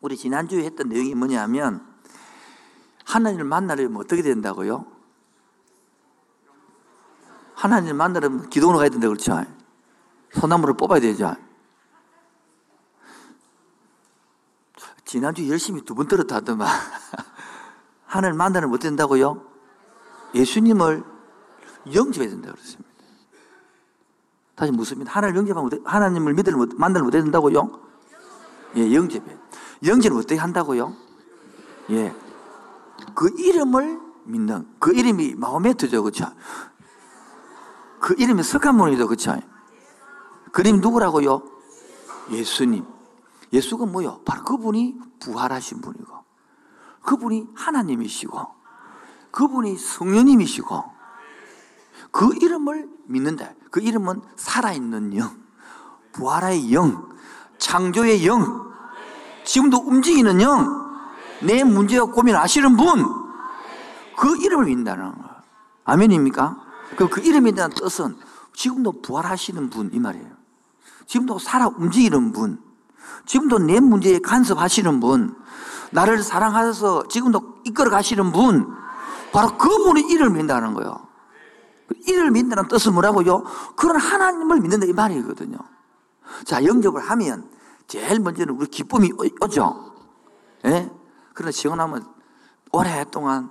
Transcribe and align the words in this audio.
우리 0.00 0.16
지난주에 0.16 0.64
했던 0.64 0.88
내용이 0.88 1.14
뭐냐면 1.14 1.86
하나님을 3.04 3.44
만나려면 3.44 4.00
어떻게 4.00 4.22
된다고요? 4.22 4.86
하나님을 7.54 7.94
만나려면 7.94 8.48
기도로 8.48 8.78
가야 8.78 8.88
된다 8.88 9.08
그렇죠? 9.08 9.44
소나무를 10.32 10.74
뽑아야 10.76 11.00
되죠. 11.00 11.36
지난주 15.04 15.48
열심히 15.50 15.82
두 15.82 15.94
번 15.94 16.06
들었다 16.06 16.36
하더만 16.36 16.68
하나님을 18.06 18.38
만나면 18.38 18.70
못 18.70 18.78
된다고요? 18.78 19.44
예수님을 20.34 21.04
영접해야 21.92 22.30
된다 22.30 22.52
그랬습니다. 22.52 22.90
다시 24.54 24.72
묻습니다. 24.72 25.12
하나님을 25.12 25.40
영접하면 25.40 25.82
하나님을 25.84 26.34
믿으면 26.34 26.70
만나면 26.76 27.04
못 27.04 27.10
된다고요? 27.10 27.80
예, 28.76 28.94
영접해. 28.94 29.36
영접을 29.84 30.18
어떻게 30.18 30.36
한다고요? 30.36 30.94
예. 31.90 32.14
그 33.14 33.30
이름을 33.38 34.00
믿는 34.24 34.68
그 34.78 34.94
이름이 34.94 35.34
마호메트죠, 35.36 36.02
그렇죠? 36.02 36.26
그 37.98 38.14
이름이 38.18 38.42
석한문이죠, 38.42 39.06
그렇죠? 39.06 39.38
그림 40.52 40.80
누구라고요? 40.80 41.42
예수님. 42.30 42.84
예수가 43.52 43.86
뭐요? 43.86 44.20
바로 44.24 44.44
그분이 44.44 44.96
부활하신 45.20 45.80
분이고, 45.80 46.12
그분이 47.02 47.48
하나님이시고, 47.54 48.46
그분이 49.32 49.76
성령님이시고, 49.76 50.84
그 52.10 52.34
이름을 52.40 52.88
믿는다. 53.06 53.52
그 53.70 53.80
이름은 53.80 54.22
살아있는 54.36 55.16
영, 55.16 55.36
부활의 56.12 56.72
영, 56.72 57.08
창조의 57.58 58.26
영, 58.26 58.69
지금도 59.44 59.78
움직이는 59.78 60.40
영, 60.40 60.90
내 61.42 61.64
문제와 61.64 62.06
고민 62.06 62.36
아시는 62.36 62.76
분, 62.76 63.04
그 64.16 64.36
이름을 64.36 64.66
믿는다는 64.66 65.12
거예요. 65.12 65.30
아멘입니까? 65.84 66.56
그, 66.96 67.08
그 67.08 67.20
이름이라는 67.20 67.74
뜻은 67.74 68.16
지금도 68.54 69.00
부활하시는 69.02 69.70
분, 69.70 69.90
이 69.92 69.98
말이에요. 69.98 70.28
지금도 71.06 71.38
살아 71.38 71.68
움직이는 71.68 72.32
분, 72.32 72.60
지금도 73.26 73.58
내 73.58 73.80
문제에 73.80 74.18
간섭하시는 74.18 75.00
분, 75.00 75.36
나를 75.92 76.22
사랑하셔서 76.22 77.08
지금도 77.08 77.62
이끌어 77.64 77.90
가시는 77.90 78.32
분, 78.32 78.66
바로 79.32 79.56
그분의 79.56 80.04
이름을 80.04 80.30
믿는다는 80.30 80.74
거예요. 80.74 81.06
이를 82.06 82.30
믿는다는 82.30 82.68
뜻은 82.68 82.92
뭐라고요? 82.92 83.44
그런 83.76 83.96
하나님을 83.96 84.60
믿는다 84.60 84.86
이 84.86 84.92
말이거든요. 84.92 85.58
자, 86.44 86.64
영접을 86.64 87.00
하면 87.02 87.48
제일 87.90 88.20
먼저는 88.20 88.54
우리 88.54 88.68
기쁨이 88.68 89.10
오죠. 89.42 89.92
예? 90.64 90.88
그러나 91.34 91.50
시원하면 91.50 92.06
오랫동안 92.70 93.50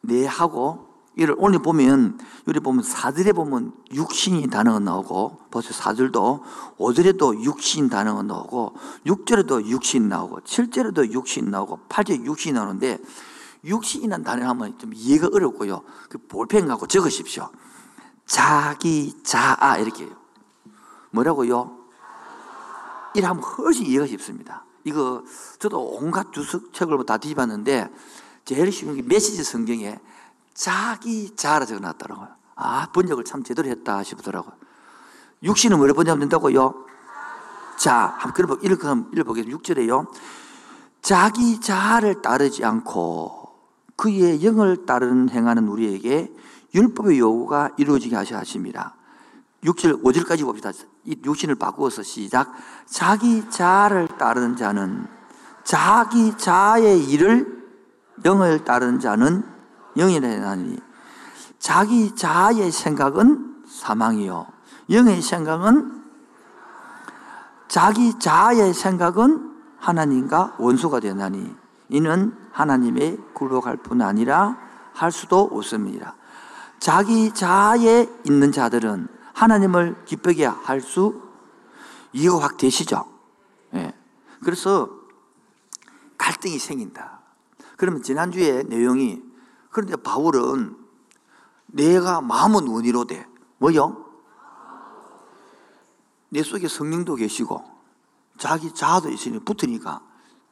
내하고 0.00 0.88
이를 1.14 1.36
오늘 1.38 1.60
보면 1.60 2.18
여기 2.48 2.58
보면 2.58 2.82
사절에 2.82 3.30
보면 3.30 3.74
육신이 3.92 4.48
단어가 4.50 4.80
나오고 4.80 5.38
벌써 5.52 5.72
사절도 5.72 6.42
오절에도 6.78 7.44
육신 7.44 7.88
단어가 7.88 8.22
나오고 8.22 8.74
육절에도 9.06 9.68
육신 9.68 10.08
나오고 10.08 10.40
칠절에도 10.40 11.12
육신 11.12 11.48
나오고 11.48 11.78
팔절에 11.88 12.24
육신 12.24 12.54
나오는데 12.54 12.98
육신이라는 13.64 14.24
단어 14.24 14.48
하면 14.48 14.76
좀 14.80 14.92
이해가 14.92 15.28
어렵고요. 15.32 15.82
그 16.08 16.18
볼펜 16.18 16.66
갖고 16.66 16.88
적으십시오. 16.88 17.50
자기 18.26 19.22
자아 19.22 19.78
이렇게 19.78 20.08
뭐라고요? 21.12 21.77
이래 23.14 23.26
하면 23.26 23.42
훨씬 23.42 23.86
이해가 23.86 24.06
쉽습니다. 24.06 24.64
이거 24.84 25.22
저도 25.58 25.80
온갖 25.80 26.32
주석 26.32 26.72
책을 26.72 27.04
다 27.04 27.18
뒤집었는데 27.18 27.88
제일 28.44 28.72
쉬운 28.72 28.96
게 28.96 29.02
메시지 29.02 29.44
성경에 29.44 29.98
자기 30.54 31.34
자라 31.36 31.66
적어놨더라고요. 31.66 32.28
아 32.54 32.90
번역을 32.92 33.24
참 33.24 33.42
제대로 33.42 33.68
했다 33.68 34.02
싶더라고요. 34.02 34.54
육신은 35.42 35.76
뭐를 35.76 35.94
번역하면 35.94 36.20
된다고요? 36.28 36.86
자, 37.78 38.16
한번 38.18 38.58
읽어보겠습니다. 38.62 39.56
6절에요. 39.56 40.08
자기 41.00 41.60
자아를 41.60 42.22
따르지 42.22 42.64
않고 42.64 43.48
그의 43.94 44.44
영을 44.44 44.84
따르는 44.84 45.30
행하는 45.30 45.68
우리에게 45.68 46.32
율법의 46.74 47.18
요구가 47.18 47.70
이루어지게 47.76 48.16
하셔 48.16 48.36
하십니다. 48.36 48.96
6절, 49.64 50.02
5절까지 50.02 50.44
봅시다. 50.44 50.72
이 51.08 51.18
육신을 51.24 51.54
바꾸어서 51.54 52.02
시작. 52.02 52.52
자기 52.84 53.48
자아를 53.48 54.08
따르는 54.18 54.56
자는 54.56 55.06
자기 55.64 56.36
자아의 56.36 57.02
일을 57.04 57.66
영을 58.26 58.62
따르는 58.62 59.00
자는 59.00 59.42
영이라니 59.96 60.78
자기 61.58 62.14
자아의 62.14 62.70
생각은 62.70 63.64
사망이요. 63.66 64.46
영의 64.90 65.22
생각은 65.22 66.04
자기 67.68 68.18
자아의 68.18 68.74
생각은 68.74 69.56
하나님과 69.78 70.56
원수가 70.58 71.00
되나니 71.00 71.56
이는 71.88 72.36
하나님의 72.52 73.18
굴복할 73.32 73.78
뿐 73.78 74.02
아니라 74.02 74.58
할 74.92 75.10
수도 75.10 75.40
없습니다. 75.40 76.16
자기 76.78 77.32
자아에 77.32 78.08
있는 78.24 78.52
자들은 78.52 79.17
하나님을 79.38 80.04
기쁘게 80.04 80.46
할 80.46 80.80
수 80.80 81.22
이해가 82.12 82.40
확 82.40 82.56
되시죠? 82.56 83.04
예. 83.74 83.94
그래서 84.42 84.90
갈등이 86.16 86.58
생긴다. 86.58 87.20
그러면 87.76 88.02
지난주에 88.02 88.64
내용이 88.64 89.22
그런데 89.70 89.94
바울은 89.96 90.76
내가 91.66 92.20
마음은 92.20 92.66
원이로 92.66 93.04
돼. 93.04 93.26
뭐요? 93.58 94.06
내 96.30 96.42
속에 96.42 96.66
성령도 96.66 97.14
계시고 97.14 97.62
자기 98.38 98.72
자아도 98.74 99.10
있으니 99.10 99.38
붙으니까 99.38 100.00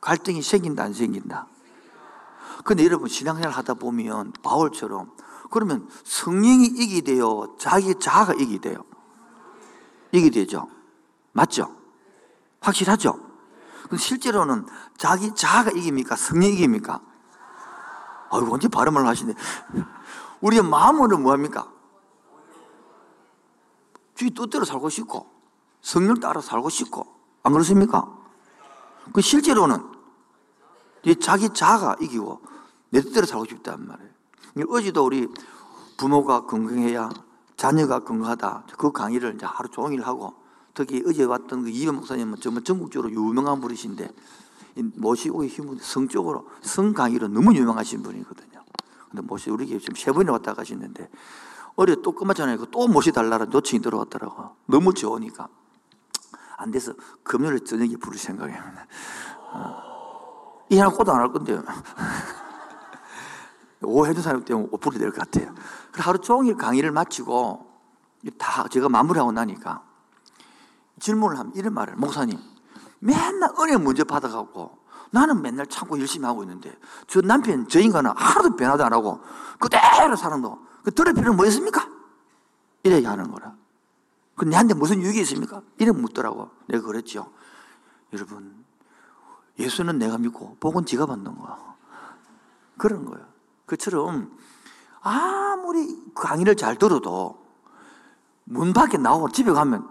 갈등이 0.01 0.43
생긴다 0.43 0.85
안 0.85 0.93
생긴다. 0.93 1.49
근데 2.65 2.85
여러분 2.85 3.09
신앙생활 3.09 3.51
하다 3.53 3.75
보면 3.75 4.33
바울처럼 4.43 5.16
그러면 5.51 5.89
성령이 6.05 6.67
이기 6.67 7.03
돼요? 7.03 7.57
자기 7.59 7.95
자아가 7.95 8.35
이기 8.35 8.59
돼요? 8.59 8.85
이기 10.13 10.31
되죠? 10.31 10.69
맞죠? 11.33 11.77
확실하죠? 12.61 13.21
근데 13.83 13.97
실제로는 13.99 14.67
자기 14.97 15.35
자아가 15.35 15.71
이깁니까? 15.71 16.17
성령이 16.17 16.55
이깁니까? 16.55 17.01
아이고, 18.31 18.53
언제 18.53 18.69
발음을 18.69 19.07
하시네. 19.07 19.35
우리의 20.41 20.63
마음으로 20.63 21.19
뭐합니까? 21.19 21.71
주의 24.15 24.31
뜻대로 24.31 24.65
살고 24.65 24.89
싶고, 24.89 25.31
성령 25.81 26.19
따라 26.19 26.41
살고 26.41 26.69
싶고, 26.71 27.07
안 27.43 27.53
그렇습니까? 27.53 28.13
그 29.13 29.21
실제로는 29.21 29.95
자기 31.21 31.49
자아가 31.51 31.97
이기고 32.01 32.41
내 32.91 33.01
뜻대로 33.01 33.27
살고 33.27 33.45
싶단 33.45 33.87
말이에요. 33.87 34.16
어제도 34.69 35.05
우리 35.05 35.29
부모가 35.97 36.47
건강해야 36.47 37.11
자녀가 37.57 38.01
건강하다. 38.01 38.65
그 38.77 38.93
강의를 38.93 39.35
이제 39.37 39.47
하루 39.47 39.69
종일 39.71 40.03
하고 40.03 40.35
특히 40.75 41.03
어제 41.07 41.25
왔던 41.25 41.65
그 41.65 41.71
이현 41.71 41.95
목사님은 41.97 42.37
정말 42.41 42.63
전국적으로 42.65 43.11
유명한 43.11 43.61
분이신데 43.61 44.11
모시고 44.97 45.41
계신 45.41 45.79
성적으로 45.81 46.49
성 46.61 46.93
강의로 46.93 47.29
너무 47.29 47.55
유명하신 47.55 48.03
분이거든요. 48.03 48.63
근데 49.11 49.23
모시 49.27 49.49
우리 49.51 49.67
지금 49.67 49.95
세 49.95 50.13
번이나 50.13 50.33
왔다 50.33 50.53
가시는데 50.53 51.09
어제 51.77 51.97
또 52.03 52.13
끝났잖아요. 52.13 52.67
또 52.67 52.89
모시달라는 52.89 53.53
요청이 53.53 53.83
들어왔더라고. 53.83 54.51
너무 54.67 54.93
좋으니까. 54.93 55.49
안 56.59 56.71
돼서 56.71 56.93
금요일 57.23 57.65
저녁에 57.65 57.97
부를 57.97 58.19
생각입니다. 58.19 58.87
어. 59.53 59.77
이 60.71 60.79
하나 60.79 60.91
꼬도 60.91 61.13
안 61.13 61.21
할 61.21 61.33
건데요. 61.33 61.63
오해준 63.83 64.23
사람 64.23 64.45
때문에 64.45 64.69
오프리 64.71 64.99
될것 64.99 65.19
같아요. 65.19 65.55
하루 65.93 66.19
종일 66.19 66.57
강의를 66.57 66.91
마치고 66.93 67.67
다 68.39 68.67
제가 68.69 68.89
마무리하고 68.89 69.33
나니까 69.33 69.83
질문을 71.01 71.39
하면 71.39 71.53
이런 71.55 71.75
말을 71.75 71.97
목사님 71.97 72.39
맨날 72.99 73.51
은혜 73.61 73.77
문제 73.77 74.05
받아갖고 74.05 74.79
나는 75.11 75.43
맨날 75.43 75.67
참고 75.67 75.99
열심히 75.99 76.27
하고 76.27 76.43
있는데 76.43 76.77
저 77.07 77.21
남편 77.21 77.69
저 77.69 77.81
인간은 77.81 78.11
하나도 78.17 78.57
변화도 78.57 78.85
안 78.85 78.93
하고 78.93 79.21
그대로 79.59 80.17
사는 80.17 80.43
거. 80.43 80.59
그 80.83 80.93
들을 80.93 81.13
필요는 81.15 81.37
뭐 81.37 81.47
있습니까? 81.47 81.89
이래 82.83 83.05
하는 83.05 83.31
거라. 83.31 83.55
그 84.37 84.45
내한테 84.45 84.75
무슨 84.75 85.01
유익이 85.03 85.21
있습니까? 85.23 85.63
이래 85.79 85.91
묻더라고. 85.91 86.51
내가 86.67 86.85
그랬죠. 86.87 87.33
여러분 88.13 88.65
예수는 89.59 89.99
내가 89.99 90.19
믿고 90.19 90.57
복은 90.61 90.85
지가 90.87 91.07
받는 91.07 91.37
거야. 91.39 91.75
그런 92.77 93.05
거예요. 93.05 93.27
그처럼 93.67 94.37
아무리 95.01 96.13
강의를 96.15 96.57
잘 96.57 96.77
들어도 96.77 97.45
문 98.45 98.73
밖에 98.73 98.97
나오고 98.97 99.31
집에 99.31 99.53
가면 99.53 99.89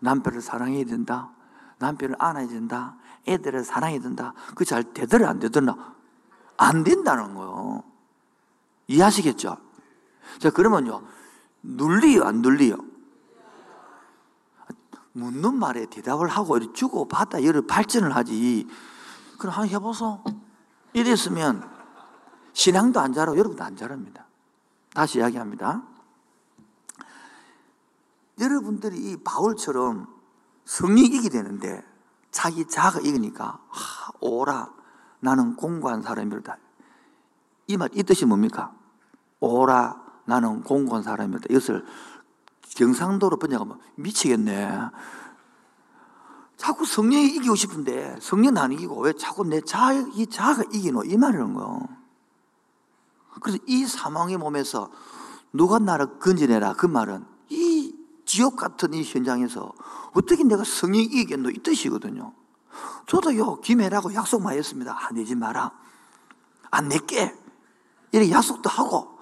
남편을 0.00 0.40
사랑해야 0.40 0.84
된다. 0.86 1.30
남편을 1.78 2.16
안아야 2.18 2.48
된다. 2.48 2.96
애들을 3.28 3.64
사랑해야 3.64 4.00
된다. 4.00 4.34
그 4.54 4.64
잘 4.64 4.82
되더라, 4.82 5.28
안 5.28 5.38
되더라? 5.38 5.94
안 6.56 6.84
된다는 6.84 7.34
거요. 7.34 7.84
이해하시겠죠? 8.88 9.56
자, 10.38 10.50
그러면요. 10.50 11.02
눌리요, 11.62 12.24
안 12.24 12.40
눌리요? 12.40 12.76
묻는 15.12 15.54
말에 15.56 15.86
대답을 15.86 16.28
하고 16.28 16.72
주고 16.72 17.08
받다 17.08 17.38
이를 17.38 17.66
발전을 17.66 18.14
하지. 18.14 18.66
그럼 19.38 19.54
한번 19.54 19.68
해보소. 19.68 20.22
이랬으면 20.92 21.69
신앙도 22.60 23.00
안 23.00 23.14
자라고 23.14 23.38
여러분도 23.38 23.64
안 23.64 23.74
자랍니다. 23.74 24.26
다시 24.92 25.16
이야기합니다. 25.18 25.82
여러분들이 28.38 28.98
이 28.98 29.16
바울처럼 29.24 30.06
성령 30.66 31.06
이기 31.06 31.30
되는데 31.30 31.82
자기 32.30 32.66
자가 32.68 33.00
이기니까 33.00 33.60
하, 33.66 34.12
오라 34.20 34.74
나는 35.20 35.56
공고한 35.56 36.02
사람이다. 36.02 36.58
이 37.68 37.76
말 37.78 37.88
이 37.94 38.02
뜻이 38.02 38.26
뭡니까? 38.26 38.74
오라 39.40 39.96
나는 40.26 40.62
공고한 40.62 41.02
사람이다. 41.02 41.46
이것을 41.48 41.86
경상도로 42.76 43.38
번역하면 43.38 43.78
미치겠네. 43.94 44.70
자꾸 46.58 46.84
성령이 46.84 47.36
이기고 47.36 47.54
싶은데 47.54 48.18
성령 48.20 48.58
안 48.58 48.70
이기고 48.72 49.00
왜 49.00 49.14
자꾸 49.14 49.44
내 49.46 49.62
자, 49.62 49.94
이 49.94 50.26
자가 50.26 50.64
이기노? 50.70 51.04
이 51.04 51.16
말이라는 51.16 51.54
거. 51.54 51.99
그래서 53.40 53.58
이 53.66 53.86
사망의 53.86 54.36
몸에서 54.36 54.90
누가 55.52 55.78
나를 55.78 56.18
건져내라 56.18 56.74
그 56.74 56.86
말은 56.86 57.24
이 57.48 57.94
지옥 58.24 58.56
같은 58.56 58.94
이 58.94 59.02
현장에서 59.02 59.72
어떻게 60.12 60.44
내가 60.44 60.62
성령 60.64 61.00
이기겠노? 61.02 61.50
이 61.50 61.58
뜻이거든요. 61.58 62.32
저도요, 63.06 63.60
김해라고 63.60 64.14
약속 64.14 64.42
많이 64.42 64.58
했습니다. 64.58 64.96
안 64.96 65.14
내지 65.16 65.34
마라. 65.34 65.72
안 66.70 66.88
낼게. 66.88 67.34
이렇게 68.12 68.30
약속도 68.30 68.70
하고, 68.70 69.18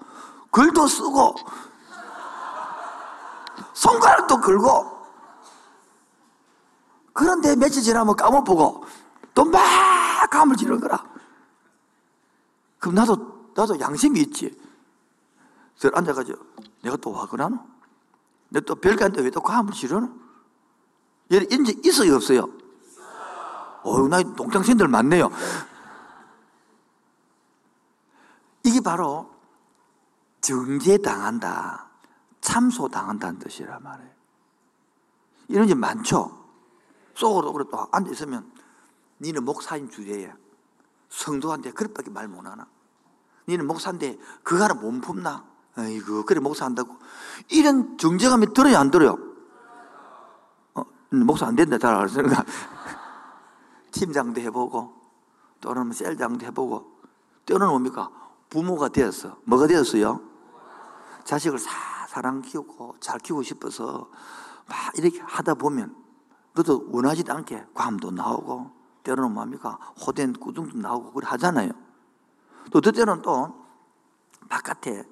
글도 0.51 0.87
쓰고, 0.87 1.35
손가락도 3.73 4.41
걸고, 4.41 4.99
그런데 7.13 7.55
며칠 7.55 7.81
지나면 7.81 8.15
까먹보고, 8.15 8.83
또 9.33 9.45
막 9.45 10.29
감을 10.29 10.55
지는 10.55 10.79
거라. 10.79 11.03
그럼 12.77 12.95
나도, 12.95 13.38
나도 13.55 13.79
양심이 13.79 14.19
있지. 14.21 14.57
그래서 15.77 15.95
앉아가지고, 15.95 16.45
내가 16.83 16.97
또와 16.97 17.27
그러노? 17.27 17.57
내가 18.49 18.65
또 18.65 18.75
별게한테 18.75 19.21
왜또 19.21 19.41
감을 19.41 19.73
지르노? 19.73 20.09
얘 21.31 21.37
이제 21.37 21.79
있어요, 21.85 22.15
없어요? 22.15 22.49
어유, 23.85 24.07
나 24.07 24.21
동창생들 24.21 24.87
많네요. 24.87 25.29
이게 28.63 28.81
바로 28.81 29.31
정죄당한다, 30.41 31.89
참소당한다는 32.41 33.39
뜻이란 33.39 33.81
말이에요. 33.81 34.11
이런 35.47 35.67
게 35.67 35.75
많죠? 35.75 36.45
속으로 37.15 37.53
그래 37.53 37.65
또 37.71 37.87
앉아있으면 37.91 38.51
니는 39.21 39.43
목사인 39.43 39.89
주제에 39.89 40.31
성도한테 41.09 41.71
그릇밖에 41.71 42.09
말 42.09 42.27
못하나? 42.27 42.67
니는 43.49 43.65
목사인데 43.65 44.17
그거 44.43 44.63
하나 44.63 44.75
못 44.75 45.01
품나? 45.01 45.43
아이고 45.75 46.23
그래 46.25 46.39
목사한다고 46.39 46.95
이런 47.49 47.97
정죄감이 47.97 48.53
들어야 48.53 48.79
안 48.79 48.91
들어요? 48.91 49.17
어, 50.75 50.83
목사 51.09 51.47
안 51.47 51.55
된다 51.55 51.77
잘 51.77 51.95
알았으니까 51.95 52.45
팀장도 53.91 54.39
해보고 54.41 54.93
또는 55.61 55.91
셀장도 55.91 56.45
해보고 56.45 56.99
때로는 57.45 57.69
뭡니까? 57.69 58.11
부모가 58.49 58.89
되었어. 58.89 59.37
뭐가 59.45 59.67
되었어요? 59.67 60.21
자식을 61.23 61.59
사, 61.59 61.71
사랑 62.07 62.41
키우고 62.41 62.95
잘 62.99 63.19
키우고 63.19 63.43
싶어서 63.43 64.09
막 64.67 64.77
이렇게 64.97 65.19
하다 65.19 65.55
보면 65.55 65.95
너도 66.53 66.87
원하지도 66.91 67.33
않게 67.33 67.65
괌도 67.73 68.11
나오고 68.11 68.71
때로는 69.03 69.33
뭡니까? 69.33 69.77
호된 70.05 70.33
구둥도 70.33 70.77
나오고 70.77 71.13
그래 71.13 71.27
하잖아요. 71.27 71.71
또 72.71 72.81
때로는 72.81 73.21
또 73.21 73.65
바깥에 74.47 75.03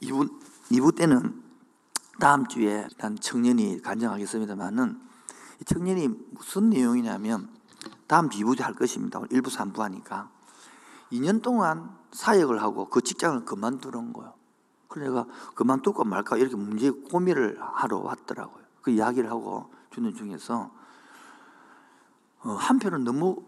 이부, 0.00 0.28
이부 0.70 0.92
때는 0.92 1.42
다음 2.20 2.46
주에 2.46 2.86
난 2.98 3.16
청년이 3.16 3.82
간증하겠습니다만은 3.82 5.00
청년이 5.66 6.08
무슨 6.30 6.70
내용이냐면 6.70 7.48
다음 8.06 8.28
비부제 8.28 8.62
할 8.62 8.74
것입니다. 8.74 9.20
1부, 9.20 9.48
3부 9.48 9.78
하니까. 9.78 10.30
2년 11.12 11.42
동안 11.42 11.96
사역을 12.12 12.62
하고 12.62 12.88
그 12.88 13.00
직장을 13.00 13.44
그만두는 13.44 14.12
거예요. 14.12 14.34
그래서 14.88 15.10
내가 15.10 15.26
그만둘까 15.54 16.04
말까 16.04 16.36
이렇게 16.36 16.56
문제 16.56 16.90
고민을 16.90 17.58
하러 17.60 17.98
왔더라고요. 17.98 18.62
그 18.82 18.90
이야기를 18.90 19.30
하고 19.30 19.70
주는 19.90 20.14
중에서 20.14 20.70
어, 22.40 22.50
한편은 22.50 23.04
너무 23.04 23.42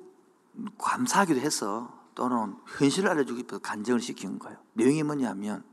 감사하기도 0.78 1.40
해서 1.40 1.92
또는 2.14 2.56
현실을 2.78 3.10
알려주기 3.10 3.42
위해서 3.42 3.58
간증을 3.58 4.00
시킨 4.00 4.38
거예요. 4.38 4.58
내용이 4.72 5.02
뭐냐면 5.02 5.64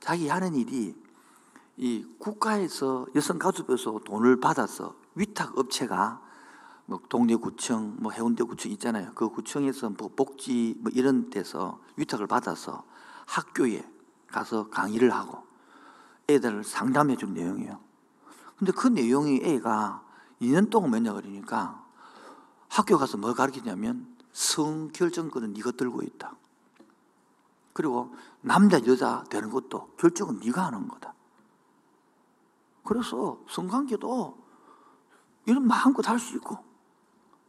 자기 0.00 0.28
하는 0.28 0.54
일이 0.54 0.94
이 1.76 2.04
국가에서 2.18 3.06
여성가족부에서 3.14 4.00
돈을 4.04 4.40
받아서 4.40 4.94
위탁 5.14 5.56
업체가 5.56 6.20
뭐 6.86 7.00
동래구청, 7.08 7.98
뭐 8.00 8.10
해운대구청 8.10 8.72
있잖아요. 8.72 9.12
그 9.14 9.28
구청에서 9.28 9.90
뭐 9.90 10.10
복지 10.14 10.74
뭐 10.80 10.90
이런 10.94 11.30
데서 11.30 11.80
위탁을 11.96 12.26
받아서 12.26 12.84
학교에 13.26 13.88
가서 14.26 14.68
강의를 14.70 15.12
하고 15.14 15.44
애들을 16.28 16.64
상담해 16.64 17.16
준 17.16 17.32
내용이에요. 17.34 17.78
근데 18.58 18.72
그 18.72 18.88
내용이 18.88 19.40
애가 19.42 20.02
2년 20.42 20.68
동안 20.68 20.90
뭐냐 20.90 21.12
그러니까 21.12 21.84
학교 22.70 22.96
가서 22.96 23.18
뭘 23.18 23.34
가르치냐면 23.34 24.06
성결정권은 24.32 25.52
네가 25.54 25.72
들고 25.72 26.02
있다. 26.02 26.34
그리고 27.72 28.14
남자 28.40 28.82
여자 28.86 29.24
되는 29.28 29.50
것도 29.50 29.90
결정은 29.98 30.38
네가 30.42 30.66
하는 30.66 30.88
거다. 30.88 31.12
그래서 32.84 33.38
성관계도 33.48 34.38
이런 35.46 35.66
마음껏 35.66 36.08
할 36.08 36.18
수 36.18 36.36
있고 36.36 36.58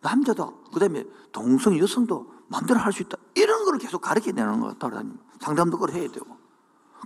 남자도 0.01 0.63
그다음에 0.73 1.05
동성 1.31 1.77
여성도 1.77 2.33
마음대로 2.47 2.79
할 2.79 2.91
수 2.91 3.03
있다. 3.03 3.17
이런 3.35 3.63
걸 3.65 3.77
계속 3.77 4.01
가르쳐 4.01 4.31
내는 4.31 4.59
거야. 4.59 4.73
따라다니면 4.73 5.19
상담도 5.39 5.77
그걸 5.77 5.95
해야 5.95 6.09
되고. 6.09 6.35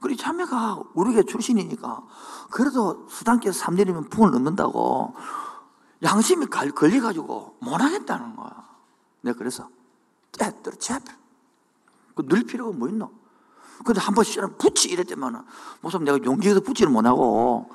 그리고 0.02 0.22
자매가 0.22 0.84
우리가 0.94 1.24
출신이니까 1.24 2.02
그래도 2.52 3.08
수단께서 3.10 3.66
3년이면 3.66 4.10
풍을 4.10 4.32
넣는다고 4.32 5.14
양심이 6.04 6.46
걸려가지고 6.48 7.58
못 7.60 7.82
하겠다는 7.82 8.36
거야. 8.36 8.66
내가 9.22 9.38
그래서 9.38 9.70
떼들어 10.32 10.76
그늘 12.16 12.44
필요가 12.44 12.76
뭐 12.76 12.88
있노? 12.88 13.12
근데 13.84 14.00
한 14.00 14.14
번씩 14.14 14.58
붙이 14.58 14.90
이랬더만은 14.90 15.42
무슨 15.82 16.04
내가 16.04 16.18
용기에서 16.24 16.62
붙이를 16.62 16.92
못하고 16.92 17.70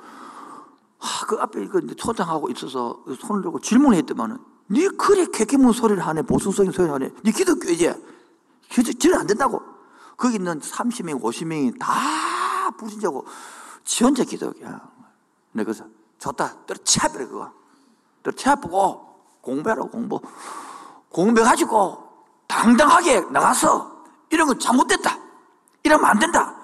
아, 0.99 1.25
그 1.27 1.37
앞에 1.39 1.67
그 1.67 1.95
초장하고 1.95 2.49
있어서 2.49 3.03
손을 3.19 3.41
들고 3.41 3.59
질문을 3.59 3.97
했더만은 3.99 4.37
네 4.67 4.87
그래 4.89 5.25
개개문 5.31 5.73
소리를 5.73 6.05
하네 6.05 6.23
보수적인 6.23 6.71
소리를 6.71 6.93
하네. 6.93 7.09
네 7.23 7.31
기독교이지 7.31 7.93
기도 8.69 9.17
안 9.17 9.27
된다고. 9.27 9.61
거기 10.15 10.35
있는 10.35 10.59
30명 10.59 11.19
50명이 11.21 11.79
다 11.79 12.69
불신자고 12.77 13.25
지원자 13.83 14.23
기독이야. 14.23 14.91
내가 15.53 15.65
그래서 15.65 15.85
좋다. 16.19 16.65
떨어차버려 16.65 17.27
그거 17.27 17.51
떨어차보고 18.23 19.09
공부하라고 19.41 19.89
공부 19.89 20.21
공부해가지고 21.09 22.09
당당하게 22.47 23.21
나가서 23.21 24.03
이런 24.29 24.47
건 24.47 24.59
잘못됐다 24.59 25.17
이러면 25.83 26.05
안 26.05 26.19
된다 26.19 26.55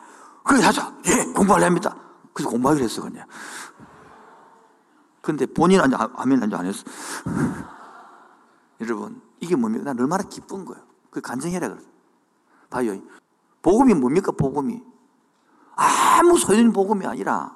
그래 0.44 0.62
하자 0.62 0.94
예 1.08 1.26
공부하렵니다 1.34 1.96
그래서 2.34 2.50
공부하기로 2.50 2.86
했어 2.86 3.02
그냥 3.02 3.26
근데 5.28 5.46
본인 5.46 5.82
은 5.82 5.92
아멘 5.94 6.42
안안 6.42 6.68
했어. 6.68 6.86
여러분, 8.80 9.22
이게 9.42 9.58
뭡니까? 9.58 9.84
난 9.84 10.00
얼마나 10.00 10.24
기쁜 10.24 10.64
거예요. 10.64 10.82
그 11.10 11.20
간증해라 11.20 11.68
그래. 11.68 11.82
봐요. 12.70 12.98
복음이 13.62 13.94
뭡니까? 13.94 14.32
복음이. 14.32 14.82
아무 15.76 16.38
소리는 16.38 16.72
복음이 16.72 17.06
아니라 17.06 17.54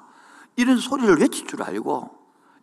이런 0.54 0.76
소리를 0.76 1.18
외칠 1.18 1.46
줄 1.46 1.62
알고 1.62 2.10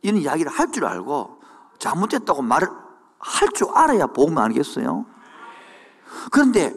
이런 0.02 0.22
이야기를 0.22 0.52
할 0.52 0.72
줄 0.72 0.86
알고 0.86 1.42
잘못됐다고 1.80 2.42
말을 2.42 2.68
할 3.20 3.50
줄 3.54 3.68
알아야 3.76 4.08
복음 4.08 4.38
아니겠어요? 4.38 5.06
그런데 6.32 6.74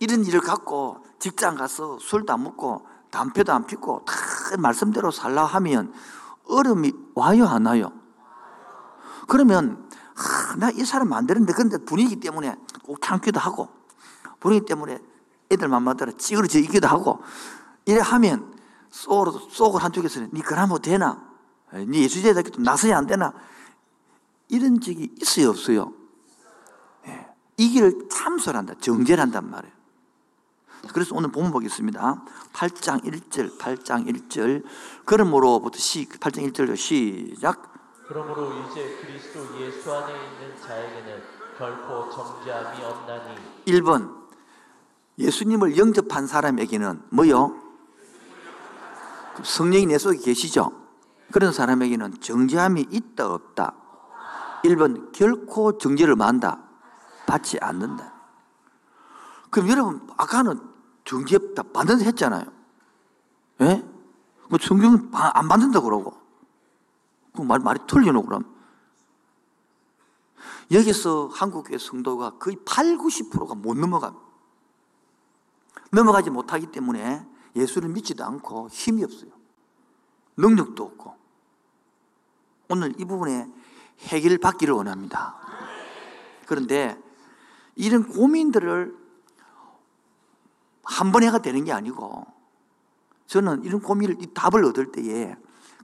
이런 0.00 0.24
일을 0.24 0.40
갖고 0.40 1.04
직장 1.18 1.54
가서 1.56 1.98
술도 2.00 2.32
안 2.32 2.42
먹고 2.42 2.86
담배도 3.10 3.52
안 3.52 3.64
피고 3.64 4.04
다 4.04 4.14
말씀대로 4.58 5.10
살라 5.10 5.44
하면 5.44 5.92
얼음이 6.46 6.92
와요, 7.14 7.46
안 7.46 7.66
와요? 7.66 7.92
그러면 9.28 9.88
아, 10.16 10.56
나이 10.56 10.84
사람 10.84 11.12
안 11.12 11.26
되는데 11.26 11.52
근데 11.52 11.78
분위기 11.78 12.20
때문에 12.20 12.56
꼭 12.84 13.00
참기도 13.00 13.40
하고 13.40 13.68
분위기 14.40 14.66
때문에 14.66 14.98
애들 15.50 15.68
맘마따라 15.68 16.12
찌그러져 16.18 16.58
있기도 16.60 16.88
하고 16.88 17.22
이래 17.86 18.00
하면 18.00 18.52
속으로 18.90 19.32
속을 19.32 19.82
한쪽에서는 19.82 20.30
니 20.32 20.42
그러면 20.42 20.80
되나? 20.82 21.33
니 21.80 22.02
예수제자께 22.02 22.50
나서야 22.58 22.96
안 22.96 23.06
되나? 23.06 23.32
이런 24.48 24.80
적이 24.80 25.10
있어요 25.20 25.50
없어요? 25.50 25.92
예. 27.06 27.26
이 27.56 27.70
길을 27.70 28.08
참설 28.10 28.56
한다 28.56 28.74
정죄를 28.80 29.20
한단 29.20 29.50
말이에요 29.50 29.74
그래서 30.92 31.14
오늘 31.16 31.32
본문 31.32 31.50
보겠습니다 31.52 32.24
8장 32.52 33.04
1절 33.04 33.58
8장 33.58 34.06
1절 34.06 34.62
그러므로부터 35.04 35.78
시, 35.78 36.06
8장 36.08 36.52
1절 36.52 36.76
시작 36.76 37.72
그러므로 38.06 38.52
이제 38.52 38.98
그리스도 39.00 39.60
예수 39.60 39.92
안에 39.92 40.12
있는 40.12 40.60
자에게는 40.60 41.22
결코 41.58 42.10
정죄함이 42.10 42.84
없나니 42.84 43.34
1번 43.66 44.24
예수님을 45.18 45.76
영접한 45.78 46.26
사람에게는 46.26 47.02
뭐요? 47.10 47.60
성령이 49.42 49.86
내 49.86 49.98
속에 49.98 50.18
계시죠? 50.18 50.83
그런 51.34 51.50
사람에게는 51.50 52.20
정죄함이 52.20 52.86
있다 52.92 53.28
없다 53.34 53.74
1번 54.62 55.10
결코 55.10 55.76
정죄를 55.78 56.14
만다 56.14 56.62
받지 57.26 57.58
않는다 57.60 58.14
그럼 59.50 59.68
여러분 59.68 60.08
아까는 60.16 60.60
정죄 61.04 61.40
다 61.56 61.64
받는다 61.64 62.04
했잖아요 62.04 62.44
예? 63.62 63.84
뭐 64.48 64.60
성경은 64.62 65.10
안 65.12 65.48
받는다 65.48 65.80
그러고 65.80 66.14
그 67.34 67.42
말, 67.42 67.58
말이 67.58 67.80
틀리노 67.88 68.22
그럼 68.22 68.44
여기서 70.70 71.30
한국교회 71.32 71.78
성도가 71.78 72.38
거의 72.38 72.58
8, 72.64 72.96
90%가 72.96 73.56
못 73.56 73.76
넘어갑니다 73.76 74.24
넘어가지 75.90 76.30
못하기 76.30 76.68
때문에 76.68 77.26
예수를 77.56 77.88
믿지도 77.88 78.24
않고 78.24 78.68
힘이 78.68 79.04
없어요. 79.04 79.30
능력도 80.36 80.84
없고. 80.84 81.23
오늘 82.74 82.92
이 83.00 83.04
부분에 83.04 83.48
해결 84.00 84.36
받기를 84.38 84.74
원합니다. 84.74 85.36
그런데 86.46 87.00
이런 87.76 88.06
고민들을 88.08 88.96
한 90.82 91.12
번에 91.12 91.30
가 91.30 91.38
되는 91.38 91.64
게 91.64 91.72
아니고 91.72 92.26
저는 93.26 93.62
이런 93.62 93.80
고민을, 93.80 94.20
이 94.20 94.26
답을 94.34 94.64
얻을 94.64 94.90
때에 94.90 95.36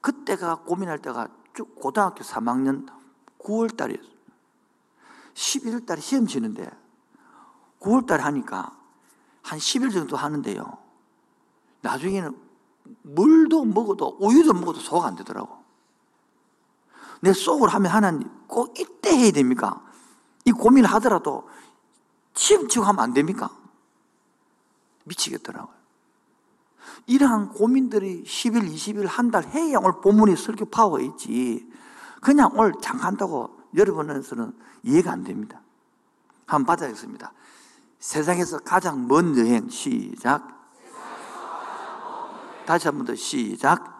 그때가 0.02 0.56
고민할 0.56 0.98
때가 0.98 1.28
쭉 1.54 1.76
고등학교 1.76 2.24
3학년 2.24 2.86
9월 3.38 3.76
달이었어요. 3.76 4.10
11월 5.34 5.86
달에 5.86 6.00
시험 6.00 6.26
치는데 6.26 6.68
9월 7.78 8.04
달에 8.04 8.22
하니까 8.24 8.76
한 9.42 9.58
10일 9.60 9.92
정도 9.92 10.16
하는데요. 10.16 10.78
나중에는 11.82 12.36
물도 13.02 13.64
먹어도 13.64 14.18
우유도 14.20 14.54
먹어도 14.54 14.80
소화가 14.80 15.06
안 15.06 15.14
되더라고. 15.14 15.59
내 17.20 17.32
속을 17.32 17.68
하면 17.68 17.90
하나님 17.92 18.28
꼭 18.46 18.78
이때 18.78 19.10
해야 19.16 19.30
됩니까? 19.30 19.82
이 20.44 20.52
고민을 20.52 20.90
하더라도 20.94 21.48
치움치고 22.34 22.84
하면 22.84 23.02
안 23.04 23.12
됩니까? 23.12 23.50
미치겠더라고요. 25.04 25.74
이러한 27.06 27.50
고민들이 27.52 28.24
10일, 28.24 28.72
20일, 28.72 29.06
한 29.06 29.30
달 29.30 29.44
해야 29.44 29.78
오늘 29.78 30.00
본문이 30.00 30.36
설교 30.36 30.66
파워가 30.66 31.00
있지. 31.00 31.68
그냥 32.20 32.50
오늘 32.54 32.72
잠깐 32.80 33.08
한다고 33.08 33.56
여러분에서는 33.74 34.52
이해가 34.82 35.12
안 35.12 35.24
됩니다. 35.24 35.60
한번 36.46 36.66
받아야겠습니다. 36.66 37.32
세상에서 37.98 38.58
가장 38.60 39.06
먼 39.08 39.36
여행 39.38 39.68
시작. 39.68 40.56
다시 42.66 42.86
한 42.88 42.96
번 42.98 43.06
더 43.06 43.14
시작. 43.14 43.99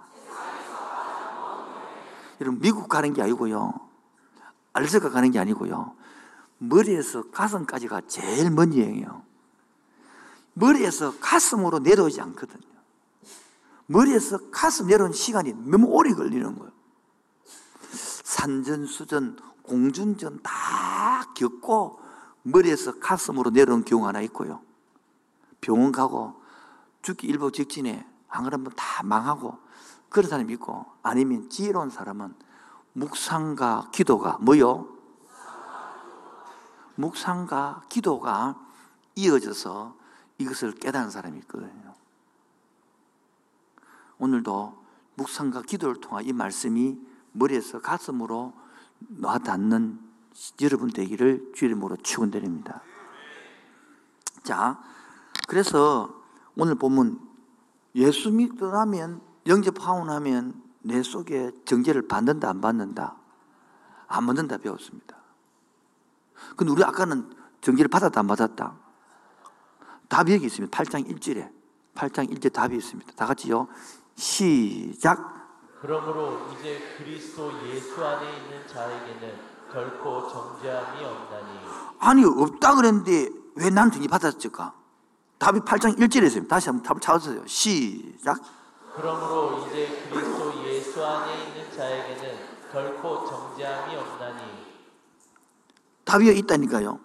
여러분 2.41 2.61
미국 2.61 2.89
가는 2.89 3.13
게 3.13 3.23
아니고요. 3.23 3.73
알래스카 4.73 5.11
가는 5.11 5.31
게 5.31 5.39
아니고요. 5.39 5.95
머리에서 6.59 7.31
가슴까지가 7.31 8.03
제일 8.07 8.51
먼 8.51 8.77
여행이에요. 8.77 9.23
머리에서 10.55 11.19
가슴으로 11.21 11.79
내려오지 11.79 12.21
않거든요. 12.21 12.71
머리에서 13.87 14.51
가슴 14.51 14.87
내려온 14.87 15.13
시간이 15.13 15.53
너무 15.53 15.87
오래 15.89 16.13
걸리는 16.13 16.59
거예요. 16.59 16.73
산전수전, 17.91 19.39
공준전 19.63 20.41
다 20.43 21.33
겪고 21.35 22.01
머리에서 22.43 22.99
가슴으로 23.01 23.51
내려온 23.51 23.85
경우 23.85 24.07
하나 24.07 24.21
있고요. 24.23 24.63
병원 25.61 25.93
가고 25.93 26.41
죽기 27.03 27.27
일보 27.27 27.51
직전에 27.51 28.07
안 28.29 28.45
그러면 28.45 28.73
다 28.77 29.03
망하고 29.03 29.59
그런 30.11 30.29
사람이 30.29 30.53
있고 30.55 30.85
아니면 31.03 31.49
지혜로운 31.49 31.89
사람은 31.89 32.35
묵상과 32.93 33.91
기도가 33.93 34.39
뭐요? 34.41 34.89
묵상과 36.97 37.85
기도가 37.89 38.61
이어져서 39.15 39.97
이것을 40.39 40.73
깨닫는 40.73 41.11
사람이 41.11 41.39
있거든요. 41.41 41.95
오늘도 44.19 44.85
묵상과 45.15 45.63
기도를 45.63 46.01
통한 46.01 46.25
이 46.27 46.33
말씀이 46.33 46.99
머리에서 47.33 47.81
가슴으로 47.81 48.53
와닿는 49.23 50.01
여러분 50.61 50.91
되기를 50.91 51.53
주 51.55 51.65
이름으로 51.65 51.97
축원드립니다. 51.97 52.83
자, 54.43 54.83
그래서 55.49 56.23
오늘 56.57 56.75
보면 56.75 57.21
예수 57.95 58.31
믿고 58.31 58.71
나면 58.71 59.30
영접하고 59.47 60.05
나면 60.05 60.63
내 60.83 61.03
속에 61.03 61.51
정죄를 61.65 62.09
받는다 62.09 62.49
안 62.49 62.61
받는다? 62.61 63.17
안 64.09 64.27
받는다 64.27 64.59
배웠습니다. 64.59 65.17
근데 66.57 66.73
우리 66.73 66.83
아까는 66.85 67.33
정죄를 67.61 67.89
받았다 67.89 68.21
안 68.21 68.27
받았다? 68.27 68.75
답이 70.09 70.33
여기 70.35 70.47
있습니다. 70.47 70.77
8장 70.77 71.07
1절에 71.09 71.51
8장 71.95 72.31
1절 72.31 72.53
답이 72.53 72.77
있습니다. 72.77 73.13
다 73.13 73.27
같이요. 73.27 73.69
시작. 74.17 75.39
그러므로 75.81 76.49
이제 76.53 76.79
그리스도 76.99 77.51
예수 77.69 78.05
안에 78.05 78.37
있는 78.39 78.67
자에게는 78.67 79.35
결코 79.73 80.29
정죄함이 80.29 81.05
없나니 81.05 81.59
아니 82.01 82.25
없다 82.25 82.75
그랬는데 82.75 83.29
왜 83.57 83.71
난 83.71 83.91
정죄 83.91 84.09
받았을까? 84.09 84.75
답이 85.39 85.61
8장 85.61 85.97
1절에 85.99 86.25
있습니다. 86.27 86.49
다시 86.55 86.69
한번 86.69 86.83
답을 86.83 87.01
찾으세요. 87.01 87.47
시작. 87.47 88.39
그러므로 88.95 89.67
이제 89.67 90.09
그리스도 90.11 90.65
예수 90.65 91.05
안에 91.05 91.45
있는 91.45 91.73
자에게는 91.73 92.71
결코 92.73 93.27
정죄함이 93.27 93.97
없나니 93.97 94.71
답이 96.05 96.27
있다니까요. 96.39 96.99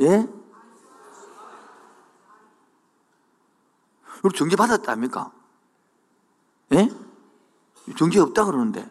예? 0.00 0.26
우리 4.22 4.36
정죄 4.36 4.56
받았답니까? 4.56 5.32
예? 6.72 6.88
정죄 7.96 8.18
없다 8.20 8.44
그러는데 8.44 8.90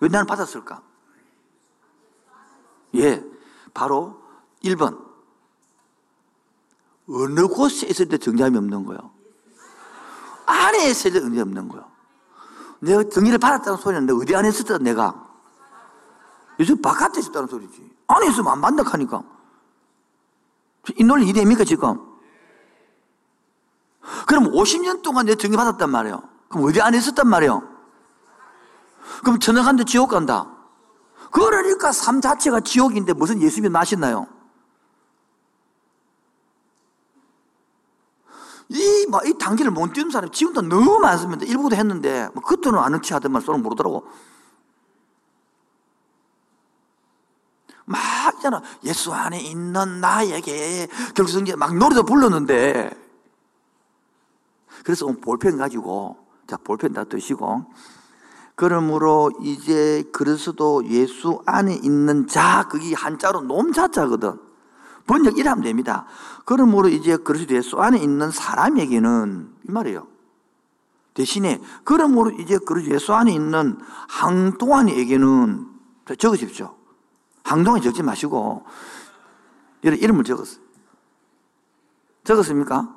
왜 0.00 0.08
나는 0.08 0.26
받았을까? 0.26 0.82
예, 2.96 3.22
바로 3.72 4.22
1번 4.64 5.05
어느 7.08 7.46
곳에 7.46 7.86
있을 7.86 8.08
때 8.08 8.18
정죄함이 8.18 8.56
없는 8.58 8.84
거요? 8.84 8.98
안에 10.46 10.90
있을 10.90 11.12
때 11.12 11.20
정죄 11.20 11.40
없는 11.40 11.68
거요. 11.68 11.84
내가 12.80 13.08
정의를 13.08 13.38
받았다는 13.38 13.78
소리는 13.78 14.06
내가 14.06 14.18
어디 14.18 14.34
안에 14.34 14.48
있었다 14.48 14.78
내가 14.78 15.26
요즘 16.60 16.80
바깥에 16.80 17.20
있었다는 17.20 17.48
소리지 17.48 17.90
안에 18.06 18.28
있으면 18.28 18.52
안 18.52 18.60
받는다 18.60 18.90
하니까 18.92 19.22
이 20.96 21.04
논리 21.04 21.24
이해됩니까 21.24 21.64
지금? 21.64 21.98
그럼 24.26 24.52
50년 24.52 25.02
동안 25.02 25.26
내 25.26 25.34
정의 25.34 25.56
받았단 25.56 25.90
말이에요 25.90 26.22
그럼 26.48 26.64
어디 26.66 26.80
안에 26.80 26.98
있었단 26.98 27.28
말이에요 27.28 27.62
그럼 29.22 29.38
천국 29.40 29.64
간다 29.64 29.84
지옥 29.84 30.10
간다 30.10 30.46
그러니까 31.30 31.92
삶 31.92 32.20
자체가 32.20 32.60
지옥인데 32.60 33.12
무슨 33.12 33.40
예수님이 33.40 33.72
나셨나요? 33.72 34.26
이, 38.68 39.06
막, 39.08 39.26
이 39.26 39.36
단계를 39.38 39.70
못 39.70 39.92
뛰는 39.92 40.10
사람이 40.10 40.32
지금도 40.32 40.62
너무 40.62 40.98
많습니다. 40.98 41.44
일부도 41.44 41.76
했는데, 41.76 42.28
뭐, 42.34 42.42
그때는 42.42 42.78
아는 42.78 43.00
치 43.02 43.12
하더만 43.12 43.42
서로 43.42 43.58
모르더라고. 43.58 44.06
막 47.84 48.00
있잖아. 48.34 48.62
예수 48.84 49.12
안에 49.12 49.40
있는 49.40 50.00
나에게 50.00 50.88
결국성제 51.14 51.56
막 51.56 51.76
노래도 51.76 52.02
불렀는데. 52.02 52.90
그래서 54.84 55.06
볼펜 55.06 55.56
가지고, 55.56 56.16
자, 56.46 56.56
볼펜 56.56 56.92
다 56.92 57.04
드시고, 57.04 57.66
그러므로 58.56 59.30
이제 59.42 60.02
그리스도 60.12 60.84
예수 60.88 61.42
안에 61.46 61.74
있는 61.74 62.26
자, 62.26 62.66
그게 62.68 62.94
한자로 62.94 63.42
놈 63.42 63.72
자자거든. 63.72 64.45
번역 65.06 65.38
이하면 65.38 65.64
됩니다. 65.64 66.06
그러므로 66.44 66.88
이제 66.88 67.16
그리스도 67.16 67.54
예수 67.54 67.78
안에 67.78 67.98
있는 67.98 68.30
사람에게는 68.30 69.54
이 69.68 69.72
말이에요. 69.72 70.06
대신에 71.14 71.60
그러므로 71.84 72.30
이제 72.30 72.58
그리스도 72.58 72.94
예수 72.94 73.14
안에 73.14 73.32
있는 73.32 73.78
항동안에게는 74.08 75.66
적으십시오. 76.18 76.74
항동안 77.42 77.80
적지 77.80 78.02
마시고 78.02 78.64
이런 79.82 79.98
이름을 79.98 80.24
적었어요. 80.24 80.60
적었습니까? 82.24 82.94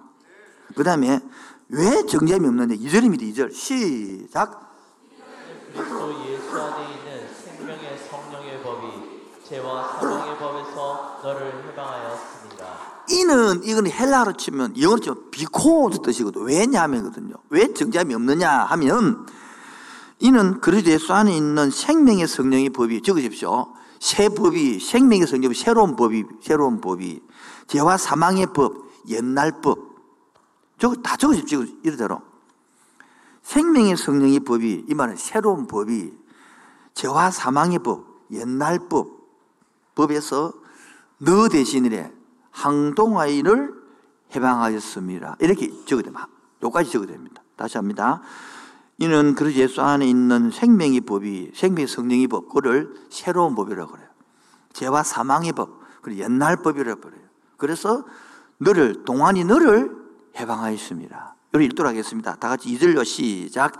그 0.75 0.83
다음에 0.83 1.19
왜 1.69 2.05
정점이 2.05 2.47
없느냐? 2.47 2.75
2절입니다. 2.75 3.21
2절. 3.31 3.53
시작. 3.53 4.73
예수 5.75 6.59
안에 6.59 6.95
있는 6.95 7.33
생명의 7.33 7.97
성령의 8.09 8.63
법이 8.63 9.18
죄와 9.49 9.99
사망의 9.99 10.37
법에서 10.37 11.19
너를 11.23 11.67
해방하였습니다. 11.69 12.65
이는 13.09 13.63
이건 13.63 13.87
헬라로 13.87 14.33
치면 14.33 14.79
영어로 14.79 14.99
치면 14.99 15.31
비코즈 15.31 16.03
뜻이거든. 16.03 16.43
왜냐하면거든요. 16.43 17.33
왜 17.49 17.73
정점이 17.73 18.13
없느냐 18.13 18.47
하면 18.65 19.25
이는 20.19 20.61
그리스도 20.61 20.91
예수 20.91 21.13
안에 21.13 21.35
있는 21.35 21.71
생명의 21.71 22.27
성령의 22.27 22.69
법이 22.69 23.01
적으십시오. 23.01 23.73
새 23.99 24.29
법이 24.29 24.79
생명의 24.79 25.25
성령이 25.25 25.55
새로운 25.55 25.95
법이 25.95 26.25
새로운 26.43 26.79
법이 26.79 27.21
죄와 27.65 27.97
사망의 27.97 28.47
법, 28.53 28.75
옛날 29.07 29.61
법. 29.61 29.79
저거 30.77 30.95
다 30.97 31.17
적으십시오. 31.17 31.63
이러대로. 31.83 32.21
생명의 33.41 33.97
성령의 33.97 34.41
법이 34.41 34.85
이 34.87 34.93
말은 34.93 35.15
새로운 35.15 35.65
법이 35.65 36.13
죄와 36.93 37.31
사망의 37.31 37.79
법, 37.79 38.05
옛날 38.31 38.77
법 38.87 39.18
법에서 39.99 40.53
너 41.17 41.49
대신에 41.49 42.11
항동아이를 42.51 43.73
해방하였습니다. 44.33 45.35
이렇게 45.41 45.69
적어야 45.85 46.03
됩니다. 46.03 46.27
여기까지 46.63 46.91
적어야 46.91 47.07
됩니다. 47.07 47.43
다시 47.57 47.77
합니다. 47.77 48.21
이는 48.97 49.35
그리스 49.35 49.59
예수 49.59 49.81
안에 49.81 50.07
있는 50.07 50.51
생명의 50.51 51.01
법이 51.01 51.51
생명의 51.53 51.87
성령의 51.87 52.27
법 52.27 52.49
그를 52.49 52.93
새로운 53.09 53.55
법이라고 53.55 53.91
그래요. 53.91 54.07
죄와 54.71 55.03
사망의 55.03 55.51
법 55.53 55.81
그리고 56.01 56.21
옛날 56.21 56.61
법이라고 56.61 57.01
그래요. 57.01 57.21
그래서 57.57 58.05
너를 58.57 59.03
동안이 59.03 59.43
너를 59.43 59.91
해방하였습니다. 60.37 61.35
여기 61.55 61.65
읽도록 61.65 61.89
하겠습니다. 61.89 62.35
다 62.35 62.49
같이 62.49 62.69
이절로 62.69 63.03
시작. 63.03 63.77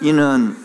이는 0.00 0.56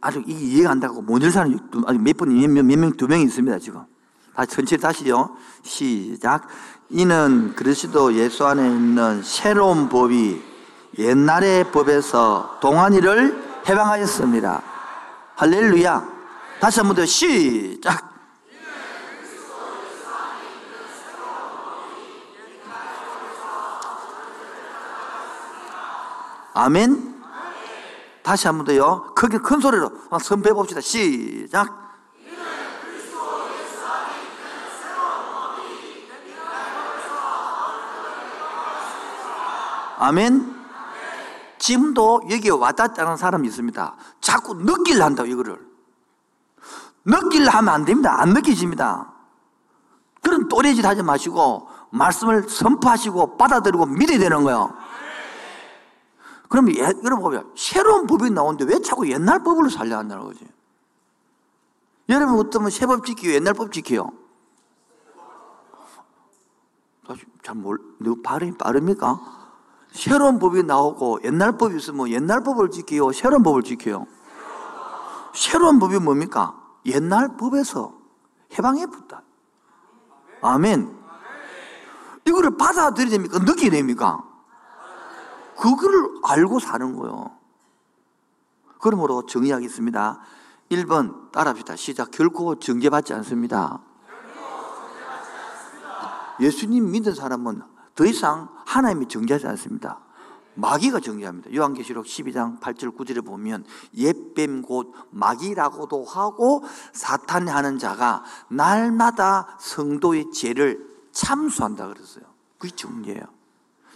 아주 0.00 0.22
이게 0.26 0.38
이해가 0.38 0.70
안 0.70 0.80
가고 0.80 1.02
못읽 1.02 1.30
사람이 1.30 1.56
아직 1.86 2.00
몇 2.00 2.16
분, 2.16 2.38
몇 2.38 2.48
명, 2.48 2.66
몇 2.66 2.78
명, 2.78 2.92
두 2.92 3.06
명이 3.06 3.24
있습니다, 3.24 3.58
지금. 3.58 3.82
다시 4.34 4.50
천천히 4.50 4.80
다시요. 4.80 5.36
시작. 5.62 6.48
이는 6.90 7.54
그리스도 7.54 8.14
예수 8.14 8.44
안에 8.46 8.66
있는 8.66 9.22
새로운 9.22 9.88
법이 9.88 10.42
옛날의 10.98 11.70
법에서 11.72 12.58
동안이를 12.60 13.42
해방하였습니다. 13.68 14.62
할렐루야. 15.36 16.08
다시 16.60 16.80
한 16.80 16.86
번 16.88 16.96
더 16.96 17.06
시작. 17.06 18.12
아멘. 26.54 27.13
다시 28.24 28.46
한 28.48 28.56
번 28.56 28.64
더요. 28.64 29.12
크게 29.14 29.38
큰 29.38 29.60
소리로 29.60 29.90
선배해 30.20 30.54
봅시다. 30.54 30.80
시작. 30.80 31.84
아멘. 39.98 40.54
지금도 41.58 42.22
여기에 42.30 42.50
와닿다는 42.50 43.16
사람이 43.16 43.46
있습니다. 43.48 43.94
자꾸 44.20 44.54
느낄 44.54 45.02
한다고, 45.02 45.28
이거를. 45.28 45.58
느낄 47.04 47.48
하면 47.48 47.74
안 47.74 47.84
됩니다. 47.84 48.20
안 48.20 48.30
느껴집니다. 48.30 49.12
그런 50.22 50.48
또래짓 50.48 50.84
하지 50.84 51.02
마시고, 51.02 51.68
말씀을 51.90 52.48
선포하시고, 52.48 53.36
받아들이고, 53.36 53.86
믿어야 53.86 54.18
되는 54.18 54.42
거예요. 54.44 54.74
그럼 56.54 56.70
예, 56.76 56.82
여러분 56.82 57.20
보면 57.20 57.50
새로운 57.56 58.06
법이 58.06 58.30
나오는데 58.30 58.64
왜 58.72 58.80
자꾸 58.80 59.10
옛날 59.10 59.42
법으로 59.42 59.68
살려 59.68 59.98
한다는 59.98 60.22
거지? 60.22 60.46
여러분 62.08 62.38
어떠면 62.38 62.70
새 62.70 62.86
법 62.86 63.04
지키고 63.04 63.34
옛날 63.34 63.54
법 63.54 63.72
지켜요? 63.72 64.08
잘 67.42 67.56
몰, 67.56 67.80
너 67.98 68.14
발음이 68.22 68.56
빠릅니까? 68.56 69.20
새로운 69.90 70.38
법이 70.38 70.62
나오고 70.62 71.22
옛날 71.24 71.58
법이 71.58 71.76
있으면 71.76 72.08
옛날 72.10 72.44
법을 72.44 72.70
지켜요? 72.70 73.10
새로운 73.10 73.42
법을 73.42 73.64
지켜요? 73.64 74.06
새로운 75.34 75.80
법이 75.80 75.98
뭡니까? 75.98 76.54
옛날 76.86 77.36
법에서 77.36 77.98
해방해 78.56 78.86
붙다. 78.86 79.22
아멘. 80.40 80.96
이거를 82.26 82.56
받아들여야 82.56 83.10
됩니까? 83.10 83.40
느껴야 83.40 83.70
됩니까? 83.70 84.33
그거를 85.64 86.10
알고 86.22 86.60
사는 86.60 86.94
거예요. 86.94 87.30
그러므로 88.80 89.24
정의하겠습니다. 89.24 90.20
1번 90.70 91.32
따라합시다. 91.32 91.74
시작. 91.76 92.10
결코 92.10 92.58
정죄받지 92.58 93.14
않습니다. 93.14 93.80
예수님 96.38 96.90
믿은 96.90 97.14
사람은 97.14 97.62
더 97.94 98.04
이상 98.04 98.50
하나님이 98.66 99.08
정죄하지 99.08 99.46
않습니다. 99.46 100.00
마귀가 100.56 101.00
정죄합니다. 101.00 101.54
요한계시록 101.54 102.04
12장 102.04 102.60
8절 102.60 102.94
9절에 102.94 103.24
보면 103.24 103.64
옛뱀 103.96 104.62
곧 104.62 104.92
마귀라고도 105.10 106.04
하고 106.04 106.62
사탄이 106.92 107.50
하는 107.50 107.78
자가 107.78 108.22
날마다 108.48 109.56
성도의 109.58 110.30
죄를 110.30 110.86
참수한다 111.12 111.88
그랬어요. 111.88 112.24
그게 112.58 112.74
정죄예요. 112.76 113.33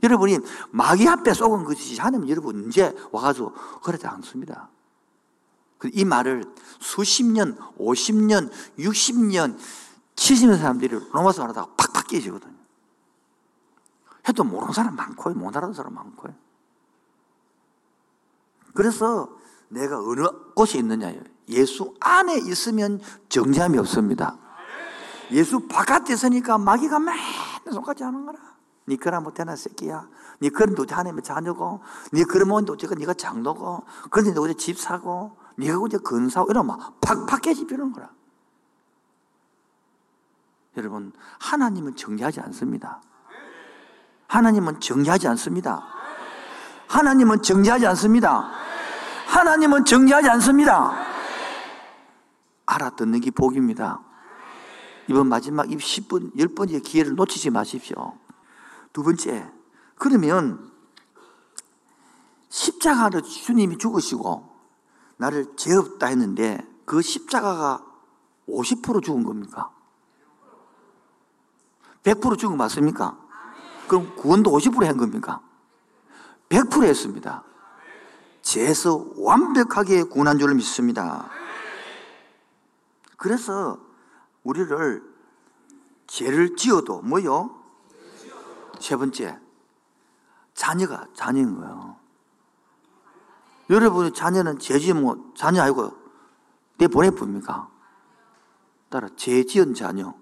여러분이 0.02 0.38
마귀 0.70 1.08
앞에 1.08 1.34
쏘은 1.34 1.64
것이 1.64 1.96
하나님 2.00 2.28
여러분 2.28 2.64
언제 2.64 2.94
와가지고 3.10 3.52
그러지 3.82 4.06
않습니다. 4.06 4.68
이 5.92 6.04
말을 6.04 6.44
수십 6.80 7.24
년, 7.24 7.56
오십 7.76 8.16
년, 8.16 8.50
육십 8.78 9.16
년, 9.26 9.58
칠십 10.16 10.48
년 10.48 10.58
사람들이 10.58 10.98
로마서 11.12 11.44
하다가 11.44 11.74
팍팍 11.76 12.08
깨지거든요. 12.08 12.54
해도 14.28 14.44
모르는 14.44 14.72
사람 14.72 14.96
많고요. 14.96 15.34
못 15.34 15.56
알아듣는 15.56 15.74
사람 15.74 15.94
많고요. 15.94 16.34
그래서 18.74 19.28
내가 19.68 19.98
어느 19.98 20.26
곳에 20.54 20.78
있느냐요. 20.78 21.20
예수 21.48 21.94
안에 22.00 22.38
있으면 22.38 23.00
정죄함이 23.28 23.78
없습니다. 23.78 24.36
예수 25.30 25.60
바깥에 25.66 26.14
있으니까 26.14 26.58
마귀가 26.58 26.98
맨날 26.98 27.18
손까지 27.72 28.02
하는 28.02 28.26
거라. 28.26 28.38
니 28.88 28.96
그라 28.96 29.20
못해나 29.20 29.54
새끼야. 29.54 30.08
니 30.42 30.48
그런 30.50 30.74
도대 30.74 30.94
하나님의 30.94 31.22
자녀고, 31.22 31.80
니 32.14 32.24
그러면 32.24 32.64
도대가 32.64 32.94
니가 32.94 33.14
장로고, 33.14 33.84
그런데 34.10 34.32
너 34.32 34.42
어제 34.42 34.54
집 34.54 34.78
사고, 34.78 35.36
니가 35.58 35.78
어제 35.78 35.98
근사고, 35.98 36.50
이러면 36.50 36.78
팍팍 37.00 37.42
깨집히는 37.42 37.92
거라. 37.92 38.10
여러분, 40.76 41.12
하나님은 41.38 41.96
정리하지 41.96 42.40
않습니다. 42.40 43.02
하나님은 44.28 44.80
정리하지 44.80 45.28
않습니다. 45.28 45.84
하나님은 46.88 47.42
정리하지 47.42 47.86
않습니다. 47.88 48.50
하나님은 49.26 49.84
정리하지 49.84 50.28
않습니다. 50.30 50.92
알아듣는 52.64 53.20
게 53.20 53.30
복입니다. 53.30 54.00
이번 55.08 55.28
마지막 55.28 55.70
이 55.70 55.76
10분, 55.76 56.34
10번째 56.36 56.82
기회를 56.82 57.14
놓치지 57.14 57.50
마십시오. 57.50 58.14
두 58.92 59.02
번째, 59.02 59.50
그러면 59.96 60.70
십자가로 62.48 63.22
주님이 63.22 63.78
죽으시고 63.78 64.48
나를 65.16 65.56
죄 65.56 65.74
없다 65.74 66.06
했는데 66.06 66.66
그 66.84 67.02
십자가가 67.02 67.84
50% 68.48 69.02
죽은 69.02 69.24
겁니까? 69.24 69.70
100% 72.04 72.38
죽은 72.38 72.56
거 72.56 72.64
맞습니까? 72.64 73.18
그럼 73.88 74.14
구원도 74.16 74.50
50%한 74.50 74.96
겁니까? 74.96 75.40
100% 76.48 76.84
했습니다. 76.84 77.44
죄에서 78.42 79.04
완벽하게 79.16 80.04
구원한 80.04 80.38
줄 80.38 80.54
믿습니다. 80.54 81.28
그래서 83.16 83.78
우리를 84.44 85.02
죄를 86.06 86.56
지어도 86.56 87.02
뭐요? 87.02 87.57
세 88.80 88.96
번째, 88.96 89.38
자녀가 90.54 91.06
자녀인 91.14 91.58
거예요. 91.60 91.96
여러분의 93.70 94.12
자녀는 94.14 94.58
죄 94.58 94.78
지은 94.78 95.00
뭐 95.02 95.32
자녀 95.36 95.62
아니고 95.62 95.92
내 96.78 96.88
보내봅니까? 96.88 97.68
따라 98.88 99.08
죄 99.16 99.44
지은 99.44 99.74
자녀, 99.74 100.14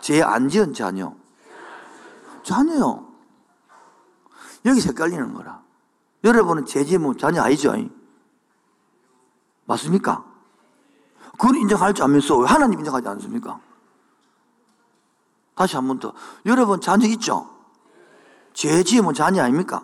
죄 0.00 0.22
안 0.22 0.48
지은 0.48 0.72
자녀, 0.74 1.14
자녀요. 2.44 3.06
여기 4.64 4.80
헷갈리는 4.80 5.34
거라. 5.34 5.62
여러분은 6.24 6.66
죄 6.66 6.84
지으면 6.84 7.16
자녀 7.18 7.42
아니죠? 7.42 7.74
맞습니까? 9.66 10.24
그걸 11.32 11.56
인정할지 11.56 12.02
않으면서 12.02 12.36
왜 12.38 12.46
하나님 12.48 12.78
인정하지 12.78 13.06
않습니까? 13.08 13.60
다시 15.58 15.74
한 15.74 15.88
번 15.88 15.98
더. 15.98 16.12
여러분 16.46 16.80
자녀 16.80 17.04
있죠? 17.08 17.50
죄 18.52 18.84
지으면 18.84 19.12
자녀 19.12 19.42
아닙니까? 19.42 19.82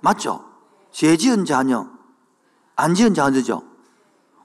맞죠? 0.00 0.44
죄 0.90 1.16
지은 1.16 1.46
자녀, 1.46 1.88
안 2.76 2.94
지은 2.94 3.14
자녀죠? 3.14 3.62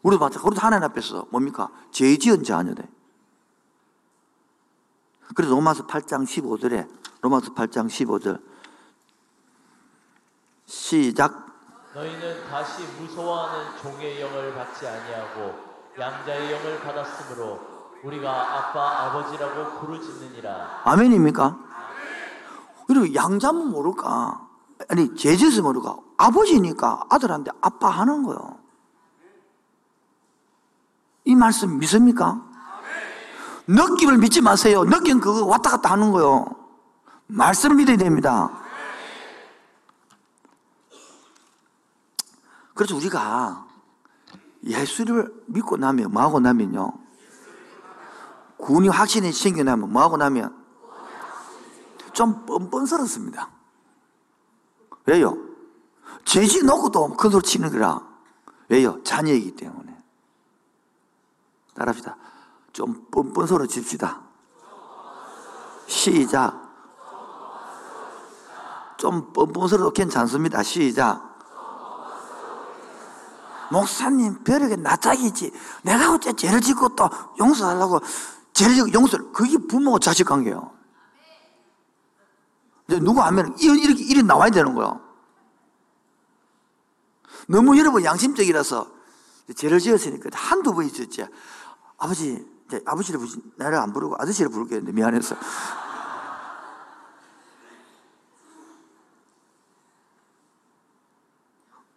우리도 0.04 0.24
마찬가지. 0.24 0.48
우리도 0.48 0.62
하나님 0.62 0.86
앞에서 0.86 1.28
뭡니까? 1.30 1.70
죄 1.92 2.16
지은 2.18 2.46
자녀네. 2.46 2.90
그래서 5.36 5.54
로마서 5.54 5.88
8장 5.88 6.24
15절에 6.26 6.88
로마서 7.22 7.54
8장 7.54 7.88
15절 7.88 8.42
시작 10.66 11.46
너희는 11.94 12.48
다시 12.48 12.84
무서워하는 12.98 13.78
종의 13.82 14.22
영을 14.22 14.56
받지 14.56 14.88
아니하고 14.88 15.54
양자의 16.00 16.54
영을 16.54 16.80
받았으므로 16.82 17.77
우리가 18.04 18.58
아빠 18.58 19.06
아버지라고 19.06 19.80
부르짖느니라. 19.80 20.82
아멘입니까? 20.86 21.60
그리고 22.88 23.14
양자면 23.14 23.70
모를까? 23.72 24.48
아니 24.90 25.16
제주스 25.16 25.62
모를까? 25.62 25.98
아버지니까 26.18 27.06
아들한테 27.10 27.52
아빠 27.62 27.90
하는 27.90 28.24
거요. 28.24 28.60
이 31.26 31.36
말씀 31.36 31.78
믿습니까? 31.80 32.42
느낌을 33.68 34.18
믿지 34.18 34.42
마세요. 34.42 34.86
느낌 34.86 35.20
그거 35.20 35.46
왔다 35.46 35.72
갔다 35.72 35.92
하는 35.92 36.12
거요. 36.12 36.46
말씀을 37.28 37.76
믿어야 37.76 37.98
됩니다. 37.98 38.50
그래서 42.74 42.96
우리가 42.96 43.66
예수를 44.64 45.34
믿고 45.48 45.76
나면 45.76 46.12
뭐하고 46.12 46.40
나면요. 46.40 47.07
군이 48.58 48.90
확신이 48.90 49.32
생겨나면 49.32 49.92
뭐하고 49.92 50.18
나면 50.18 50.56
좀 52.14 52.46
뻔뻔스럽습니다. 52.46 53.50
왜요? 55.06 55.38
죄지 56.26 56.64
놓고도 56.64 57.16
큰 57.16 57.30
소리 57.30 57.44
치는 57.44 57.72
거라. 57.72 58.02
왜요? 58.70 59.02
자녀이기 59.04 59.56
때문에. 59.56 59.96
따라합시다. 61.76 62.18
좀 62.74 63.06
뻔뻔스러집시다. 63.12 64.22
시작. 65.88 66.68
좀 68.98 69.32
뻔뻔스러도 69.32 69.92
괜찮습니다. 69.92 70.64
시작. 70.64 71.38
목사님 73.72 74.44
벼락에 74.44 74.78
낯짝이지 74.78 75.52
내가 75.84 76.14
어째 76.14 76.34
죄를 76.34 76.62
짓고 76.62 76.90
또 76.96 77.10
용서하려고 77.40 78.00
짓고 78.58 78.94
용서를 78.94 79.32
그게 79.32 79.58
부모와 79.58 80.00
자식 80.00 80.26
관계예요 80.26 80.72
이제 82.88 83.00
누구 83.00 83.22
하면 83.22 83.56
이렇게 83.60 84.04
일이 84.04 84.24
나와야 84.24 84.50
되는 84.50 84.74
거예요 84.74 85.02
너무 87.48 87.78
여러분 87.78 88.04
양심적이라서 88.04 88.92
죄를 89.56 89.80
지었으니까 89.80 90.30
한두 90.34 90.74
번 90.74 90.86
있었지 90.86 91.26
아버지 91.98 92.46
아버지를 92.86 93.20
부르지 93.20 93.42
나를 93.56 93.78
안 93.78 93.94
부르고 93.94 94.16
아저씨를 94.20 94.52
부르겠는데 94.52 94.92
미안해서 94.92 95.36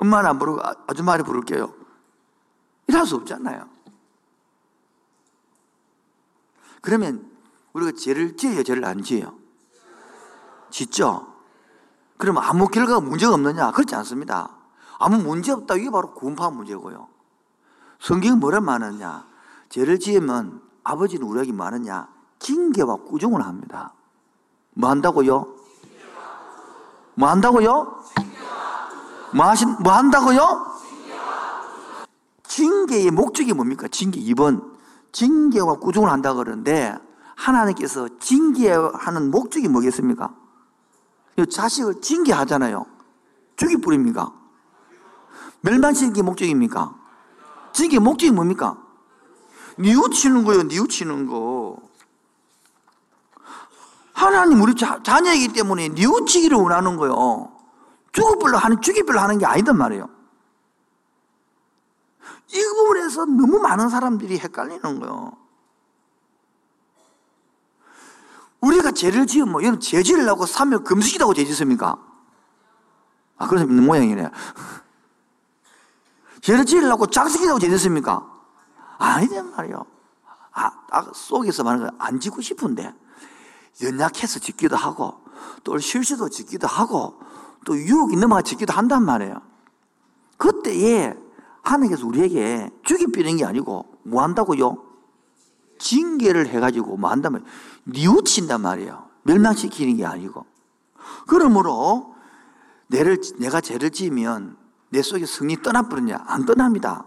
엄마는 0.01 0.31
안 0.31 0.39
부르고 0.39 0.61
아, 0.63 0.75
아줌마를 0.87 1.25
부를게요. 1.25 1.73
이럴 2.87 3.07
수 3.07 3.17
없잖아요. 3.17 3.69
그러면 6.81 7.31
우리가 7.73 7.93
죄를 7.93 8.37
지어요, 8.37 8.63
죄를 8.63 8.85
안 8.85 9.03
지어요? 9.03 9.35
짓죠? 10.71 11.27
그러면 12.17 12.43
아무 12.45 12.69
결과가 12.69 13.01
문제가 13.01 13.35
없느냐? 13.35 13.73
그렇지 13.73 13.95
않습니다. 13.95 14.51
아무 14.99 15.19
문제 15.19 15.53
없다. 15.53 15.77
이게 15.77 15.91
바로 15.91 16.13
구원파 16.13 16.51
문제고요. 16.51 17.09
성경이 18.01 18.37
뭐라 18.37 18.61
말하느냐? 18.61 19.27
죄를 19.69 19.99
지으면 19.99 20.61
아버지는 20.85 21.27
우리에게 21.27 21.53
말하냐? 21.53 22.09
징계와 22.39 22.97
꾸중을 22.97 23.45
합니다. 23.45 23.95
뭐 24.75 24.91
한다고요? 24.91 25.55
뭐 27.15 27.29
한다고요? 27.29 28.03
뭐, 29.35 29.47
하신, 29.47 29.77
뭐 29.81 29.93
한다고요? 29.93 30.67
징계의 32.45 33.11
목적이 33.11 33.53
뭡니까? 33.53 33.87
징계 33.89 34.21
2번. 34.21 34.71
징계와 35.13 35.75
꾸중을 35.77 36.11
한다 36.11 36.35
그러는데 36.35 36.97
하나님께서 37.37 38.09
징계하는 38.19 39.31
목적이 39.31 39.69
뭐겠습니까? 39.69 40.35
자식을 41.51 42.01
징계하잖아요. 42.01 42.85
죽이 43.57 43.77
뿌립니까? 43.79 44.33
멸망시키는 45.63 46.13
게 46.13 46.23
목적입니까? 46.23 46.95
징계 47.73 47.99
목적이 47.99 48.33
뭡니까? 48.33 48.77
뉘우치는 49.79 50.45
거예요, 50.45 50.65
뉘우치는 50.65 51.27
거. 51.27 51.79
하나님 54.13 54.61
우리 54.61 54.75
자, 54.75 55.01
자녀이기 55.03 55.49
때문에 55.49 55.89
뉘우치기를 55.89 56.57
원하는 56.59 56.97
거예요. 56.97 57.53
죽어별로 58.13 58.59
하는, 58.59 58.81
죽이별로 58.81 59.19
하는 59.19 59.39
게 59.39 59.47
아니단 59.47 59.79
말이에요. 59.79 60.09
이 62.53 62.63
부분에서 62.63 63.27
너무 63.27 63.61
많은 63.61 63.89
사람들이 63.89 64.39
헷갈리는 64.39 65.01
거예요. 65.01 65.33
우리가 68.61 68.93
죄를 68.93 69.27
지으면, 69.27 69.53
뭐, 69.53 69.63
여러분, 69.63 69.81
죄 69.81 70.03
지으려고 70.03 70.45
3일 70.45 70.85
금식이라고 70.85 71.33
죄 71.35 71.45
짓습니까? 71.45 71.97
아, 73.39 73.49
그래서 73.49 73.67
믿는 73.67 73.87
모양이네. 73.87 74.31
죄를 76.43 76.67
지으려고 76.67 77.07
장식이라고 77.07 77.59
죄 77.59 77.71
짓습니까? 77.71 78.27
아니단 78.99 79.53
말이에요. 79.53 79.87
아, 80.53 80.71
아 80.91 81.07
속에서 81.15 81.65
말하는 81.65 81.97
거안 81.97 82.17
야 82.17 82.19
지고 82.19 82.43
싶은데, 82.43 82.93
연약해서 83.83 84.41
짓기도 84.41 84.77
하고, 84.77 85.25
또 85.65 85.79
실수도 85.79 86.29
짓기도 86.29 86.67
하고, 86.67 87.19
또 87.65 87.79
유혹이 87.79 88.17
넘어가 88.17 88.43
짓기도 88.43 88.75
한단 88.75 89.05
말이에요. 89.05 89.41
그때에 90.37 91.15
하나님께서 91.63 92.07
우리에게 92.07 92.71
죽이비는 92.85 93.39
게 93.39 93.45
아니고 93.45 93.87
뭐 94.03 94.23
한다고요? 94.23 94.85
징계를 95.79 96.49
해가지고 96.49 96.97
뭐 96.97 97.11
한다면 97.11 97.45
뉘우친단 97.85 98.61
말이에요. 98.61 99.09
멸망시키는 99.23 99.97
게 99.97 100.07
아니고. 100.07 100.47
그러므로 101.27 102.15
내를, 102.87 103.21
내가 103.39 103.61
죄를 103.61 103.91
지으면 103.91 104.57
내 104.91 105.03
속에 105.03 105.25
성이 105.27 105.63
떠나버렸냐? 105.63 106.25
안 106.27 106.45
떠납니다. 106.45 107.05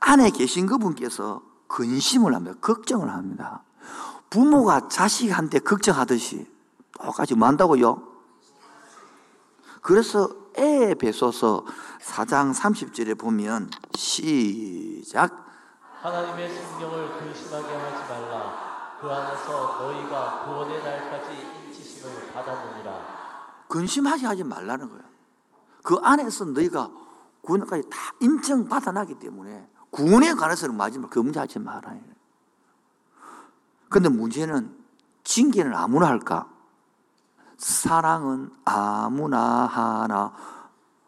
안에 0.00 0.30
계신 0.30 0.66
그분께서 0.66 1.42
근심을 1.68 2.34
합니다. 2.34 2.56
걱정을 2.60 3.08
합니다. 3.10 3.62
부모가 4.28 4.88
자식한테 4.88 5.60
걱정하듯이 5.60 6.46
똑같이 6.92 7.34
뭐 7.34 7.48
한다고요? 7.48 8.02
그래서 9.80 10.30
에베소서 10.60 11.64
4장 12.02 12.54
30절에 12.54 13.18
보면 13.18 13.70
시작. 13.94 15.46
하나님의 16.02 16.54
성령을 16.54 17.18
근심하게 17.18 17.74
하지 17.76 18.12
말라. 18.12 18.98
그 19.00 19.10
안에서 19.10 19.78
너희가 19.80 20.44
구원의 20.44 20.82
날까지 20.82 21.64
인치심을 21.66 22.32
받았느니라. 22.34 23.64
근심하게 23.68 24.26
하지 24.26 24.44
말라는 24.44 24.88
거예요. 24.90 25.04
그 25.82 25.96
안에서 26.02 26.44
너희가 26.44 26.90
구원까지 27.40 27.88
다 27.88 27.98
인정받아 28.20 28.92
나기 28.92 29.18
때문에 29.18 29.66
구원에 29.90 30.34
관해서는 30.34 30.76
마지막 30.76 31.10
검증하지 31.10 31.58
말아요 31.58 32.00
근데 33.88 34.08
문제는 34.10 34.76
징계는 35.24 35.74
아무나 35.74 36.08
할까? 36.08 36.48
사랑은 37.60 38.50
아무나 38.64 39.66
하나. 39.66 40.32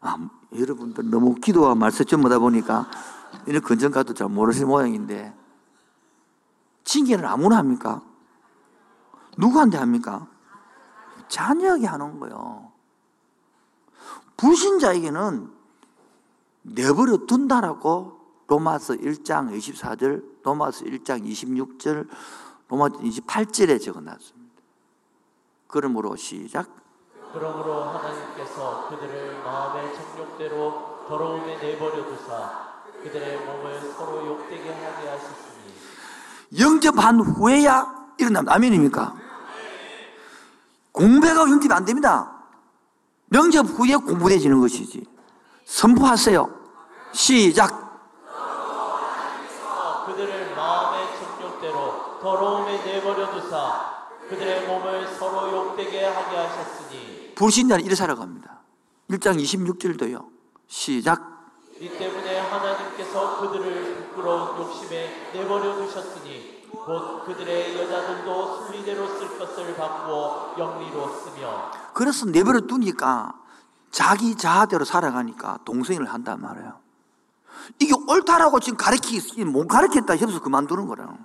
아, 0.03 0.29
여러분들 0.55 1.09
너무 1.09 1.35
기도와 1.35 1.75
말씀 1.75 2.05
전부다 2.05 2.39
보니까 2.41 2.91
이런 3.47 3.63
건전가도 3.63 4.13
잘 4.13 4.29
모르시는 4.29 4.69
모양인데 4.69 5.35
징계는 6.85 7.25
아무나 7.25 7.57
합니까? 7.57 8.03
누구한테 9.39 9.79
합니까? 9.79 10.27
자녀에게 11.29 11.87
하는 11.87 12.21
거예요. 12.21 12.71
불신자에게는 14.37 15.51
내버려 16.63 17.25
둔다라고 17.27 18.21
로마서 18.49 18.95
1장 18.95 19.57
24절, 19.57 20.43
로마서 20.43 20.85
1장 20.85 21.27
26절, 21.27 22.07
로마서 22.69 22.99
28절에 22.99 23.81
적어놨습니다. 23.81 24.42
그러므로 25.73 26.15
시작. 26.17 26.69
그러므로 27.33 27.85
하나님께서 27.85 28.89
그들을 28.91 29.43
마음의 29.43 29.95
정욕대로 29.95 31.07
더러움에 31.09 31.57
내버려 31.57 32.05
두사 32.05 32.73
그들의 33.03 33.39
몸을 33.47 33.81
서로 33.97 34.27
욕되게 34.27 34.71
하게 34.71 35.09
하셨으니 35.09 36.61
영접한 36.61 37.21
후에야 37.21 37.87
일어납니다. 38.19 38.55
아멘입니까? 38.55 39.15
공부가 40.93 41.35
영접이 41.35 41.73
안 41.73 41.87
됩니다. 41.87 42.31
영접 43.33 43.65
후에 43.65 43.97
공부해지는 43.97 44.61
것이지. 44.61 45.07
선포하세요. 45.65 46.51
시작. 47.13 48.13
그들을 50.05 50.55
마음의 50.55 51.07
정욕대로 51.19 52.19
더러움에 52.21 52.85
내버려 52.85 53.31
두사 53.31 53.92
그들의 54.33 54.67
몸을 54.67 55.07
서로 55.15 55.53
욕되게 55.53 56.07
하게 56.07 56.37
하셨으니 56.37 57.35
불신자는 57.35 57.85
이래 57.85 57.95
살아갑니다. 57.95 58.61
1장 59.11 59.39
26절도요. 59.39 60.27
시작. 60.69 61.53
이 61.79 61.89
때문에 61.91 62.41
하나님께서 62.41 63.41
그들을 63.41 64.09
부끄러운 64.09 64.59
욕심에 64.59 65.33
내버려 65.35 65.77
두셨으니 65.77 66.69
곧 66.71 67.27
그들의 67.27 67.79
여자들도 67.79 68.67
순리대로 68.67 69.07
쓸 69.19 69.39
것을 69.39 69.77
바꾸어 69.77 70.55
영리로 70.59 71.13
쓰며 71.15 71.71
그래서 71.93 72.25
내버려 72.25 72.61
두니까 72.63 73.39
자기 73.91 74.35
자아대로 74.35 74.87
살아가니까 74.87 75.59
동생을 75.67 76.07
한단 76.07 76.41
말이에요. 76.41 76.81
이게 77.79 77.93
옳다라고 78.09 78.61
지금 78.61 78.79
가르치기, 78.79 79.45
못 79.45 79.69
가르쳤다 79.69 80.15
해서 80.15 80.41
그만두는 80.41 80.87
거라요. 80.87 81.19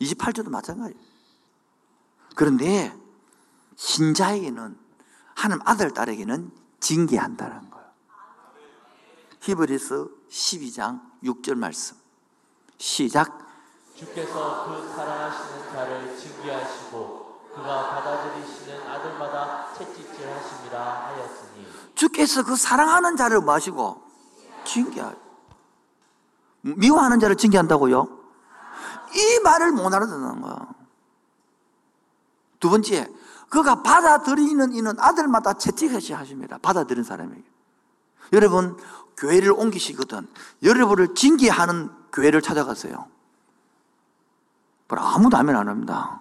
28절도 0.00 0.50
마찬가지예요. 0.50 1.17
그런데 2.38 2.96
신자에게는 3.74 4.78
하나님 5.34 5.60
아들, 5.66 5.92
딸에게는 5.92 6.52
징계한다는 6.78 7.68
거예요. 7.68 7.86
히브리서 9.40 10.06
12장 10.30 11.00
6절 11.24 11.56
말씀. 11.56 11.96
시작. 12.76 13.44
주께서 13.96 14.66
그 14.66 14.88
사랑하시는 14.94 15.72
자를 15.72 16.16
징계하시고 16.16 17.48
그가 17.56 17.90
받아들이시는 17.90 18.86
아들마다 18.86 19.74
채찍질 19.76 20.30
하심이라 20.30 21.06
하였으니 21.06 21.66
주께서 21.96 22.44
그 22.44 22.54
사랑하는 22.54 23.16
자를 23.16 23.40
마시고 23.40 24.00
징계하 24.62 25.12
미워하는 26.60 27.18
자를 27.18 27.34
징계한다고요? 27.34 28.16
이 29.16 29.40
말을 29.42 29.72
못 29.72 29.92
알아듣는 29.92 30.40
거야. 30.40 30.77
두 32.60 32.70
번째, 32.70 33.08
그가 33.48 33.82
받아들이는 33.82 34.72
이는 34.74 34.98
아들마다 34.98 35.54
채찍하시 35.54 36.12
하십니다. 36.12 36.58
받아들인 36.58 37.04
사람에게. 37.04 37.42
여러분, 38.32 38.76
교회를 39.16 39.52
옮기시거든. 39.52 40.28
여러분을 40.62 41.14
징계하는 41.14 41.90
교회를 42.12 42.42
찾아가세요. 42.42 43.08
뭐 44.88 44.98
아무도 44.98 45.36
아멘 45.36 45.54
안 45.54 45.68
합니다. 45.68 46.20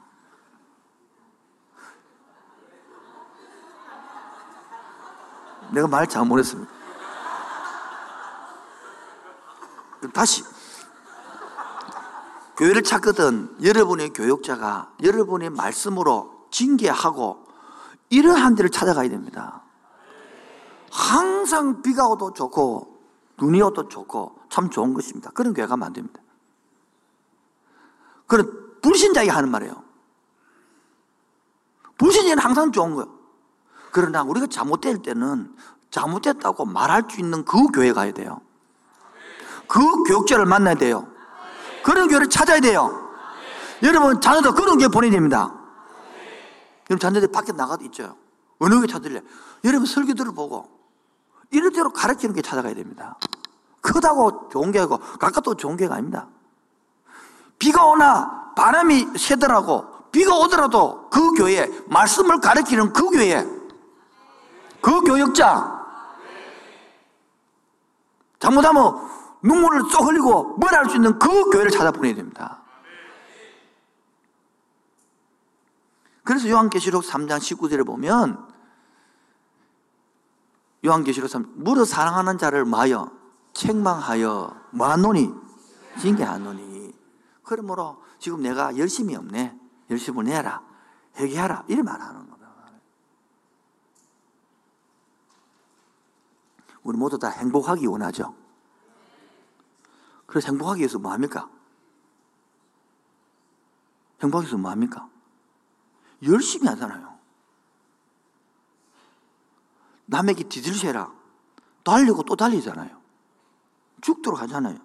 내가 5.71 5.87
말 5.87 6.07
잘못했습니다. 6.07 6.71
다시. 10.13 10.43
교회를 12.57 12.81
찾거든 12.81 13.55
여러분의 13.63 14.09
교육자가 14.09 14.91
여러분의 15.03 15.51
말씀으로 15.51 16.47
징계하고 16.49 17.45
이러한 18.09 18.55
데를 18.55 18.71
찾아가야 18.71 19.09
됩니다. 19.09 19.61
항상 20.91 21.81
비가 21.83 22.07
오도 22.07 22.33
좋고 22.33 22.97
눈이 23.39 23.61
오도 23.61 23.87
좋고 23.87 24.39
참 24.49 24.69
좋은 24.69 24.95
것입니다. 24.95 25.29
그런 25.31 25.53
교회 25.53 25.67
가면 25.67 25.85
안 25.85 25.93
됩니다. 25.93 26.19
그런 28.25 28.79
불신자에게 28.81 29.29
하는 29.29 29.49
말이에요. 29.51 29.83
불신자는 31.99 32.39
항상 32.39 32.71
좋은 32.71 32.95
거예요. 32.95 33.11
그러나 33.91 34.23
우리가 34.23 34.47
잘못될 34.47 35.03
때는 35.03 35.55
잘못됐다고 35.91 36.65
말할 36.65 37.03
수 37.09 37.19
있는 37.19 37.45
그 37.45 37.67
교회 37.67 37.93
가야 37.93 38.11
돼요. 38.13 38.41
그 39.67 40.03
교육자를 40.03 40.45
만나야 40.45 40.75
돼요. 40.75 41.07
그런 41.87 42.09
교회를 42.09 42.27
찾아야 42.27 42.59
돼요. 42.59 43.13
여러분, 43.81 44.19
자녀도 44.19 44.53
그런 44.53 44.77
교회 44.77 44.89
보내야 44.89 45.09
됩니다. 45.09 45.53
여러분, 46.89 46.99
자녀들 46.99 47.31
밖에 47.31 47.53
나가도 47.53 47.85
있죠. 47.85 48.17
어느 48.59 48.75
교회 48.75 48.87
찾을래? 48.87 49.21
여러분, 49.63 49.85
설교들을 49.85 50.33
보고, 50.33 50.69
이런 51.49 51.71
대로 51.71 51.89
가르치는 51.93 52.35
게 52.35 52.41
찾아가야 52.41 52.75
됩니다. 52.75 53.17
크다고 53.79 54.49
좋은 54.49 54.73
게 54.73 54.79
아니고, 54.79 54.97
가깝다고 54.97 55.55
좋은 55.55 55.77
게 55.77 55.87
아닙니다. 55.87 56.27
비가 57.57 57.85
오나, 57.85 58.51
바람이 58.57 59.17
세더라고, 59.17 59.85
비가 60.11 60.35
오더라도 60.35 61.07
그 61.09 61.35
교회, 61.35 61.71
말씀을 61.87 62.41
가르치는 62.41 62.91
그 62.91 63.09
교회, 63.11 63.47
그 64.81 65.01
교역자, 65.03 65.85
잘못하면 68.39 69.07
눈물을 69.47 69.81
쏙 69.89 70.07
흘리고 70.07 70.57
뭘 70.57 70.73
할 70.73 70.89
수 70.89 70.95
있는 70.95 71.17
그 71.17 71.49
교회를 71.49 71.71
찾아 71.71 71.91
보내야 71.91 72.15
됩니다. 72.15 72.61
그래서 76.23 76.49
요한계시록 76.49 77.03
3장 77.03 77.37
19절에 77.39 77.85
보면 77.85 78.45
요한계시록 80.85 81.29
3 81.29 81.53
무릇 81.55 81.85
사랑하는 81.85 82.37
자를 82.37 82.65
마여? 82.65 83.11
책망하여 83.53 84.55
뭐하노니? 84.71 85.33
징계하노니. 86.01 86.93
그러므로 87.43 88.03
지금 88.19 88.41
내가 88.41 88.77
열심히 88.77 89.15
없네. 89.15 89.57
열심을 89.89 90.25
내라. 90.25 90.61
회개하라. 91.15 91.63
이래 91.67 91.81
말하는 91.81 92.29
거다. 92.29 92.47
우리 96.83 96.97
모두 96.97 97.17
다 97.17 97.29
행복하기 97.29 97.85
원하죠 97.87 98.35
그래서 100.27 100.49
행복하기 100.49 100.79
위해서 100.79 100.99
뭐 100.99 101.11
합니까? 101.11 101.49
행복하기 104.21 104.45
위해서 104.45 104.57
뭐 104.57 104.69
합니까? 104.69 105.09
열심히 106.23 106.67
하잖아요. 106.67 107.17
남에게 110.05 110.43
뒤질세라. 110.43 111.11
달리고 111.83 112.23
또 112.23 112.35
달리잖아요. 112.35 113.01
죽도록 114.01 114.41
하잖아요. 114.41 114.77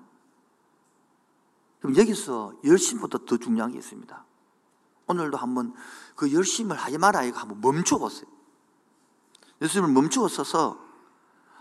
그럼 1.80 1.96
여기서 1.96 2.54
열심보다 2.64 3.18
더 3.26 3.36
중요한 3.36 3.72
게 3.72 3.78
있습니다. 3.78 4.24
오늘도 5.08 5.36
한번 5.36 5.74
그 6.14 6.32
열심을 6.32 6.76
하지 6.76 6.98
마라 6.98 7.24
이거 7.24 7.40
한번 7.40 7.60
멈춰 7.60 7.98
보세요. 7.98 8.30
열심을 9.60 9.88
멈추어 9.88 10.28
서서 10.28 10.78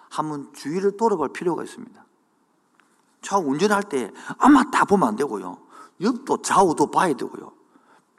한번 0.09 0.53
주위를 0.53 0.97
돌아볼 0.97 1.33
필요가 1.33 1.63
있습니다. 1.63 2.00
차 3.21 3.37
운전할 3.37 3.83
때 3.83 4.11
아마 4.37 4.69
다 4.69 4.85
보면 4.85 5.09
안 5.09 5.15
되고요. 5.15 5.57
옆도 6.01 6.41
좌우도 6.41 6.91
봐야 6.91 7.13
되고요. 7.13 7.51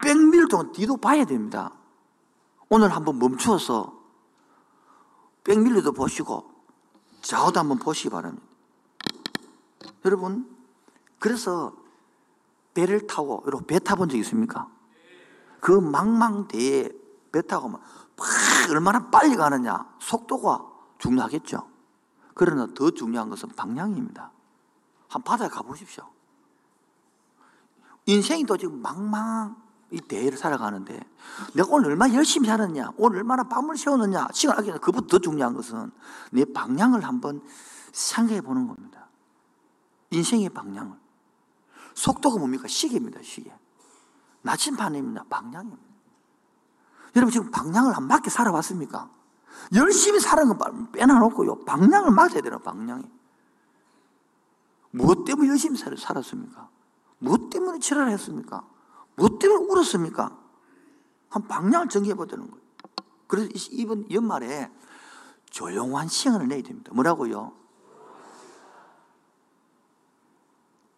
백밀 0.03 0.49
동안 0.49 0.73
뒤도 0.73 0.97
봐야 0.97 1.25
됩니다. 1.25 1.73
오늘 2.69 2.95
한번 2.95 3.19
멈추어서 3.19 4.01
백밀리도 5.45 5.93
보시고 5.93 6.51
좌우도 7.23 7.61
한번 7.61 7.79
보시기 7.79 8.11
바랍니다. 8.11 8.45
여러분, 10.05 10.49
그래서 11.19 11.73
배를 12.75 13.07
타고 13.07 13.43
여러분 13.47 13.67
배 13.67 13.79
타본 13.79 14.09
적 14.09 14.17
있습니까? 14.19 14.69
그 15.61 15.71
망망대에 15.71 16.91
배 17.31 17.43
타고 17.43 17.69
막 17.69 17.81
얼마나 18.71 19.11
빨리 19.11 19.37
가느냐 19.37 19.87
속도가 20.01 20.67
중요하겠죠. 20.99 21.69
그러나 22.35 22.67
더 22.75 22.91
중요한 22.91 23.29
것은 23.31 23.51
방향입니다. 23.51 24.32
한 25.13 25.23
바다에 25.23 25.49
가보십시오. 25.49 26.09
인생이 28.07 28.45
또 28.47 28.57
지금 28.57 28.81
망망 28.81 29.61
이 29.91 30.01
대회를 30.01 30.39
살아가는데 30.39 30.99
내가 31.55 31.69
오늘 31.71 31.91
얼마나 31.91 32.15
열심히 32.15 32.49
살았냐, 32.49 32.93
오늘 32.97 33.19
얼마나 33.19 33.43
밤을 33.45 33.77
새웠느냐, 33.77 34.29
시간 34.33 34.59
아끼냐, 34.59 34.79
그보다 34.79 35.07
더 35.07 35.19
중요한 35.19 35.53
것은 35.53 35.93
내 36.31 36.47
방향을 36.47 37.05
한번 37.05 37.43
생각해 37.93 38.41
보는 38.41 38.67
겁니다. 38.67 39.07
인생의 40.11 40.49
방향을. 40.49 40.97
속도가 41.95 42.39
뭡니까? 42.39 42.67
시계입니다, 42.67 43.21
시계. 43.23 43.55
나침반입니다. 44.41 45.25
방향입니다. 45.29 45.83
여러분 47.17 47.31
지금 47.31 47.51
방향을 47.51 47.95
안 47.95 48.07
맞게 48.07 48.31
살아왔습니까? 48.31 49.11
열심히 49.75 50.21
사는 50.21 50.57
건 50.57 50.91
빼놔놓고요. 50.91 51.67
방향을 51.67 52.13
맞아야 52.13 52.41
되는 52.41 52.59
방향이. 52.63 53.05
무엇 54.93 55.25
때문에 55.25 55.49
열심히 55.49 55.77
살았습니까? 55.77 56.71
무엇 57.19 57.51
때문에 57.51 57.79
치료를 57.79 58.13
했습니까? 58.13 58.67
무엇 59.17 59.39
때문에 59.39 59.65
울었습니까? 59.65 60.39
한 61.29 61.49
방향을 61.49 61.89
정해봐야 61.89 62.27
되는 62.27 62.51
거예요. 62.51 62.63
그래서 63.27 63.51
이번 63.73 64.11
연말에 64.11 64.71
조용한 65.51 66.09
시간을 66.09 66.49
내야 66.49 66.63
됩니다. 66.63 66.93
뭐라고요? 66.95 67.53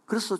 그래서 0.07 0.37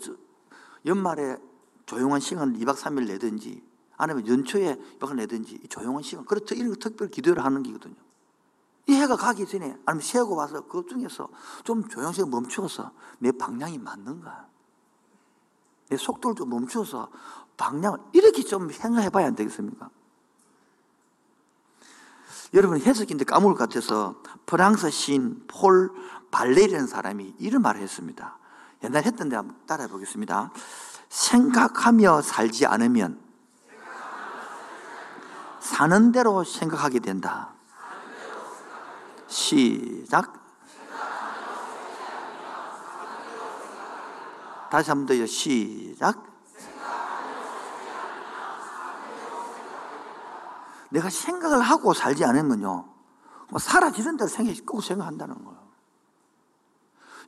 연말에 0.85 1.37
조용한 1.85 2.19
시간을 2.19 2.59
2박 2.59 2.75
3일 2.75 3.07
내든지 3.07 3.63
아니면 3.97 4.27
연초에 4.27 4.75
2박 4.99 5.15
내든지 5.15 5.59
조용한 5.69 6.03
시간. 6.03 6.25
그렇죠. 6.25 6.55
이런 6.55 6.69
거 6.71 6.75
특별 6.75 7.09
기도를 7.09 7.43
하는 7.43 7.63
거거든요. 7.63 7.95
이 8.87 8.93
해가 8.93 9.15
가기 9.15 9.47
전에 9.47 9.77
아니면 9.85 10.01
새고 10.01 10.35
와서 10.35 10.61
그 10.67 10.85
중에서 10.87 11.27
좀 11.63 11.87
조용히 11.87 12.23
멈추어서 12.23 12.91
내 13.19 13.31
방향이 13.31 13.79
맞는가. 13.79 14.47
내 15.89 15.97
속도를 15.97 16.35
좀 16.35 16.49
멈추어서 16.49 17.09
방향을 17.57 17.99
이렇게 18.13 18.43
좀 18.43 18.69
생각해 18.69 19.09
봐야 19.09 19.27
안 19.27 19.35
되겠습니까? 19.35 19.89
여러분 22.53 22.79
해석인데 22.79 23.25
까먹을 23.25 23.55
것 23.55 23.67
같아서 23.69 24.21
프랑스 24.45 24.89
시인 24.91 25.43
폴 25.47 25.91
발레리라는 26.31 26.87
사람이 26.87 27.35
이런 27.39 27.61
말을 27.61 27.81
했습니다. 27.81 28.37
옛날 28.83 29.03
했던데 29.03 29.35
한번 29.35 29.57
따라해 29.65 29.89
보겠습니다. 29.89 30.51
생각하며 31.09 32.21
살지 32.21 32.65
않으면 32.65 33.19
사는 35.59 36.11
대로 36.11 36.43
생각하게 36.43 36.99
된다. 36.99 37.54
시작. 39.35 40.33
다시 44.71 44.89
한 44.89 44.99
번 44.99 45.05
더요. 45.07 45.25
시작. 45.25 46.23
내가 50.89 51.09
생각을 51.09 51.61
하고 51.61 51.93
살지 51.93 52.23
않으면요. 52.23 52.87
뭐 53.49 53.59
사라지는 53.59 54.15
대로 54.15 54.29
생각, 54.29 54.55
꼭 54.65 54.81
생각한다는 54.81 55.43
거예요. 55.43 55.59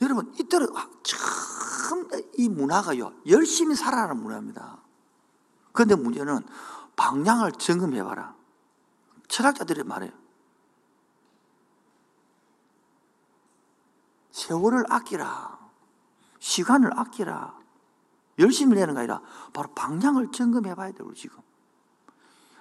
여러분, 0.02 0.34
이때는 0.39 0.67
참 1.04 1.28
이 2.38 2.48
문화가요. 2.48 3.12
열심히 3.28 3.76
살아라는 3.76 4.22
문화입니다. 4.22 4.78
그런데 5.74 5.96
문제는 5.96 6.46
방향을 6.96 7.52
점검해봐라. 7.54 8.36
철학자들이 9.28 9.84
말해요. 9.84 10.12
세월을 14.38 14.84
아끼라. 14.89 15.58
시간을 16.38 16.97
아끼라. 16.97 17.58
열심히 18.38 18.76
내는 18.76 18.93
게 18.93 19.00
아니라 19.00 19.19
바로 19.52 19.69
방향을 19.73 20.32
점검해 20.32 20.76
봐야 20.76 20.91
돼요, 20.91 21.12
지금. 21.15 21.39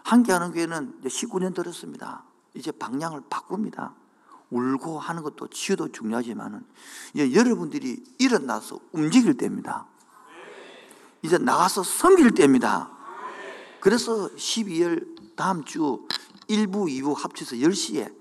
함께하는 0.05 0.53
교회는 0.53 0.97
이제 1.01 1.09
19년 1.09 1.55
들었습니다. 1.55 2.25
이제 2.55 2.73
방향을 2.73 3.25
바꿉니다. 3.29 3.95
울고 4.51 4.99
하는 4.99 5.23
것도 5.23 5.49
치유도 5.49 5.93
중요하지만은 5.93 6.65
이제 7.12 7.35
여러분들이 7.35 8.03
일어나서 8.19 8.79
움직일 8.93 9.37
때입니다. 9.37 9.87
이제 11.21 11.37
나가서 11.37 11.83
섬길 11.83 12.35
때입니다. 12.35 12.91
그래서 13.81 14.31
12월 14.31 15.37
다음 15.37 15.62
주 15.65 16.07
1부, 16.49 16.89
2부 16.89 17.15
합쳐서 17.19 17.57
10시에 17.57 18.15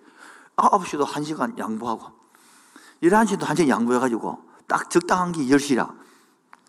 9시도 0.58 1.06
1시간 1.06 1.58
양보하고 1.58 2.15
11시도 3.02 3.42
1시간 3.42 3.68
양보해가지고 3.70 4.44
딱 4.68 4.90
적당한 4.90 5.32
게 5.32 5.42
10시라 5.42 5.96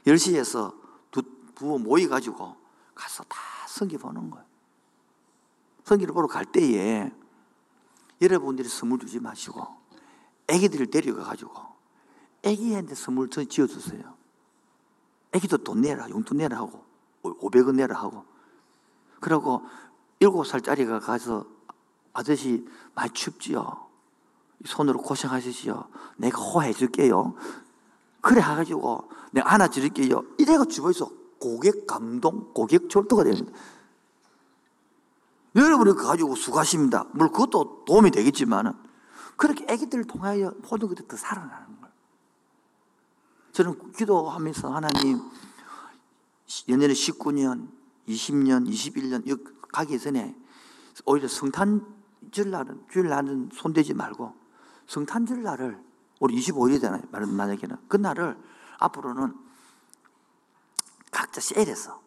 10시에서 0.06 0.74
두 1.10 1.22
부부 1.54 1.78
모여가지고 1.78 2.56
가서 2.94 3.24
다 3.24 3.38
성기 3.68 3.98
보는 3.98 4.30
거예요. 4.30 4.46
성기를 5.84 6.12
보러 6.14 6.26
갈 6.26 6.44
때에 6.44 7.10
여러분들이 8.20 8.68
선물 8.68 8.98
주지 8.98 9.20
마시고 9.20 9.66
애기들을 10.48 10.90
데려가 10.90 11.24
가지고 11.24 11.52
애기한테 12.42 12.94
선물 12.94 13.28
지어주세요. 13.28 14.14
애기도 15.32 15.58
돈 15.58 15.82
내라, 15.82 16.08
용돈 16.10 16.38
내라 16.38 16.56
하고 16.58 16.84
500원 17.22 17.74
내라 17.74 17.98
하고 17.98 18.24
그러고 19.20 19.62
7살짜리가 20.20 21.00
가서 21.00 21.46
아저씨 22.12 22.66
많이 22.94 23.10
춥지요. 23.10 23.86
손으로 24.64 24.99
고생하시지요. 25.01 25.88
내가 26.16 26.40
호해 26.40 26.73
줄게요. 26.73 27.35
그래 28.21 28.40
해가지고 28.40 29.09
내가 29.33 29.53
안아 29.53 29.69
드릴게요. 29.69 30.25
이래가 30.38 30.64
주변에서 30.64 31.11
고객 31.38 31.87
감동, 31.87 32.53
고객 32.55 32.88
절도가 32.88 33.25
됩니다. 33.25 33.53
여러분이 35.55 35.95
가지고 35.95 36.35
수고하십니다. 36.35 37.07
물론 37.12 37.33
그것도 37.33 37.85
도움이 37.87 38.11
되겠지만은 38.11 38.73
그렇게 39.37 39.64
애기들을 39.69 40.05
통하여 40.05 40.53
모든 40.69 40.88
것들이 40.88 41.09
더 41.09 41.16
살아나는 41.16 41.66
거예요. 41.81 41.95
저는 43.53 43.92
기도하면서 43.92 44.75
하나님 44.75 45.21
연년에 46.69 46.92
19년, 46.92 47.69
20년, 48.09 48.69
21년 48.69 49.45
가기 49.73 49.99
전에 49.99 50.35
오히려 51.05 51.29
성탄절 51.29 52.51
날은 52.51 52.85
주일 52.90 53.09
날은 53.09 53.51
손대지 53.53 53.95
말고 53.95 54.45
성탄절 54.87 55.42
날을 55.42 55.83
우리 56.20 56.37
25일이잖아요. 56.40 57.11
만약에는 57.11 57.88
그날을 57.88 58.38
앞으로는 58.79 59.35
각자 61.11 61.40
셀에서 61.40 62.01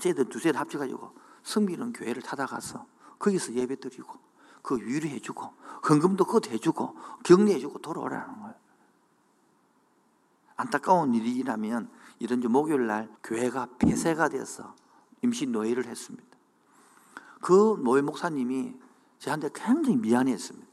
쟤들 0.00 0.28
두세 0.28 0.50
합쳐가지고 0.50 1.12
성비는 1.42 1.92
교회를 1.92 2.22
찾아가서 2.22 2.86
거기서 3.18 3.54
예배 3.54 3.76
드리고 3.76 4.18
그 4.62 4.78
위로해 4.78 5.18
주고 5.18 5.52
헌금도 5.88 6.24
그것도 6.24 6.50
해주고 6.50 6.96
격려해 7.24 7.58
주고 7.58 7.78
돌아오라는 7.78 8.40
거예요. 8.40 8.54
안타까운 10.56 11.14
일이라면 11.14 11.90
이런 12.18 12.40
주 12.40 12.48
목요일 12.48 12.86
날 12.86 13.10
교회가 13.22 13.68
폐쇄가 13.78 14.28
돼서 14.28 14.74
임시 15.22 15.46
노예를 15.46 15.86
했습니다. 15.86 16.24
그 17.40 17.78
노예 17.82 18.00
목사님이 18.00 18.74
저한테 19.18 19.50
굉장히 19.54 19.96
미안했습니다. 19.96 20.63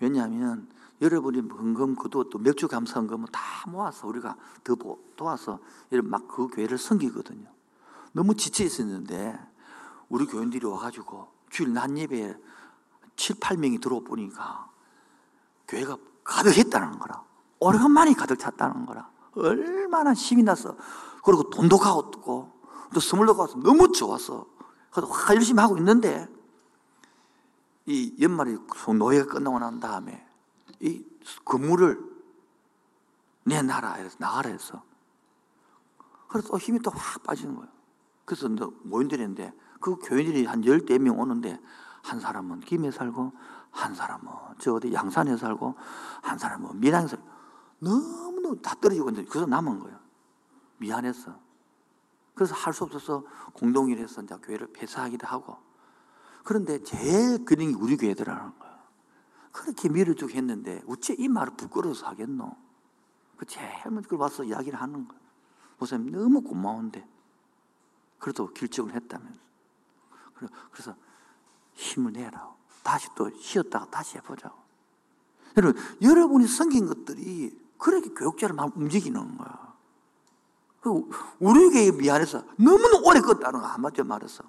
왜냐하면 0.00 0.68
여러분이 1.00 1.40
헌금 1.40 1.96
그도 1.96 2.28
또 2.28 2.38
맥주 2.38 2.68
감사 2.68 3.00
헌금은 3.00 3.26
다 3.32 3.40
모아서 3.68 4.06
우리가 4.06 4.36
더 4.64 4.76
도와서 5.16 5.60
막그 5.90 6.48
교회를 6.48 6.78
섬기거든요. 6.78 7.46
너무 8.12 8.34
지쳐 8.34 8.64
있었는데 8.64 9.38
우리 10.08 10.26
교인들이 10.26 10.66
와가지고 10.66 11.28
주일 11.50 11.72
낮 11.72 11.96
예배에 11.96 12.36
7, 13.16 13.36
8명이 13.36 13.80
들어보니까 13.80 14.70
교회가 15.68 15.96
가득했다는 16.24 16.98
거라. 16.98 17.22
오래간만에 17.60 18.14
가득 18.14 18.38
찼다는 18.38 18.86
거라. 18.86 19.10
얼마나 19.34 20.12
힘이 20.12 20.42
나서. 20.42 20.76
그리고 21.22 21.48
돈도 21.50 21.78
가고 21.78 22.10
또 22.92 23.00
선물도 23.00 23.36
가서 23.36 23.58
너무 23.58 23.92
좋았어. 23.92 24.46
그래서 24.90 25.12
화 25.12 25.34
열심히 25.34 25.60
하고 25.60 25.76
있는데 25.78 26.28
이 27.90 28.14
연말에 28.20 28.56
노예가 28.96 29.32
끝나고 29.32 29.58
난 29.58 29.80
다음에 29.80 30.24
이 30.78 31.04
건물을 31.44 32.00
내 33.44 33.60
나라에서 33.62 34.16
나가라 34.20 34.50
해서 34.50 34.84
그래서 36.28 36.48
또 36.48 36.58
힘이 36.58 36.78
또 36.78 36.92
확 36.94 37.24
빠지는 37.24 37.56
거예요. 37.56 37.68
그래서 38.24 38.48
모인들인데 38.84 39.52
그 39.80 39.96
교인들이 39.96 40.44
한 40.46 40.64
열대 40.64 40.98
명 40.98 41.18
오는데 41.18 41.58
한 42.02 42.20
사람은 42.20 42.60
김에 42.60 42.92
살고 42.92 43.32
한 43.72 43.92
사람은 43.92 44.30
저 44.60 44.74
어디 44.74 44.92
양산에 44.92 45.36
살고 45.36 45.74
한 46.22 46.38
사람은 46.38 46.78
밀양에 46.78 47.08
살고 47.08 47.28
너무너무 47.80 48.62
다 48.62 48.76
떨어지고 48.80 49.10
있는데 49.10 49.28
그래서 49.28 49.46
남은 49.46 49.80
거예요. 49.80 49.98
미안했어. 50.78 51.34
그래서 52.34 52.54
할 52.54 52.72
수 52.72 52.84
없어서 52.84 53.24
공동일 53.52 53.98
해서 53.98 54.22
이제 54.22 54.36
교회를 54.36 54.68
폐쇄하기도 54.72 55.26
하고 55.26 55.58
그런데 56.44 56.82
제일 56.82 57.44
그림이 57.44 57.74
우리 57.74 57.96
교회더라는 57.96 58.58
거예요. 58.58 58.78
그렇게 59.52 59.88
밀어주고 59.88 60.32
했는데 60.32 60.82
어째 60.86 61.14
이 61.18 61.28
말을 61.28 61.54
부끄러워서 61.56 62.06
하겠노? 62.06 62.56
그 63.36 63.46
제일 63.46 63.68
먼저 63.90 64.16
와서 64.16 64.44
이야기를 64.44 64.80
하는 64.80 65.06
거예요. 65.06 65.20
목사님 65.78 66.12
너무 66.12 66.42
고마운데 66.42 67.06
그래도 68.18 68.52
결정을 68.52 68.94
했다면서. 68.94 69.40
그래서 70.70 70.94
힘을 71.74 72.12
내라. 72.12 72.54
다시 72.82 73.08
또 73.14 73.30
쉬었다가 73.38 73.86
다시 73.86 74.16
해보자고. 74.18 74.56
여러분, 75.56 75.82
여러분이 76.00 76.46
섬긴 76.46 76.86
것들이 76.86 77.58
그렇게 77.78 78.10
교육자를 78.10 78.54
막 78.54 78.76
움직이는 78.76 79.36
거야. 79.36 79.74
그 80.80 81.08
우리에게 81.38 81.92
미안해서 81.92 82.44
너무나 82.56 82.98
오래 83.04 83.20
껐다는 83.20 83.52
거 83.52 83.66
한마디로 83.66 84.04
말해서 84.04 84.44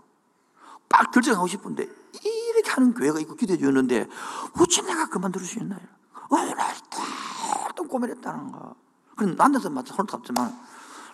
빡 0.92 1.12
결정하고 1.12 1.48
싶은데 1.48 1.88
이렇게 2.24 2.70
하는 2.70 2.94
교회가 2.94 3.20
있고 3.22 3.36
기도해 3.36 3.58
주는데 3.58 4.08
어찌 4.60 4.82
내가 4.84 5.08
그만둘 5.08 5.44
수 5.46 5.60
있나요? 5.60 5.80
오늘 6.30 6.56
또 7.76 7.84
고민했다는 7.84 8.52
거. 8.52 8.76
그럼 9.16 9.36
만나서 9.36 9.70
맞아 9.70 9.94
손을 9.94 10.08
잡지만 10.08 10.58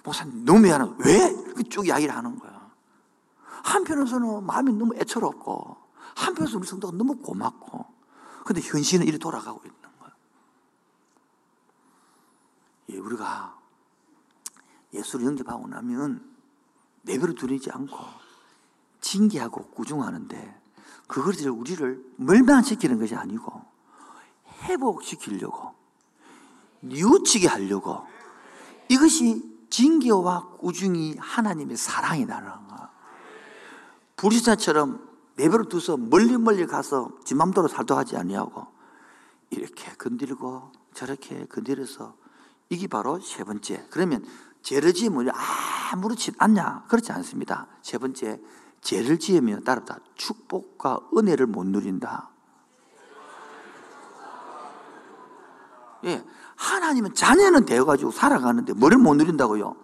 목사님 0.04 0.46
너무 0.46 0.60
미안해. 0.60 0.92
왜? 1.00 1.64
쭉 1.70 1.86
이야기를 1.86 2.16
하는 2.16 2.38
거야. 2.40 2.70
한편에서는 3.64 4.46
마음이 4.46 4.74
너무 4.74 4.96
애처롭고 4.96 5.78
한편에서 6.16 6.58
우리 6.58 6.68
성도가 6.68 6.96
너무 6.96 7.18
고맙고 7.18 7.86
근데 8.46 8.62
현실은 8.62 9.06
이리 9.06 9.20
돌아가고 9.20 9.62
있는 9.66 9.78
거야. 10.00 10.12
예, 12.90 12.98
우리가 12.98 13.58
예수를 14.94 15.26
영접하고 15.26 15.68
나면 15.68 16.36
내버려 17.02 17.34
두리지 17.34 17.72
않고 17.72 17.98
징계하고 19.08 19.68
구중하는데 19.68 20.62
그것을 21.08 21.50
우리를 21.50 22.04
멸망시키는 22.18 23.00
것이 23.00 23.16
아니고 23.16 23.64
회복시키려고 24.64 25.74
뉘우치게 26.82 27.48
하려고 27.48 28.06
이것이 28.90 29.58
징계와 29.70 30.58
꾸중이 30.58 31.16
하나님의 31.20 31.78
사랑이라는 31.78 32.50
거. 32.50 32.90
불시자처럼 34.16 35.08
내버려 35.36 35.66
두서 35.66 35.98
멀리 35.98 36.38
멀리 36.38 36.66
가서 36.66 37.12
지 37.24 37.36
맘대로 37.36 37.68
살도 37.68 37.96
하지 37.96 38.18
아니하고 38.18 38.66
이렇게 39.52 39.92
건들고 39.94 40.72
저렇게 40.94 41.46
건드려서 41.46 42.16
이게 42.70 42.88
바로 42.88 43.20
세 43.20 43.44
번째. 43.44 43.86
그러면 43.90 44.26
죄를 44.64 44.94
지으면 44.94 45.30
아무렇지 45.92 46.32
않냐? 46.38 46.86
그렇지 46.88 47.12
않습니다. 47.12 47.68
세 47.82 47.98
번째, 47.98 48.42
죄를 48.82 49.20
지으면 49.20 49.64
따르다 49.64 50.00
축복과 50.16 51.00
은혜를 51.16 51.48
못 51.48 51.66
누린다. 51.66 52.30
예, 56.06 56.24
하나님은 56.56 57.14
자녀는 57.14 57.66
되어가지고 57.66 58.12
살아가는데 58.12 58.74
뭐를 58.74 58.98
못 58.98 59.16
누린다고요? 59.16 59.76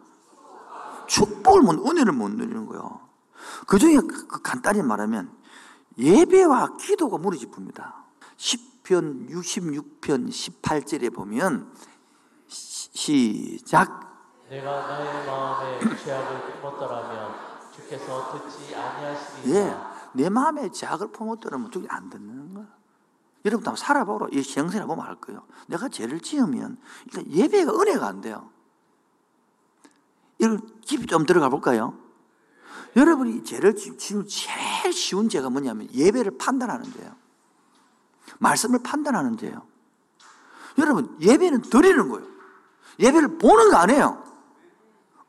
축복을 1.07 1.61
못, 1.61 1.85
은혜를 1.85 2.13
못 2.13 2.29
누리는 2.29 2.65
거요. 2.65 3.01
그 3.67 3.77
중에 3.77 3.97
그 3.97 4.41
간단히 4.41 4.81
말하면 4.81 5.31
예배와 5.97 6.77
기도가 6.77 7.17
무너집니다. 7.17 8.05
10편 8.37 9.29
66편 9.29 10.29
18절에 10.29 11.13
보면 11.13 11.71
시작 12.47 14.13
내가 14.49 14.87
나의 14.87 15.25
마음에 15.25 15.79
죄악을 16.03 16.61
품었더라면 16.61 17.42
주께서 17.75 18.31
듣지 18.31 18.75
아니하시리라. 18.75 19.59
예, 19.59 19.77
내 20.13 20.29
마음에 20.29 20.69
죄악을 20.69 21.11
품었더라면 21.11 21.71
저게 21.71 21.87
안 21.89 22.09
듣는 22.09 22.53
거야. 22.53 22.67
여러분도 23.45 23.71
한번 23.71 23.75
살아보라. 23.75 24.27
이 24.31 24.41
시행생활 24.41 24.87
보면 24.87 25.05
알 25.05 25.15
거예요. 25.15 25.45
내가 25.67 25.89
죄를 25.89 26.19
지으면 26.21 26.77
일단 27.05 27.29
예배가 27.29 27.73
은혜가 27.73 28.07
안 28.07 28.21
돼요. 28.21 28.49
이걸 30.39 30.59
깊이 30.81 31.05
좀 31.07 31.25
들어가 31.25 31.49
볼까요? 31.49 31.97
여러분이 32.95 33.43
죄를 33.43 33.75
지으면 33.75 34.27
제일 34.27 34.93
쉬운 34.93 35.27
죄가 35.27 35.49
뭐냐면 35.49 35.89
예배를 35.91 36.37
판단하는데요. 36.37 37.15
말씀을 38.39 38.79
판단하는데요. 38.83 39.61
여러분, 40.77 41.15
예배는 41.19 41.61
드리는 41.63 42.09
거예요. 42.09 42.27
예배를 42.99 43.37
보는 43.37 43.69
거 43.69 43.77
아니에요. 43.77 44.22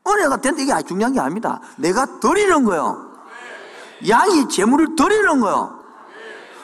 은혜가 0.07 0.37
된다 0.37 0.61
이게 0.61 0.87
중요한 0.87 1.13
게 1.13 1.19
아닙니다. 1.19 1.59
내가 1.77 2.19
드리는 2.19 2.63
거예요. 2.63 3.11
양이 4.07 4.47
재물을 4.49 4.95
드리는 4.95 5.39
거예요. 5.39 5.83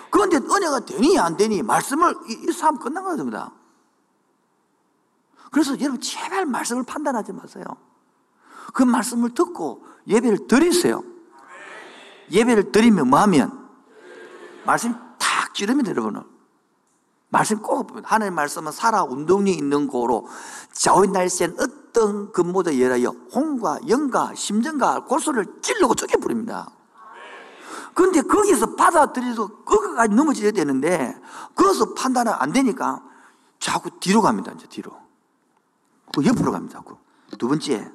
그런데 0.09 0.37
은혜가 0.37 0.81
되니 0.81 1.17
안 1.17 1.37
되니 1.37 1.63
말씀을 1.63 2.13
이, 2.29 2.33
이 2.33 2.59
삶 2.59 2.77
끝난 2.77 3.03
겁니다. 3.03 3.51
그래서 5.51 5.79
여러분 5.79 5.99
제발 5.99 6.45
말씀을 6.45 6.83
판단하지 6.83 7.33
마세요. 7.33 7.63
그 8.73 8.83
말씀을 8.83 9.33
듣고 9.33 9.83
예배를 10.07 10.47
드리세요. 10.47 11.03
예배를 12.31 12.71
드리면 12.71 13.09
뭐하면 13.09 13.67
말씀 14.65 14.93
탁 15.17 15.53
찌릅니다 15.53 15.91
여러분은. 15.91 16.23
말씀 17.29 17.61
꼭 17.61 17.91
하나님 18.03 18.35
말씀은 18.35 18.71
살아 18.73 19.03
운동이 19.03 19.51
있는 19.53 19.87
고로 19.87 20.27
좌우의 20.73 21.09
날쌘 21.11 21.55
어떤 21.91 22.31
근모도 22.31 22.79
열하여 22.79 23.09
홍과 23.33 23.79
영과 23.89 24.33
심정과 24.33 25.05
골수를 25.05 25.45
찔르고 25.61 25.95
쪼개버립니다. 25.95 26.71
그런데 27.93 28.21
거기서 28.21 28.75
받아들여서 28.75 29.63
거기까지 29.63 30.15
넘어져야 30.15 30.51
되는데 30.51 31.13
거기서 31.53 31.93
판단은 31.93 32.31
안 32.33 32.53
되니까 32.53 33.03
자꾸 33.59 33.89
뒤로 33.99 34.21
갑니다. 34.21 34.53
이제 34.53 34.65
뒤로. 34.67 34.97
그 36.15 36.25
옆으로 36.25 36.51
갑니다. 36.51 36.79
자꾸. 36.79 36.97
두 37.37 37.47
번째, 37.47 37.91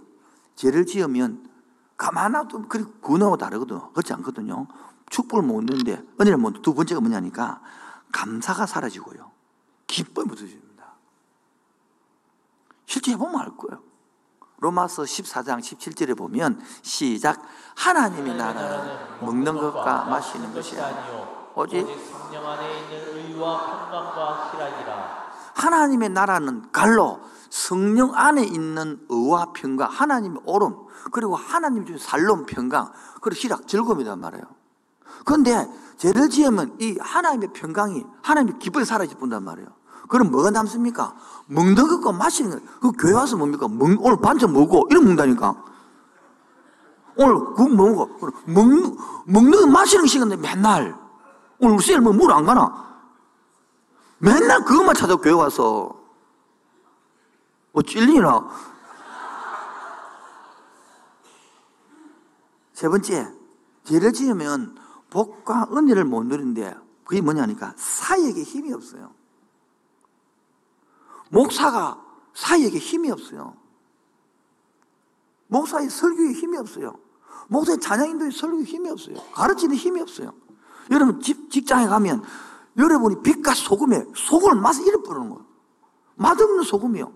죄를 0.54 0.84
지으면 0.84 1.48
가만놔도 1.96 2.68
그리 2.68 2.84
구원하고 3.00 3.38
다르거든요. 3.38 3.90
그렇지 3.92 4.12
않거든요. 4.12 4.66
축복을 5.08 5.42
못 5.42 5.58
얻는데 5.58 6.02
은혜를 6.20 6.36
못. 6.36 6.60
두 6.60 6.74
번째가 6.74 7.00
뭐냐니까 7.00 7.62
감사가 8.12 8.66
사라지고요. 8.66 9.30
기쁨이 9.86 10.28
묻어집니다. 10.28 10.66
실제 12.84 13.12
해보면 13.12 13.40
알 13.40 13.56
거예요. 13.56 13.85
로마서 14.66 15.04
14장 15.04 15.60
17절에 15.60 16.16
보면 16.18 16.60
시작 16.82 17.40
하나님의 17.76 18.34
나라는 18.34 18.98
먹는 19.20 19.54
것과 19.54 20.04
마시는 20.06 20.52
것이 20.52 20.80
아니요 20.80 21.50
오직 21.54 21.86
성령 22.10 22.44
안에 22.48 22.80
있는 22.80 23.16
의와 23.16 23.88
평강과 23.90 24.50
희락이라. 24.52 25.26
하나님의 25.54 26.08
나라는 26.10 26.70
갈로 26.72 27.20
성령 27.48 28.14
안에 28.14 28.42
있는 28.42 29.06
의와 29.08 29.52
평강, 29.54 29.88
하나님의 29.88 30.42
오름, 30.44 30.76
그리고 31.12 31.36
하나님 31.36 31.86
중에 31.86 31.96
살롬 31.98 32.44
평강, 32.44 32.92
그리고 33.22 33.40
희락, 33.40 33.68
즐거움이란 33.68 34.20
말이에요. 34.20 34.44
그런데 35.24 35.66
죄를 35.96 36.28
지으면 36.28 36.76
이 36.80 36.98
하나님의 37.00 37.50
평강이 37.54 38.04
하나님의 38.22 38.58
기쁨이 38.58 38.84
사라져 38.84 39.16
본단 39.16 39.44
말이에요. 39.44 39.68
그럼 40.08 40.30
뭐가 40.30 40.50
남습니까? 40.50 41.14
먹는 41.46 41.74
것과 41.74 42.12
마시는 42.12 42.50
것. 42.50 42.80
그 42.80 42.92
교회 42.92 43.12
와서 43.12 43.36
뭡니까? 43.36 43.68
먹, 43.68 43.88
오늘 44.04 44.20
반찬 44.20 44.52
먹고 44.52 44.86
이런 44.90 45.04
먹는다니까. 45.04 45.64
오늘 47.16 47.34
국 47.54 47.74
먹고 47.74 48.32
먹는 48.46 48.96
먹는 49.26 49.72
마시는 49.72 50.06
시간인데 50.06 50.40
맨날 50.40 50.96
오늘 51.58 51.80
셀 51.80 52.00
뭐물안 52.00 52.44
가나? 52.44 52.86
맨날 54.18 54.64
그것만 54.64 54.94
찾아 54.94 55.16
교회 55.16 55.32
와서 55.32 55.90
뭐 57.72 57.82
찔리나? 57.82 58.48
세 62.72 62.88
번째, 62.88 63.32
죄를 63.84 64.12
지으면 64.12 64.76
복과 65.08 65.68
은혜를 65.72 66.04
못 66.04 66.24
누리는데 66.24 66.76
그게 67.04 67.22
뭐냐니까 67.22 67.72
사역에 67.76 68.42
힘이 68.42 68.72
없어요. 68.74 69.15
목사가 71.30 72.02
사역에 72.34 72.78
힘이 72.78 73.10
없어요. 73.10 73.54
목사의 75.48 75.90
설교에 75.90 76.32
힘이 76.32 76.58
없어요. 76.58 76.98
목사의 77.48 77.80
찬양인도의 77.80 78.32
설교에 78.32 78.64
힘이 78.64 78.90
없어요. 78.90 79.16
가르치는 79.32 79.76
힘이 79.76 80.00
없어요. 80.00 80.32
여러분 80.90 81.20
집, 81.20 81.50
직장에 81.50 81.86
가면 81.86 82.22
여러분이 82.76 83.22
빛과 83.22 83.54
소금에 83.54 84.04
소금을 84.14 84.60
맛을 84.60 84.86
잃어버리는 84.86 85.30
거예요. 85.30 85.46
맛없는 86.16 86.64
소금이요. 86.64 87.12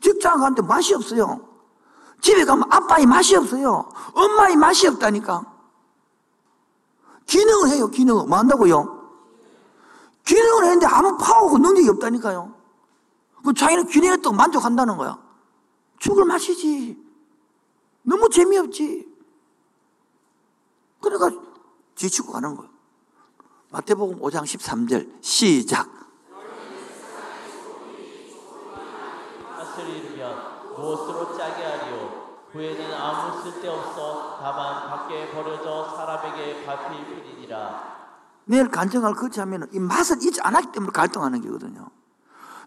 직장 0.00 0.40
가는데 0.40 0.62
맛이 0.62 0.94
없어요. 0.94 1.48
집에 2.20 2.44
가면 2.44 2.64
아빠의 2.70 3.06
맛이 3.06 3.36
없어요. 3.36 3.88
엄마의 4.14 4.56
맛이 4.56 4.86
없다니까. 4.88 5.54
기능을 7.26 7.68
해요, 7.70 7.88
기능을. 7.88 8.26
뭐 8.26 8.38
한다고요? 8.38 8.96
기능을 10.24 10.64
했는데 10.64 10.86
아무 10.86 11.16
파워고 11.18 11.58
능력이 11.58 11.88
없다니까요. 11.90 12.54
그 13.46 13.54
자기는 13.54 13.86
기능했다고 13.86 14.34
만족한다는 14.34 14.96
거야. 14.96 15.22
죽을 16.00 16.24
맛이지. 16.24 17.00
너무 18.02 18.28
재미없지. 18.28 19.06
그러니까 21.00 21.40
지치고 21.94 22.32
가는 22.32 22.56
거야. 22.56 22.68
마태복음 23.70 24.20
5장 24.20 24.42
13절 24.42 25.22
시작. 25.22 25.88
밭을 29.56 29.88
잃으면 29.90 30.74
무엇으로 30.74 31.38
짜게 31.38 31.64
하리요? 31.64 32.26
후에는 32.52 32.94
아무 32.94 33.42
쓸데없어 33.42 34.38
다만 34.40 34.88
밖에 34.90 35.30
버려져 35.30 35.94
사람에게 35.96 36.66
밟힐 36.66 37.04
뿐이니라. 37.06 37.96
내일 38.46 38.68
간증을 38.68 39.14
그렇지 39.14 39.38
하면 39.38 39.68
이 39.72 39.78
맛을 39.78 40.20
잊지 40.20 40.40
않았기 40.40 40.72
때문에 40.72 40.90
갈등하는 40.90 41.40
거거든요. 41.42 41.90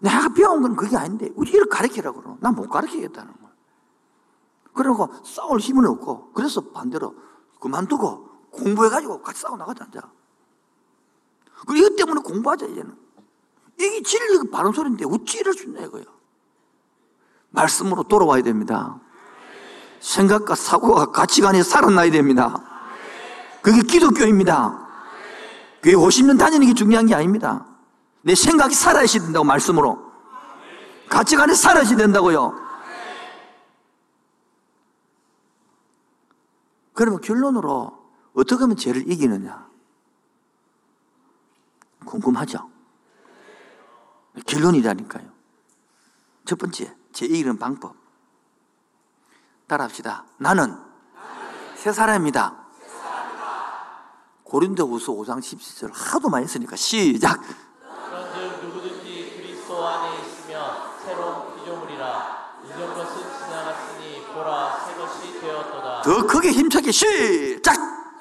내가 0.00 0.28
배운 0.30 0.62
건 0.62 0.76
그게 0.76 0.96
아닌데, 0.96 1.30
우리 1.36 1.50
이렇게 1.50 1.68
가르치라고 1.68 2.20
그러. 2.20 2.36
난못 2.40 2.68
가르치겠다는 2.68 3.32
거야. 3.32 3.50
그러고 4.72 5.08
싸울 5.24 5.58
힘은 5.58 5.86
없고 5.86 6.32
그래서 6.32 6.60
반대로 6.70 7.14
그만두고 7.60 8.28
공부해가지고 8.50 9.22
같이 9.22 9.42
싸워 9.42 9.56
나가자 9.56 9.86
이제. 9.88 10.00
그리고 11.66 11.86
이것 11.86 11.96
때문에 11.96 12.20
공부하자 12.22 12.66
이제는. 12.66 12.96
이게 13.78 14.02
진리가 14.02 14.44
바른 14.52 14.72
소리인데 14.72 15.04
어찌 15.06 15.38
이럴 15.38 15.54
수 15.54 15.64
있냐 15.64 15.80
이거야. 15.80 16.04
말씀으로 17.50 18.04
돌아와야 18.04 18.42
됩니다. 18.42 19.00
생각과 20.00 20.54
사고가 20.54 21.06
가치관이 21.06 21.62
살아나야 21.62 22.10
됩니다. 22.10 22.62
그게 23.60 23.82
기독교입니다. 23.82 24.88
교회 25.82 25.94
50년 25.94 26.38
다니는 26.38 26.66
게 26.66 26.74
중요한 26.74 27.06
게 27.06 27.14
아닙니다. 27.14 27.66
내 28.22 28.34
생각이 28.34 28.74
살아야 28.74 29.06
된다고 29.06 29.44
말씀으로. 29.44 30.10
가치관이 31.08 31.54
살아야 31.54 31.84
된다고요. 31.84 32.54
그러면 36.92 37.20
결론으로 37.20 37.98
어떻게 38.34 38.62
하면 38.62 38.76
죄를 38.76 39.10
이기느냐? 39.10 39.68
궁금하죠? 42.04 42.70
결론이라니까요. 44.46 45.30
첫 46.44 46.58
번째, 46.58 46.94
죄 47.12 47.26
이기는 47.26 47.58
방법. 47.58 47.96
따라합시다. 49.66 50.24
나는 50.38 50.76
새 51.76 51.92
사람입니다. 51.92 52.56
고린도후서 54.44 55.12
5장 55.12 55.38
17절 55.38 55.90
하도 55.94 56.28
많이 56.28 56.46
쓰니까 56.46 56.74
시작. 56.74 57.40
그런즉 57.40 58.64
누구든지 58.64 59.36
그리스도 59.36 59.86
안에 59.86 60.20
있으면 60.22 60.98
새로운 61.04 61.54
피조물이라 61.56 62.60
이전 62.64 62.94
것은 62.94 63.22
지나갔으니 63.38 64.26
보라 64.26 64.80
새 64.80 64.94
것이 64.96 65.40
되었도다. 65.40 65.99
더 66.10 66.26
크게 66.26 66.50
힘차게 66.50 66.90
시작. 66.90 67.76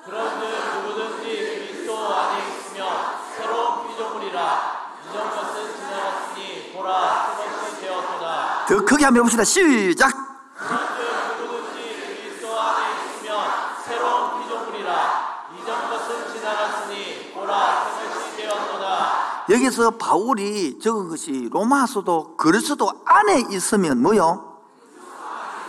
그런즉 0.05 0.85
누구든지 0.85 1.23
그리스도 1.23 1.97
안에 1.97 2.37
있으면 2.47 2.87
새로운 3.35 3.87
피조물이라 3.87 4.61
이전 5.09 5.31
것은 5.31 5.75
지나갔으니 5.75 6.71
보라 6.71 7.35
새 7.35 7.49
것이 7.49 7.81
되었도다. 7.81 8.65
더 8.67 8.85
크게 8.85 9.05
한번 9.05 9.21
해봅시다. 9.21 9.43
시작. 9.43 10.13
그런즉 10.55 11.41
누구든지 11.41 12.21
그리스도 12.21 12.59
안에 12.59 12.89
있으면 12.93 13.41
새로운 13.83 14.43
피조물이라 14.43 15.49
이전 15.59 15.89
것은 15.89 16.31
지나갔으니 16.31 17.31
보라 17.33 17.89
새 17.97 18.07
것이 18.13 18.37
되었도다. 18.37 19.45
여기서 19.49 19.97
바울이 19.97 20.77
적은 20.77 21.09
것이 21.09 21.49
로마서도 21.51 22.37
그리스도 22.37 22.91
안에 23.03 23.45
있으면 23.49 23.99
뭐요? 24.03 24.59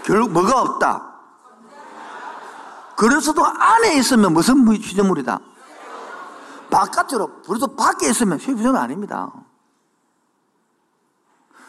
결국 0.05 0.33
뭐가 0.33 0.61
없다. 0.61 1.10
그리스도 3.01 3.47
안에 3.47 3.95
있으면 3.95 4.35
무슨 4.35 4.63
피조물이다? 4.69 5.41
바깥으로 6.69 7.41
그리스도 7.47 7.75
밖에 7.75 8.11
있으면 8.11 8.37
피조물 8.37 8.77
아닙니다. 8.77 9.33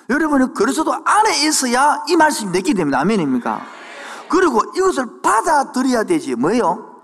여러분은 0.10 0.54
그리스도 0.54 0.94
안에 0.94 1.48
있어야 1.48 2.04
이 2.10 2.18
말씀이 2.18 2.52
내게 2.52 2.74
됩니다. 2.74 3.00
아멘입니까? 3.00 3.62
그리고 4.28 4.62
이것을 4.76 5.22
받아들여야 5.22 6.04
되지. 6.04 6.36
뭐예요? 6.36 7.02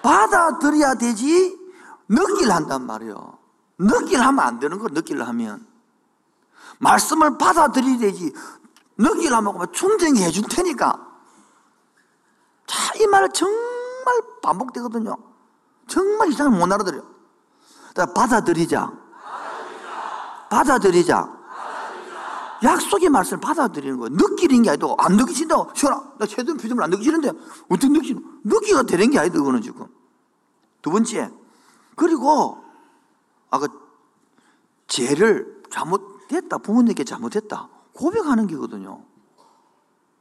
받아들여야 0.00 0.94
되지. 0.94 1.58
느낄 2.08 2.52
한단 2.52 2.86
말이에요. 2.86 3.36
느낄 3.78 4.20
하면 4.20 4.44
안 4.44 4.60
되는 4.60 4.78
거 4.78 4.86
느낄 4.86 5.20
하면. 5.20 5.66
말씀을 6.78 7.36
받아들여야 7.36 7.98
되지. 7.98 8.32
느낄 8.96 9.34
하면 9.34 9.66
충전이 9.72 10.22
해줄 10.22 10.44
테니까. 10.48 11.03
자, 12.66 12.94
이말 12.98 13.28
정말 13.32 14.22
반복되거든요. 14.42 15.16
정말 15.86 16.30
이상을 16.30 16.58
못 16.58 16.70
알아들어요. 16.72 17.02
자, 17.94 18.06
받아들이자. 18.06 18.92
받아들이자. 20.50 21.44
약속의 22.62 23.10
말씀을 23.10 23.40
받아들이는 23.40 23.98
거예요. 23.98 24.14
느끼는 24.14 24.62
게 24.62 24.70
아니고, 24.70 24.94
안 24.98 25.16
느끼신다고. 25.16 25.70
시원아, 25.74 26.14
나 26.18 26.26
최근 26.26 26.56
표정을 26.56 26.82
안 26.82 26.90
느끼시는데, 26.90 27.30
어떻게 27.68 27.88
느끼, 27.88 28.16
느끼가 28.44 28.84
되는 28.84 29.10
게 29.10 29.18
아니다, 29.18 29.38
그거는 29.38 29.60
지금. 29.60 29.86
두 30.80 30.90
번째. 30.90 31.30
그리고, 31.94 32.64
아까, 33.50 33.68
죄를 34.86 35.62
잘못했다. 35.70 36.58
부모님께 36.58 37.04
잘못했다. 37.04 37.68
고백하는 37.92 38.46
게거든요. 38.46 39.02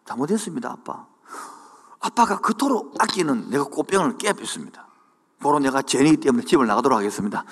잘못했습니다, 0.05 0.71
아빠. 0.71 1.07
아빠가 2.03 2.37
그토록 2.39 2.93
아끼는 2.99 3.49
내가 3.49 3.63
꽃병을 3.63 4.17
깨뺐습니다. 4.17 4.87
바로 5.39 5.59
내가 5.59 5.81
죄이기 5.81 6.17
때문에 6.17 6.43
집을 6.43 6.67
나가도록 6.67 6.97
하겠습니다. 6.99 7.45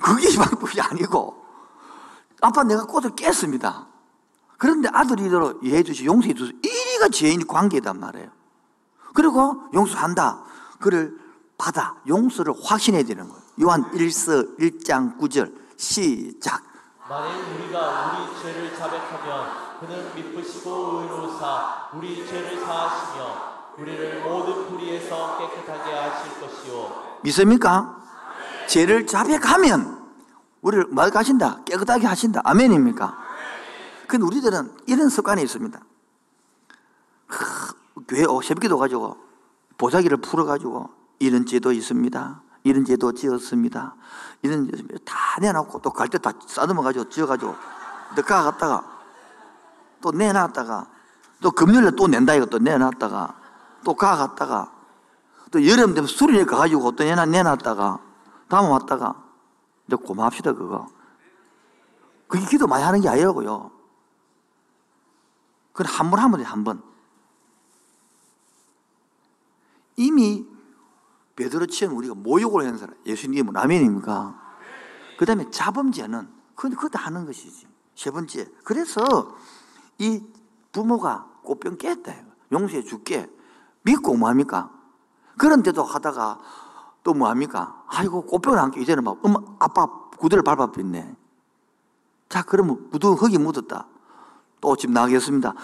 그게 0.00 0.36
방법이 0.36 0.80
아니고, 0.80 1.44
아빠 2.40 2.62
내가 2.62 2.84
꽃을 2.86 3.16
깼습니다. 3.16 3.88
그런데 4.58 4.88
아들이 4.92 5.26
이대로 5.26 5.58
이해해 5.60 5.82
주시, 5.82 6.04
용서해 6.04 6.34
주시. 6.34 6.52
이리가 6.62 7.08
죄인 7.08 7.46
관계단 7.46 7.98
말이에요. 7.98 8.28
그리고 9.12 9.64
용서한다. 9.74 10.44
그를 10.78 11.18
받아. 11.58 11.96
용서를 12.06 12.54
확신해야 12.62 13.02
되는 13.04 13.28
거예요. 13.28 13.42
요한 13.62 13.90
1서 13.92 14.56
1장 14.58 15.18
9절. 15.18 15.52
시작. 15.76 16.62
만일 17.08 17.42
우리가 17.42 18.28
우리 18.30 18.42
죄를 18.42 18.76
자백하면 18.76 19.63
그는 19.86 20.14
미쁘시고 20.14 21.00
의로우사 21.02 21.90
우리 21.94 22.26
죄를 22.26 22.60
사하시며 22.60 23.54
우리를 23.78 24.22
모든 24.22 24.68
불의에서 24.68 25.38
깨끗하게 25.38 25.92
하실 25.92 26.40
것이요 26.40 27.18
믿습니까? 27.22 27.96
죄를 28.66 29.06
자백하면 29.06 30.02
우리를 30.62 30.86
뭘 30.86 31.10
하신다? 31.14 31.64
깨끗하게 31.64 32.06
하신다. 32.06 32.40
아멘입니까? 32.44 33.18
근데 34.06 34.24
우리들은 34.24 34.74
이런 34.86 35.08
습관이 35.10 35.42
있습니다. 35.42 35.78
크, 37.26 37.74
교회 38.08 38.24
어, 38.24 38.40
새벽 38.42 38.60
기도 38.60 38.78
가지고 38.78 39.18
보자기를 39.76 40.18
풀어가지고 40.18 40.88
이런 41.18 41.44
죄도 41.44 41.72
있습니다. 41.72 42.42
이런 42.62 42.84
죄도 42.86 43.12
지었습니다. 43.12 43.96
이런 44.42 44.70
죄다 44.70 45.40
내놓고 45.40 45.80
또 45.82 45.90
갈 45.90 46.08
때 46.08 46.18
다 46.18 46.32
싸듬어가지고 46.46 47.10
지어가지고 47.10 47.54
늦가 48.16 48.42
갔다가 48.44 48.93
또 50.04 50.10
내놨다가 50.12 50.86
또 51.40 51.50
금요일에 51.50 51.92
또 51.96 52.06
낸다 52.06 52.34
이거 52.34 52.44
또 52.44 52.58
내놨다가 52.58 53.40
또 53.84 53.94
가 53.94 54.16
갔다가 54.16 54.70
또 55.50 55.66
여름 55.66 55.94
되면 55.94 56.06
수리에 56.06 56.44
가가지고 56.44 56.92
또 56.92 57.04
내놔 57.04 57.24
내놨다가 57.24 58.00
다음 58.48 58.70
왔다가 58.70 59.14
이제 59.86 59.96
고마합시다 59.96 60.52
그거. 60.52 60.86
그게 62.28 62.44
기도 62.44 62.66
많이 62.66 62.84
하는 62.84 63.00
게 63.00 63.08
아니라고요. 63.08 63.70
그건 65.72 65.86
한 65.92 66.10
번 66.10 66.20
하면 66.20 66.38
돼, 66.38 66.44
한 66.44 66.64
번. 66.64 66.82
이미 69.96 70.46
베드로처럼 71.36 71.96
우리가 71.96 72.14
모욕을 72.14 72.66
하는 72.66 72.78
사람, 72.78 72.94
예수님은 73.06 73.56
아멘입니까? 73.56 74.40
그 75.18 75.24
다음에 75.26 75.50
자범죄는, 75.50 76.28
그건 76.54 76.72
그것도 76.76 76.98
하는 76.98 77.26
것이지. 77.26 77.66
세 77.94 78.10
번째. 78.10 78.50
그래서 78.64 79.02
이 79.98 80.22
부모가 80.72 81.26
꽃병 81.42 81.78
깼다. 81.78 82.12
용서해 82.52 82.82
줄게. 82.82 83.30
믿고 83.82 84.16
뭐합니까? 84.16 84.70
그런데도 85.38 85.82
하다가 85.82 86.38
또 87.02 87.12
뭐합니까? 87.14 87.84
아이고, 87.88 88.22
꽃병을 88.22 88.58
안고 88.58 88.80
이제는 88.80 89.04
막, 89.04 89.18
엄마, 89.22 89.38
아빠 89.58 89.86
구두를 90.16 90.42
밟아버렸네. 90.42 91.16
자, 92.28 92.42
그러면 92.42 92.88
구두 92.90 93.12
흙이 93.12 93.38
묻었다. 93.38 93.86
또 94.60 94.76
집 94.76 94.90
나가겠습니다. 94.90 95.54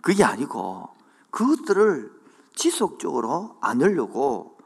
그게 0.00 0.22
아니고, 0.22 0.88
그것들을 1.30 2.12
지속적으로 2.54 3.56
안 3.60 3.82
하려고 3.82 4.56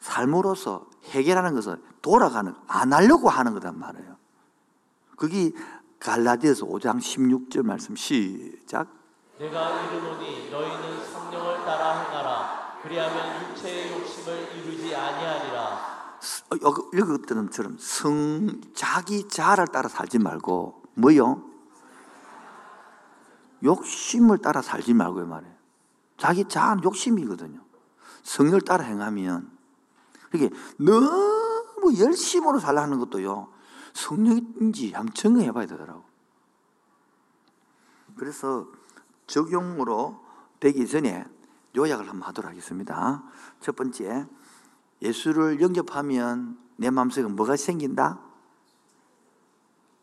삶으로서 0.00 0.86
해결하는 1.04 1.54
것은 1.54 1.80
돌아가는, 2.02 2.54
안 2.66 2.92
하려고 2.92 3.28
하는 3.28 3.54
거단 3.54 3.78
말이에요. 3.78 4.16
그게 5.16 5.52
갈라디아서 6.00 6.66
5장 6.66 6.98
16절 6.98 7.62
말씀 7.64 7.96
시작. 7.96 8.88
내가 9.38 9.86
이르노니 9.86 10.50
너희는 10.50 11.04
성령을 11.12 11.58
따라 11.64 12.00
행하라 12.00 12.78
그리하면 12.82 13.50
육체의 13.50 13.92
욕심을 13.92 14.48
이루지 14.56 14.94
아니하리라 14.94 15.62
어, 16.50 16.56
여기 16.94 17.08
것들은 17.08 17.50
처럼 17.50 17.76
성 17.78 18.60
자기 18.74 19.28
자아를 19.28 19.68
따라 19.68 19.88
살지 19.88 20.18
말고 20.18 20.82
뭐요? 20.94 21.44
욕심을 23.62 24.38
따라 24.38 24.62
살지 24.62 24.94
말고 24.94 25.24
말이에요. 25.26 25.54
자기 26.16 26.44
자아는 26.44 26.82
욕심이거든요. 26.84 27.60
성령을 28.22 28.60
따라 28.62 28.84
행하면 28.84 29.50
이게 30.34 30.50
너무 30.78 31.94
열심으로 31.98 32.58
살라는 32.58 32.98
것도요. 32.98 33.48
성령인지 33.98 34.92
한번 34.92 35.12
점검해 35.12 35.50
봐야 35.52 35.66
되더라고. 35.66 36.04
그래서 38.16 38.68
적용으로 39.26 40.24
되기 40.60 40.86
전에 40.86 41.24
요약을 41.76 42.08
한번 42.08 42.28
하도록 42.28 42.50
하겠습니다. 42.50 43.22
첫 43.60 43.74
번째, 43.74 44.26
예수를 45.02 45.60
영접하면 45.60 46.58
내 46.76 46.90
마음속에 46.90 47.26
뭐가 47.26 47.56
생긴다? 47.56 48.20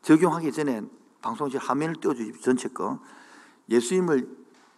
적용하기 0.02 0.52
전에 0.52 0.82
방송실 1.22 1.60
화면을 1.60 1.96
띄워주십시오. 1.96 2.42
전체 2.42 2.68
거. 2.70 3.00
예수님을, 3.70 4.30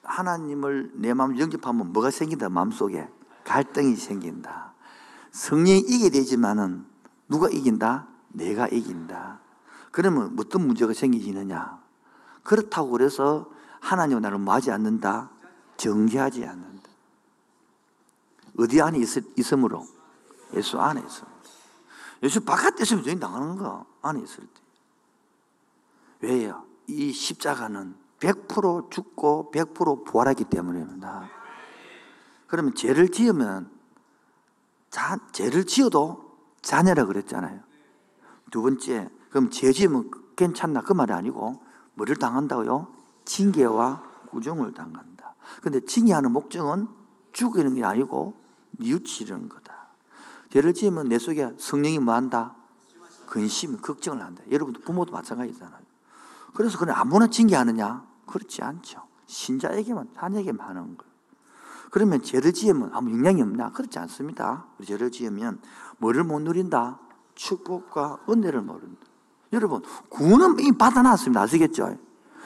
하나님을 0.04 0.92
내 0.94 1.14
마음 1.14 1.38
영접하면 1.38 1.92
뭐가 1.92 2.12
생긴다? 2.12 2.50
마음속에. 2.50 3.10
갈등이 3.44 3.96
생긴다. 3.96 4.74
성령이 5.32 5.80
이게 5.88 6.10
되지만은 6.10 6.86
누가 7.28 7.50
이긴다? 7.50 8.17
내가 8.38 8.68
이긴다. 8.68 9.40
그러면 9.92 10.36
어떤 10.40 10.66
문제가 10.66 10.94
생기느냐? 10.94 11.82
그렇다고 12.44 12.92
그래서 12.92 13.52
하나님은 13.80 14.22
나를 14.22 14.38
뭐하지 14.38 14.72
않는다? 14.72 15.32
정죄하지 15.78 16.46
않는다. 16.46 16.90
어디 18.60 18.82
안에 18.82 19.00
있, 19.00 19.08
있으므로? 19.38 19.86
예수 20.54 20.80
안에 20.80 21.02
있으므로. 21.06 21.38
예수 22.24 22.44
바깥에 22.44 22.84
있으면 22.84 23.04
저희 23.04 23.16
나가는 23.16 23.56
거 23.58 23.86
안에 24.02 24.22
있을 24.22 24.46
때. 24.46 24.62
왜요? 26.22 26.64
이 26.88 27.12
십자가는 27.12 27.96
100% 28.20 28.90
죽고 28.90 29.52
100% 29.54 30.06
부활하기 30.06 30.46
때문입니다. 30.46 31.30
그러면 32.48 32.74
죄를 32.74 33.10
지으면 33.10 33.70
자, 34.90 35.18
죄를 35.32 35.66
지어도 35.66 36.38
자녀라 36.62 37.06
그랬잖아요. 37.06 37.67
두 38.52 38.62
번째, 38.62 39.10
그럼 39.30 39.50
죄 39.50 39.72
지으면 39.72 40.12
괜찮나? 40.36 40.82
그 40.82 40.94
말이 40.94 41.12
아니고 41.14 41.62
뭐를 41.96 42.16
당한다고요? 42.16 42.88
징계와 43.26 44.04
구정을 44.30 44.74
당한다. 44.74 45.36
근데 45.62 45.80
징계하는 45.80 46.32
목적은 46.32 46.88
죽이는 47.34 47.76
게 47.76 47.84
아니고 47.84 48.40
뉘우치는 48.80 49.50
거다. 49.50 49.88
죄를 50.50 50.74
지으면 50.74 51.10
내 51.10 51.20
속에 51.20 51.54
성령이 51.58 52.00
뭐 52.00 52.14
한다? 52.14 52.56
근심, 53.26 53.78
걱정을 53.82 54.24
한다. 54.24 54.42
여러분도 54.50 54.82
부모도 54.82 55.12
마찬가지잖아요. 55.12 55.82
그래서 56.54 56.80
그냥 56.80 56.96
아무나 56.98 57.28
징계하느냐? 57.28 58.06
그렇지 58.26 58.64
않죠. 58.64 59.04
신자에게만, 59.26 60.10
자녀에게만 60.16 60.68
하는 60.68 60.98
거예요. 60.98 61.12
그러면 61.92 62.22
죄를 62.22 62.54
지으면 62.54 62.92
아무 62.94 63.12
영향이 63.12 63.42
없나? 63.42 63.72
그렇지 63.72 64.00
않습니다. 64.00 64.66
죄를 64.86 65.12
지으면 65.12 65.62
뭐를 65.98 66.24
못 66.24 66.40
누린다? 66.40 67.00
축복과 67.38 68.20
은혜를 68.30 68.62
모른다. 68.62 69.06
여러분, 69.54 69.82
구원은 70.10 70.60
이미 70.60 70.78
받아놨습니다. 70.78 71.42
아시겠죠? 71.42 71.98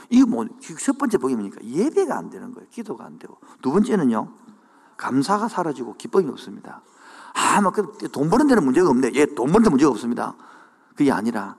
이게 0.10 0.24
뭐, 0.26 0.46
첫 0.80 0.98
번째 0.98 1.18
복이 1.18 1.34
뭡니까? 1.34 1.58
예배가 1.64 2.16
안 2.16 2.30
되는 2.30 2.54
거예요. 2.54 2.68
기도가 2.70 3.06
안 3.06 3.18
되고. 3.18 3.38
두 3.62 3.72
번째는요, 3.72 4.32
감사가 4.98 5.48
사라지고 5.48 5.96
기쁨이 5.96 6.30
없습니다. 6.30 6.82
아, 7.34 7.62
막, 7.62 7.74
그돈 7.74 8.30
버는 8.30 8.48
데는 8.48 8.64
문제가 8.64 8.90
없네. 8.90 9.12
예, 9.16 9.26
돈 9.26 9.52
버는 9.52 9.64
데 9.64 9.70
문제가 9.70 9.90
없습니다. 9.92 10.36
그게 10.96 11.12
아니라, 11.12 11.56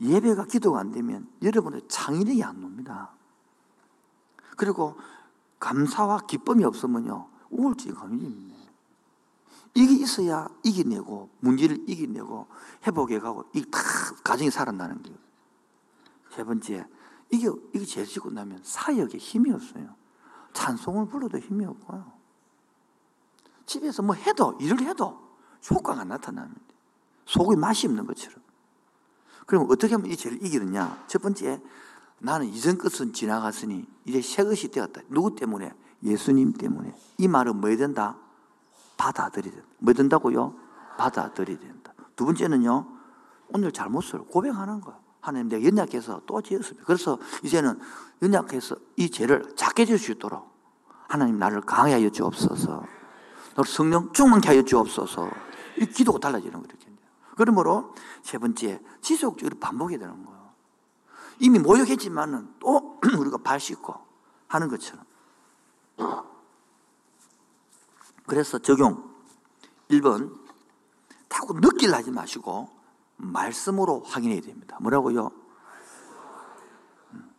예배가 0.00 0.44
기도가 0.44 0.80
안 0.80 0.92
되면 0.92 1.26
여러분의 1.42 1.82
창의력이 1.88 2.44
안 2.44 2.60
놉니다. 2.60 3.10
그리고 4.56 4.96
감사와 5.58 6.20
기쁨이 6.26 6.64
없으면요, 6.64 7.26
우울증이 7.50 7.94
감입니다. 7.94 8.53
이게 9.74 9.94
있어야 9.94 10.48
이겨내고, 10.62 11.30
문제를 11.40 11.88
이겨내고, 11.88 12.46
회복해 12.86 13.18
가고, 13.18 13.44
이다 13.54 13.78
가정이 14.22 14.50
살아나는 14.50 15.02
거예요. 15.02 15.18
세 16.30 16.44
번째, 16.44 16.86
이게, 17.30 17.48
이게 17.72 17.84
죄 17.84 18.04
지고 18.04 18.30
나면 18.30 18.60
사역에 18.62 19.18
힘이 19.18 19.50
없어요. 19.50 19.94
찬송을 20.52 21.08
불러도 21.08 21.38
힘이 21.38 21.64
없고요. 21.66 22.12
집에서 23.66 24.02
뭐 24.02 24.14
해도, 24.14 24.56
일을 24.60 24.80
해도 24.82 25.20
효과가 25.70 26.04
나타납니다. 26.04 26.60
속에 27.26 27.56
맛이 27.56 27.86
없는 27.86 28.06
것처럼. 28.06 28.40
그럼 29.46 29.66
어떻게 29.70 29.94
하면 29.94 30.10
이 30.10 30.16
죄를 30.16 30.44
이기느냐? 30.44 31.04
첫 31.08 31.20
번째, 31.20 31.60
나는 32.18 32.46
이전 32.46 32.78
것은 32.78 33.12
지나갔으니 33.12 33.86
이제 34.04 34.22
새 34.22 34.44
것이 34.44 34.68
되었다. 34.68 35.02
누구 35.08 35.34
때문에? 35.34 35.72
예수님 36.02 36.52
때문에. 36.52 36.94
이 37.18 37.28
말은 37.28 37.56
뭐 37.60 37.68
해야 37.68 37.78
된다? 37.78 38.18
받아들여야 39.04 39.52
된다. 39.52 39.68
뭐 39.78 39.92
된다고요? 39.92 40.54
받아들여야 40.96 41.58
된다. 41.58 41.92
두 42.16 42.24
번째는요, 42.24 42.86
오늘 43.48 43.70
잘못을 43.70 44.20
고백하는 44.20 44.80
거야. 44.80 44.98
하나님 45.20 45.48
내가 45.48 45.64
연약해서 45.64 46.22
또 46.26 46.40
지었습니다. 46.40 46.86
그래서 46.86 47.18
이제는 47.42 47.78
연약해서 48.22 48.76
이 48.96 49.10
죄를 49.10 49.54
작게 49.56 49.84
질수 49.84 50.12
있도록 50.12 50.50
하나님 51.08 51.38
나를 51.38 51.60
강하게 51.62 51.94
하여 51.94 52.08
주옵소서. 52.08 52.84
너를 53.56 53.70
성령 53.70 54.12
충만케 54.12 54.48
하여 54.48 54.62
주옵소서. 54.62 55.30
이 55.80 55.86
기도가 55.86 56.18
달라지는 56.18 56.52
거예요. 56.52 56.68
그러므로 57.36 57.94
세 58.22 58.38
번째, 58.38 58.80
지속적으로 59.00 59.58
반복해야 59.58 59.98
되는 59.98 60.24
거예요. 60.24 60.50
이미 61.40 61.58
모욕했지만은 61.58 62.54
또 62.60 63.00
우리가 63.18 63.38
발 63.38 63.58
씻고 63.58 63.94
하는 64.46 64.68
것처럼. 64.68 65.04
그래서 68.26 68.58
적용 68.58 69.12
1번 69.90 70.32
타고 71.28 71.58
느낄 71.60 71.94
하지 71.94 72.10
마시고 72.10 72.68
말씀으로 73.16 74.00
확인해야 74.00 74.40
됩니다. 74.40 74.78
뭐라고요? 74.80 75.30
음. 77.12 77.30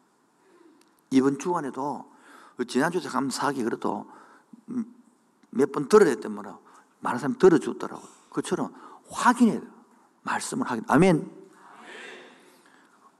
이번 1.11 1.39
주간에도 1.39 2.05
지난주에 2.67 3.01
감사하게 3.01 3.63
그래도 3.63 4.09
몇 5.49 5.71
번 5.71 5.87
들어야 5.87 6.13
됐단 6.15 6.31
말이야. 6.33 6.57
많은 6.99 7.19
사람이 7.19 7.37
들어줬더라고요. 7.39 8.07
그처럼 8.31 8.73
확인해야 9.09 9.59
돼요. 9.61 9.71
말씀을 10.23 10.69
하긴. 10.69 10.83
아멘. 10.87 11.31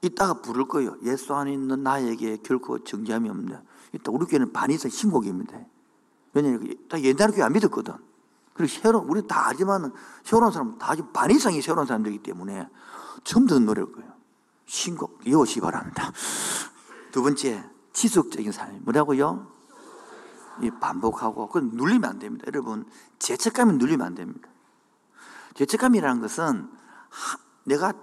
이따가 0.01 0.41
부를 0.41 0.67
거예요. 0.67 0.97
예수 1.03 1.33
안에 1.33 1.53
있는 1.53 1.81
나에게 1.83 2.37
결코 2.43 2.83
정죄함이 2.83 3.29
없네. 3.29 3.59
이따 3.93 4.11
우리 4.11 4.25
교회는 4.25 4.51
반 4.53 4.69
이상 4.71 4.91
신곡입니다. 4.91 5.57
왜냐면 6.35 6.75
다 6.89 7.01
옛날 7.01 7.31
교회 7.31 7.43
안 7.43 7.53
믿었거든. 7.53 7.93
그리고 8.53 8.71
새로 8.71 8.99
우리 8.99 9.25
다 9.25 9.47
알지만은 9.47 9.91
새로운 10.23 10.51
사람 10.51 10.77
다 10.77 10.93
반 11.13 11.31
이상이 11.31 11.61
새로운 11.61 11.87
사람들이기 11.87 12.21
때문에 12.23 12.69
처음 13.23 13.47
듣는 13.47 13.65
노래일 13.65 13.91
거예요. 13.91 14.13
신곡 14.65 15.21
이것이 15.25 15.61
바랍니다. 15.61 16.11
두 17.11 17.23
번째 17.23 17.63
지속적인 17.93 18.51
삶 18.51 18.81
뭐라고요? 18.83 19.47
이 20.61 20.69
반복하고 20.71 21.47
그건 21.47 21.71
눌리면 21.73 22.09
안 22.09 22.19
됩니다. 22.19 22.45
여러분 22.47 22.85
죄책감이 23.19 23.73
눌리면 23.73 24.05
안 24.05 24.15
됩니다. 24.15 24.49
죄책감이라는 25.55 26.21
것은 26.21 26.69
내가 27.63 27.93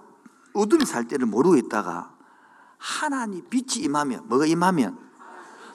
어둠이 0.53 0.85
살 0.85 1.07
때를 1.07 1.27
모르고 1.27 1.55
있다가 1.57 2.15
하나님 2.77 3.47
빛이 3.49 3.83
임하면 3.85 4.27
뭐가 4.27 4.45
임하면 4.45 4.97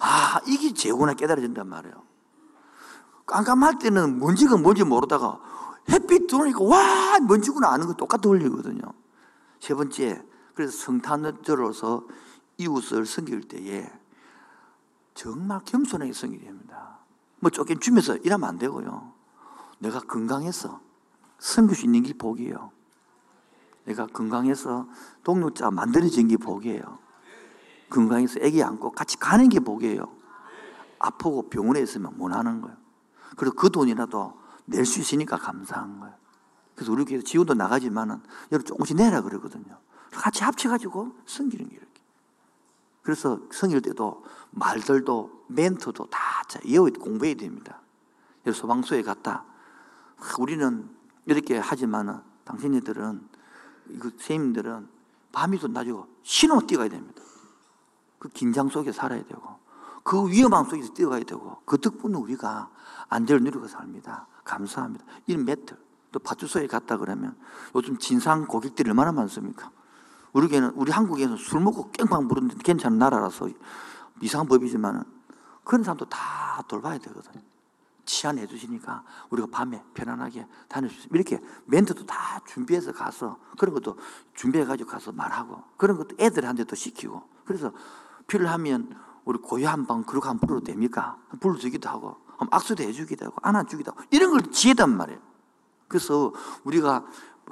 아 0.00 0.40
이게 0.46 0.72
죄구나 0.72 1.14
깨달아진단 1.14 1.68
말이에요. 1.68 2.07
깜깜할 3.28 3.78
때는 3.78 4.18
뭔지가 4.18 4.56
뭔지 4.56 4.84
모르다가 4.84 5.38
햇빛 5.90 6.26
들어오니까 6.26 6.64
와 6.64 7.18
뭔지구나 7.20 7.68
아는 7.68 7.86
거 7.86 7.94
똑같이 7.94 8.26
올리거든요. 8.26 8.82
세 9.60 9.74
번째 9.74 10.24
그래서 10.54 10.76
성탄을 10.76 11.42
들어서 11.42 12.04
이웃을 12.56 13.06
섬길 13.06 13.48
때에 13.48 13.90
정말 15.14 15.60
겸손하게 15.64 16.12
섬겨야 16.12 16.40
됩니다. 16.40 16.98
뭐 17.40 17.50
쫓긴 17.50 17.78
주면서 17.80 18.16
일하면 18.16 18.48
안 18.48 18.58
되고요. 18.58 19.12
내가 19.78 20.00
건강해서 20.00 20.80
섬길 21.38 21.76
수 21.76 21.84
있는 21.84 22.02
게 22.02 22.12
복이에요. 22.14 22.72
내가 23.84 24.06
건강해서 24.06 24.86
동료자 25.22 25.70
만들어진 25.70 26.28
게 26.28 26.36
복이에요. 26.36 26.98
건강해서 27.88 28.40
애기 28.40 28.62
안고 28.62 28.92
같이 28.92 29.16
가는 29.18 29.48
게 29.48 29.60
복이에요. 29.60 30.02
아프고 30.98 31.48
병원에 31.48 31.80
있으면 31.80 32.16
못 32.16 32.32
하는 32.32 32.60
거예요. 32.60 32.76
그리고 33.38 33.56
그 33.56 33.70
돈이라도 33.70 34.38
낼 34.66 34.84
수 34.84 35.00
있으니까 35.00 35.38
감사한 35.38 36.00
거예요. 36.00 36.14
그래서 36.74 36.92
우리 36.92 37.04
교회 37.04 37.22
지원도 37.22 37.54
나가지만은 37.54 38.20
여러분 38.52 38.66
조금씩 38.66 38.96
내라 38.96 39.22
그러거든요. 39.22 39.78
같이 40.12 40.44
합쳐가지고 40.44 41.14
섬기는 41.26 41.68
게 41.68 41.74
이렇게. 41.74 42.02
그래서 43.02 43.40
성일 43.50 43.80
때도 43.80 44.24
말들도 44.50 45.44
멘트도 45.48 46.06
다 46.10 46.18
외워 46.66 46.90
공부해야 46.90 47.34
됩니다. 47.34 47.80
소방서에 48.52 49.02
갔다. 49.02 49.44
우리는 50.38 50.88
이렇게 51.26 51.58
하지만은 51.58 52.20
당신네들은 52.44 53.28
그 54.00 54.10
선생님들은 54.10 54.88
밤이도 55.32 55.68
낮이고 55.68 56.06
신호 56.22 56.60
뛰어가야 56.66 56.88
됩니다. 56.88 57.22
그 58.18 58.28
긴장 58.30 58.68
속에 58.68 58.92
살아야 58.92 59.22
되고 59.24 59.58
그 60.02 60.28
위험함 60.28 60.64
속에서 60.68 60.92
뛰어가야 60.94 61.24
되고 61.24 61.60
그 61.64 61.78
덕분에 61.78 62.16
우리가 62.16 62.70
안전을 63.08 63.42
누리고 63.44 63.66
삽니다. 63.66 64.26
감사합니다. 64.44 65.04
이 65.26 65.36
매트 65.36 65.76
또 66.12 66.18
파주소에 66.18 66.66
갔다 66.66 66.96
그러면 66.96 67.36
요즘 67.74 67.98
진상 67.98 68.46
고객들이 68.46 68.88
얼마나 68.90 69.12
많습니까? 69.12 69.70
우리 70.32 70.48
는 70.48 70.70
우리 70.74 70.92
한국에서 70.92 71.36
술 71.36 71.60
먹고 71.60 71.90
깽판 71.90 72.28
부르는데 72.28 72.56
괜찮은 72.62 72.98
나라라서 72.98 73.48
이상한 74.20 74.46
법이지만 74.46 75.04
그런 75.64 75.82
사람도 75.82 76.06
다 76.06 76.62
돌봐야 76.68 76.98
되거든요. 76.98 77.42
치안해 78.04 78.46
주시니까 78.46 79.04
우리가 79.28 79.48
밤에 79.50 79.82
편안하게 79.92 80.46
다닐 80.66 80.90
수. 80.90 81.08
이렇게 81.12 81.40
멘트도 81.66 82.06
다 82.06 82.40
준비해서 82.46 82.92
가서 82.92 83.38
그런 83.58 83.74
것도 83.74 83.98
준비해가지고 84.34 84.88
가서 84.88 85.12
말하고 85.12 85.62
그런 85.76 85.98
것도 85.98 86.16
애들한테도 86.18 86.74
시키고 86.74 87.22
그래서 87.44 87.70
필요하면 88.26 88.96
우리 89.26 89.38
고유 89.38 89.68
한방 89.68 90.04
그렇게 90.04 90.26
한번 90.26 90.46
불러도 90.46 90.64
됩니까? 90.64 91.18
불러주기도 91.38 91.88
하고 91.88 92.16
악수도 92.50 92.82
해주기도 92.82 93.26
하고 93.26 93.36
안아주기도 93.42 93.92
하고 93.92 94.02
이런 94.10 94.30
걸 94.30 94.42
지혜단 94.50 94.96
말이에요. 94.96 95.20
그래서 95.88 96.32
우리가 96.64 97.04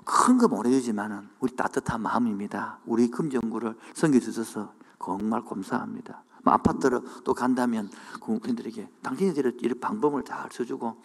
큰 0.05 0.39
거 0.39 0.47
모르지만은 0.47 1.29
우리 1.41 1.57
따뜻한 1.57 2.03
마음입니다. 2.03 2.79
우리 2.85 3.11
금정구를 3.11 3.77
섬겨주셔서 3.95 4.73
정말 5.03 5.43
감사합니다. 5.45 6.23
뭐 6.45 6.55
아파트로 6.55 7.03
또 7.25 7.35
간다면 7.35 7.91
국민들에게 8.21 8.89
당신들이 9.03 9.57
이런 9.63 9.81
방법을 9.81 10.23
잘 10.25 10.49
써주고 10.53 11.03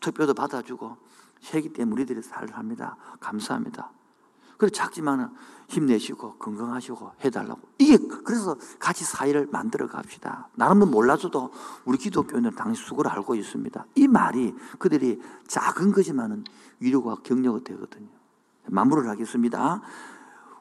투표도 0.00 0.34
받아주고 0.34 0.96
해기 1.52 1.72
때문에 1.72 1.92
우리들이 1.92 2.22
살합니다. 2.22 2.96
감사합니다. 3.20 3.90
그래 4.60 4.68
작지만은 4.70 5.30
힘내시고 5.68 6.34
건강하시고 6.34 7.12
해달라고 7.24 7.60
이게 7.78 7.96
그래서 8.24 8.58
같이 8.78 9.04
사회를 9.04 9.48
만들어 9.50 9.86
갑시다. 9.86 10.50
나름은 10.56 10.90
몰라줘도 10.90 11.50
우리 11.86 11.96
기독교인은 11.96 12.56
당신 12.56 12.84
수고를 12.84 13.10
알고 13.10 13.36
있습니다. 13.36 13.86
이 13.94 14.06
말이 14.06 14.54
그들이 14.78 15.18
작은 15.46 15.92
거지만은 15.92 16.44
위로가 16.78 17.22
격려가 17.22 17.60
되거든요. 17.64 18.08
마무리를 18.66 19.08
하겠습니다. 19.08 19.80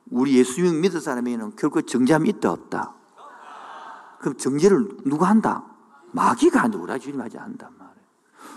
우리 0.09 0.37
예수님 0.37 0.79
믿을 0.79 1.01
사람에게는 1.01 1.57
결코 1.57 1.81
정죄함이 1.81 2.29
있다 2.29 2.53
없다. 2.53 2.93
그럼 4.21 4.37
정죄를 4.37 4.99
누가 5.07 5.27
한다? 5.27 5.65
마귀가. 6.13 6.69
우리 6.73 6.99
주님 7.01 7.19
하지 7.19 7.37
않는단 7.37 7.69
말이에요. 7.77 8.05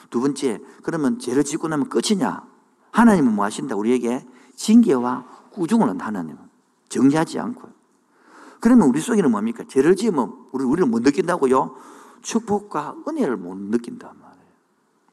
두 0.08 0.20
번째, 0.20 0.62
그러면 0.84 1.18
죄를 1.18 1.42
짓고 1.42 1.66
나면 1.66 1.88
끝이냐? 1.88 2.44
하나님은 2.92 3.34
뭐 3.34 3.44
하신다? 3.44 3.74
우리에게 3.74 4.24
징계와 4.56 5.26
꾸중을 5.52 5.88
한다, 5.88 6.06
하나님은. 6.06 6.38
정죄하지 6.88 7.38
않고요. 7.38 7.72
그러면 8.60 8.88
우리 8.88 9.00
속에는 9.00 9.30
뭡니까? 9.30 9.64
죄를 9.66 9.96
지으면 9.96 10.46
우리, 10.52 10.64
우리는 10.64 10.90
못 10.90 11.02
느낀다고요? 11.02 11.74
축복과 12.22 12.96
은혜를 13.08 13.36
못 13.36 13.56
느낀단 13.56 14.10
말이에요. 14.10 14.46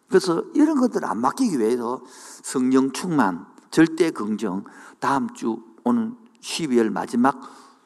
그래서 0.08 0.44
이런 0.54 0.80
것들을 0.80 1.08
안 1.08 1.20
맡기기 1.20 1.60
위해서 1.60 2.02
성령 2.44 2.92
충만, 2.92 3.46
절대 3.72 4.12
긍정, 4.12 4.64
다음 5.00 5.34
주 5.34 5.64
오늘 5.84 6.12
12월 6.42 6.92
마지막 6.92 7.42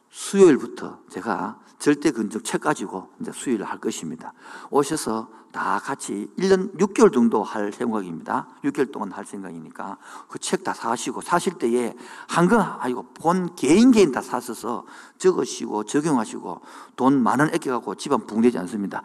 수요일부터 0.10 0.99
제가 1.10 1.60
절대 1.80 2.12
근적 2.12 2.43
책 2.43 2.62
가지고 2.62 3.10
이제 3.20 3.32
수요일을 3.34 3.66
할 3.66 3.80
것입니다. 3.80 4.34
오셔서 4.70 5.30
다 5.54 5.80
같이 5.80 6.28
1년 6.38 6.76
6개월 6.78 7.14
정도 7.14 7.43
할 7.43 7.72
생각입니다. 7.72 8.47
6개월 8.66 8.91
동안 8.91 9.12
할 9.14 9.24
생각이니까 9.26 9.97
그 10.28 10.39
책 10.39 10.64
다 10.64 10.74
사시고 10.74 11.22
사실 11.22 11.54
때에 11.54 11.93
한거 12.28 12.60
아니고 12.60 13.04
본 13.14 13.56
개인 13.56 13.91
개인 13.91 14.12
다 14.12 14.22
사셔서 14.22 14.86
적으시고 15.20 15.86
적용하시고 15.86 16.62
돈 16.97 17.22
만 17.24 17.39
원 17.39 17.54
아껴갖고 17.54 17.95
집안 17.95 18.26
붕대지 18.28 18.58
않습니다. 18.58 19.04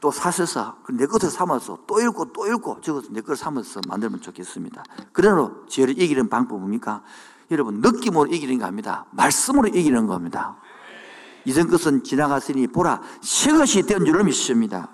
또 0.00 0.10
사셔서 0.10 0.78
그내 0.84 1.06
것을 1.06 1.28
삼아서 1.30 1.78
또 1.86 2.00
읽고 2.00 2.32
또 2.32 2.46
읽고 2.46 2.80
적어서 2.80 3.08
내 3.10 3.20
것을 3.20 3.36
삼아서 3.36 3.80
만들면 3.86 4.20
좋겠습니다. 4.22 4.82
그러므로 5.12 5.66
죄를 5.68 6.00
이기는 6.00 6.28
방법입니까? 6.28 7.02
여러분 7.50 7.80
느낌으로 7.80 8.26
이기는 8.32 8.58
거 8.58 8.64
아닙니다. 8.64 9.06
말씀으로 9.10 9.68
이기는 9.68 10.06
겁니다. 10.06 10.56
이전 11.44 11.68
것은 11.68 12.04
지나갔으니 12.04 12.66
보라 12.68 13.00
새 13.20 13.52
것이 13.52 13.82
된 13.82 14.04
줄을 14.04 14.24
믿습니다. 14.24 14.88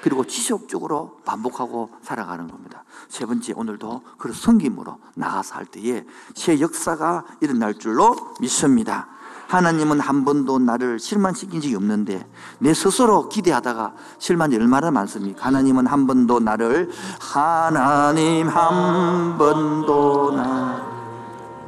그리고 0.00 0.24
지속적으로 0.24 1.18
반복하고 1.24 1.90
살아가는 2.02 2.48
겁니다. 2.48 2.84
세 3.08 3.26
번째 3.26 3.52
오늘도 3.56 4.02
그 4.18 4.32
성김으로 4.32 4.98
나가서 5.14 5.56
할 5.56 5.66
때에 5.66 6.04
새 6.34 6.60
역사가 6.60 7.24
일어날 7.40 7.74
줄로 7.74 8.16
믿습니다. 8.40 9.08
하나님은 9.48 9.98
한 10.00 10.26
번도 10.26 10.58
나를 10.58 10.98
실망시킨 10.98 11.62
적이 11.62 11.76
없는데 11.76 12.28
내 12.58 12.74
스스로 12.74 13.30
기대하다가 13.30 13.94
실망이 14.18 14.54
얼마나 14.56 14.90
많습니까? 14.90 15.46
하나님은 15.46 15.86
한 15.86 16.06
번도 16.06 16.40
나를 16.40 16.90
하나님 17.18 18.46
한 18.48 19.38
번도 19.38 20.32
나 20.32 20.86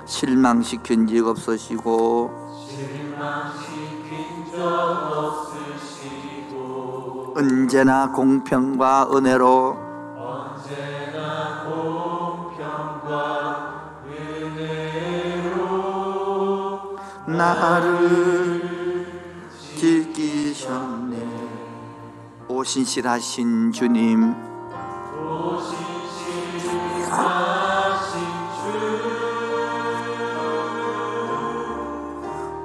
실망시킨 0.04 1.06
적 1.06 1.26
없으시고 1.26 2.30
언제나 7.40 8.12
공평과 8.12 9.08
은혜로 9.14 9.74
언제나 10.14 11.64
공평과 11.64 13.12
은혜로 14.06 15.56
나를 17.26 19.06
지키셨네. 19.78 21.16
오 22.48 22.62
신실하신 22.62 23.72
주님. 23.72 24.34
오신 25.16 25.78
신하신 26.98 28.20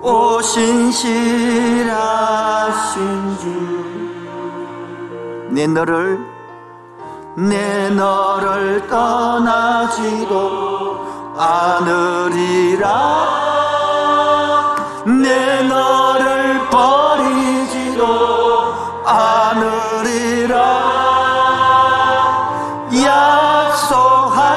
오 0.01 0.41
신실하신 0.41 0.97
주 3.39 3.95
내 5.50 5.68
너를 5.68 6.20
내 7.36 7.89
너를 7.89 8.88
떠나지도 8.88 10.36
않으리라. 11.38 12.88
내 15.06 15.62
너를 15.64 16.60
버리지도 16.70 18.06
않으리라. 19.06 20.56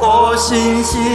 오 0.00 0.36
신실하신 0.36 1.10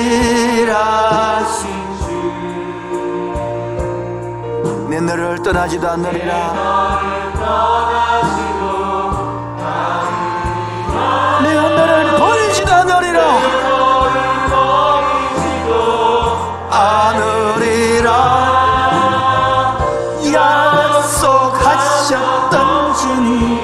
내 4.95 5.01
너를 5.01 5.43
떠나지도 5.43 5.89
않느리라. 5.89 6.53
내가 11.43 11.69
너를 11.69 12.15
버리지도 12.17 12.73
않으리라. 12.73 13.19
않으리라. 16.71 18.09
약속하셨던 20.33 21.73
주님 22.95 23.59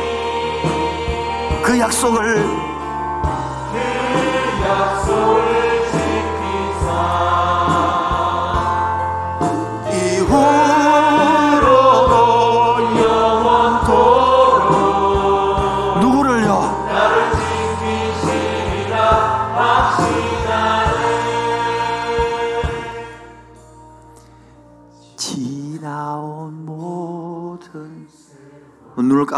그 1.63 1.79
약속을 1.79 2.70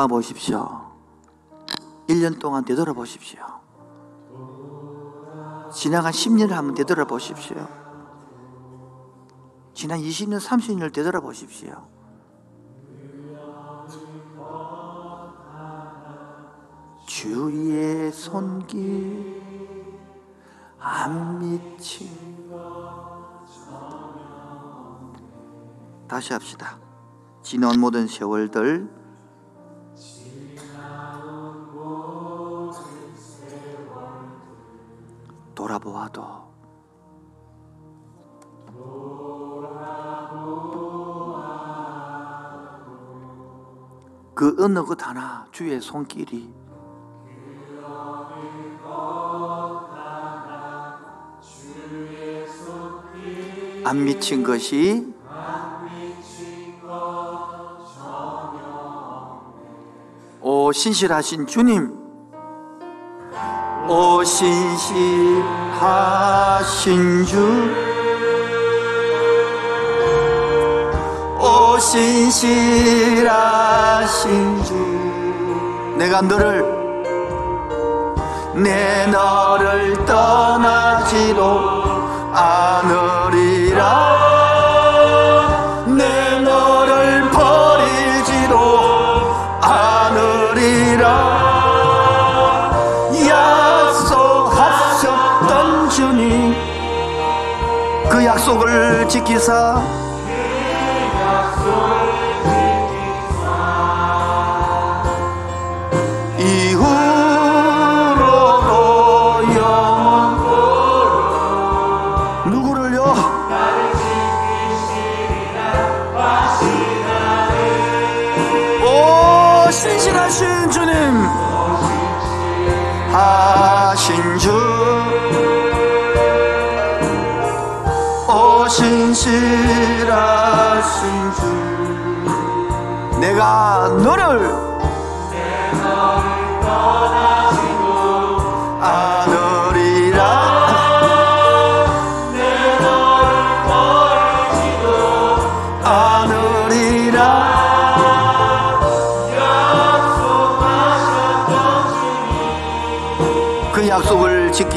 눈을 0.04 0.08
감아보십시오 0.08 0.92
1년 2.08 2.40
동안 2.40 2.66
되돌아보십시오 2.66 3.42
지나간 5.74 6.12
10년을 6.12 6.50
한번 6.50 6.76
되돌아보십시오 6.76 7.84
지난 9.74 10.00
20년, 10.00 10.40
30년을 10.40 10.94
되돌아보십시오. 10.94 11.88
주의 17.08 18.12
손길 18.12 19.42
안 20.80 21.40
미친 21.40 22.08
다시 26.08 26.34
합시다. 26.34 26.78
지난 27.42 27.80
모든 27.80 28.08
세월들 28.08 29.03
돌아보아도 35.84 36.24
그 44.34 44.56
어느 44.60 44.84
것 44.84 45.06
하나 45.06 45.46
주의 45.52 45.80
손길이 45.82 46.54
안 53.86 54.06
미친 54.06 54.44
것이 54.44 55.14
오 60.46 60.72
신실하신 60.72 61.48
주님. 61.48 62.04
오 63.88 64.24
신실 64.24 65.63
하신 65.84 67.26
주. 67.26 67.36
오 71.40 71.78
신실하신 71.78 73.30
주. 74.64 74.74
내가 75.98 76.22
너를 76.22 76.64
내 78.56 79.08
너를 79.08 80.06
떠나지도 80.06 81.60
않으리라 82.32 84.33
약속을 98.44 99.08
지키사 99.08 100.03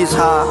지키사. 0.06 0.46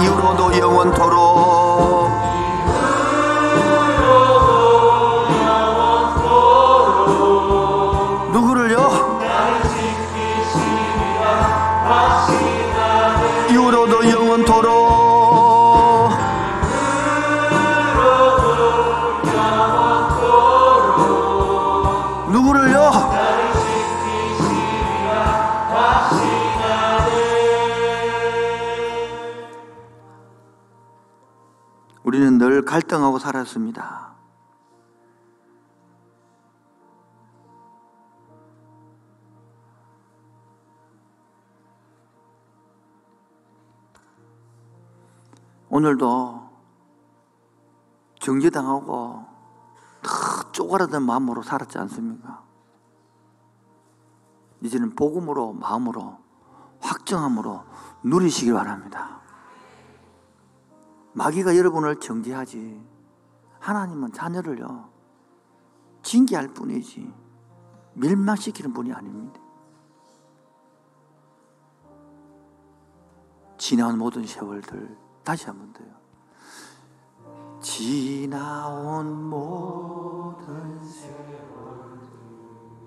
이후로도 0.00 0.56
영원토록 0.56 1.57
갈등하고 32.78 33.18
살았습니다. 33.18 34.14
오늘도 45.70 46.48
정죄당하고 48.20 49.26
다 50.02 50.52
쪼그라든 50.52 51.02
마음으로 51.02 51.42
살았지 51.42 51.78
않습니까? 51.78 52.44
이제는 54.62 54.94
복음으로 54.94 55.52
마음으로 55.52 56.18
확정함으로 56.80 57.64
누리시길 58.04 58.54
바랍니다. 58.54 59.17
마귀가 61.18 61.56
여러분을 61.56 61.98
정죄하지 61.98 62.80
하나님은 63.58 64.12
자녀를요 64.12 64.88
징계할 66.02 66.54
뿐이지 66.54 67.12
멸망시키는 67.94 68.72
분이 68.72 68.92
아닙니다. 68.92 69.40
지나온 73.58 73.98
모든 73.98 74.24
세월들 74.24 74.96
다시 75.24 75.46
한 75.46 75.58
번 75.58 75.72
더요. 75.72 75.88
지나온 77.60 79.28
모든 79.28 80.80
세월 80.88 81.98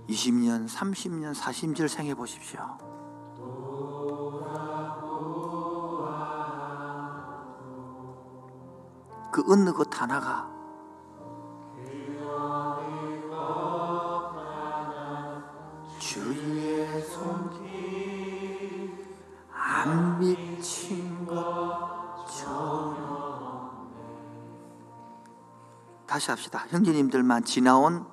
20년, 0.08 0.70
30년, 0.70 1.36
40년 1.36 1.90
생해 1.90 2.16
보십시오. 2.16 2.78
그 9.32 9.44
어느 9.48 9.72
것 9.72 9.90
하나가 10.00 10.52
주의 15.98 17.02
손길 17.04 17.72
안 19.54 20.20
미친 20.20 21.26
것처럼 21.26 21.72
다시 26.06 26.30
합시다. 26.32 26.66
형제님들만 26.68 27.46
지나온 27.46 28.06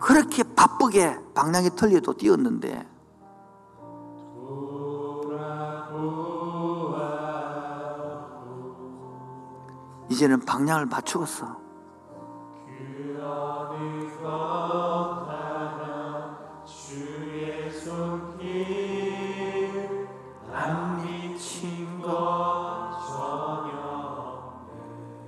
그렇게 0.00 0.42
바쁘게 0.42 1.32
방향이 1.32 1.70
틀려도 1.70 2.14
뛰었는데 2.14 2.91
이제는 10.12 10.40
방향을 10.40 10.86
맞추었어. 10.86 11.56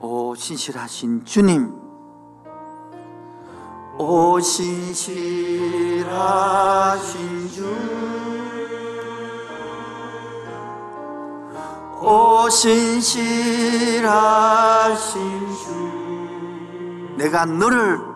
오 0.01 0.35
신실하신 0.35 1.25
주님 1.25 1.73
오 3.97 4.39
신실하신 4.39 5.09
주 7.49 8.04
오 12.05 12.51
신실하신 12.51 14.05
주. 15.57 17.17
내가 17.17 17.47
너를 17.47 18.14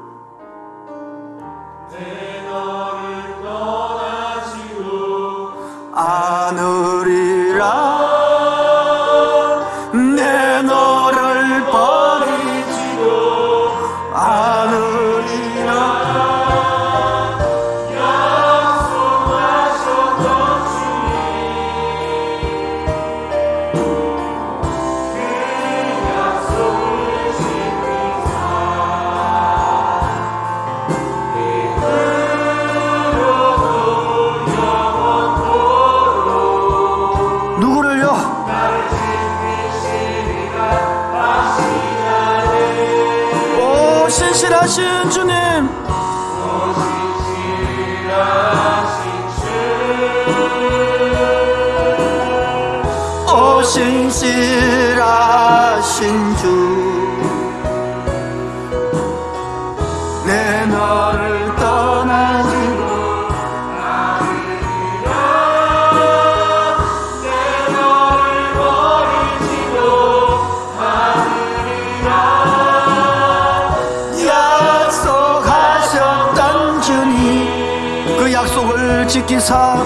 지키사. 79.29 79.85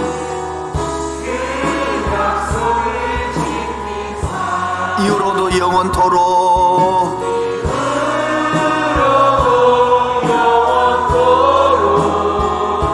이후로도 5.01 5.59
영원토록 5.59 7.19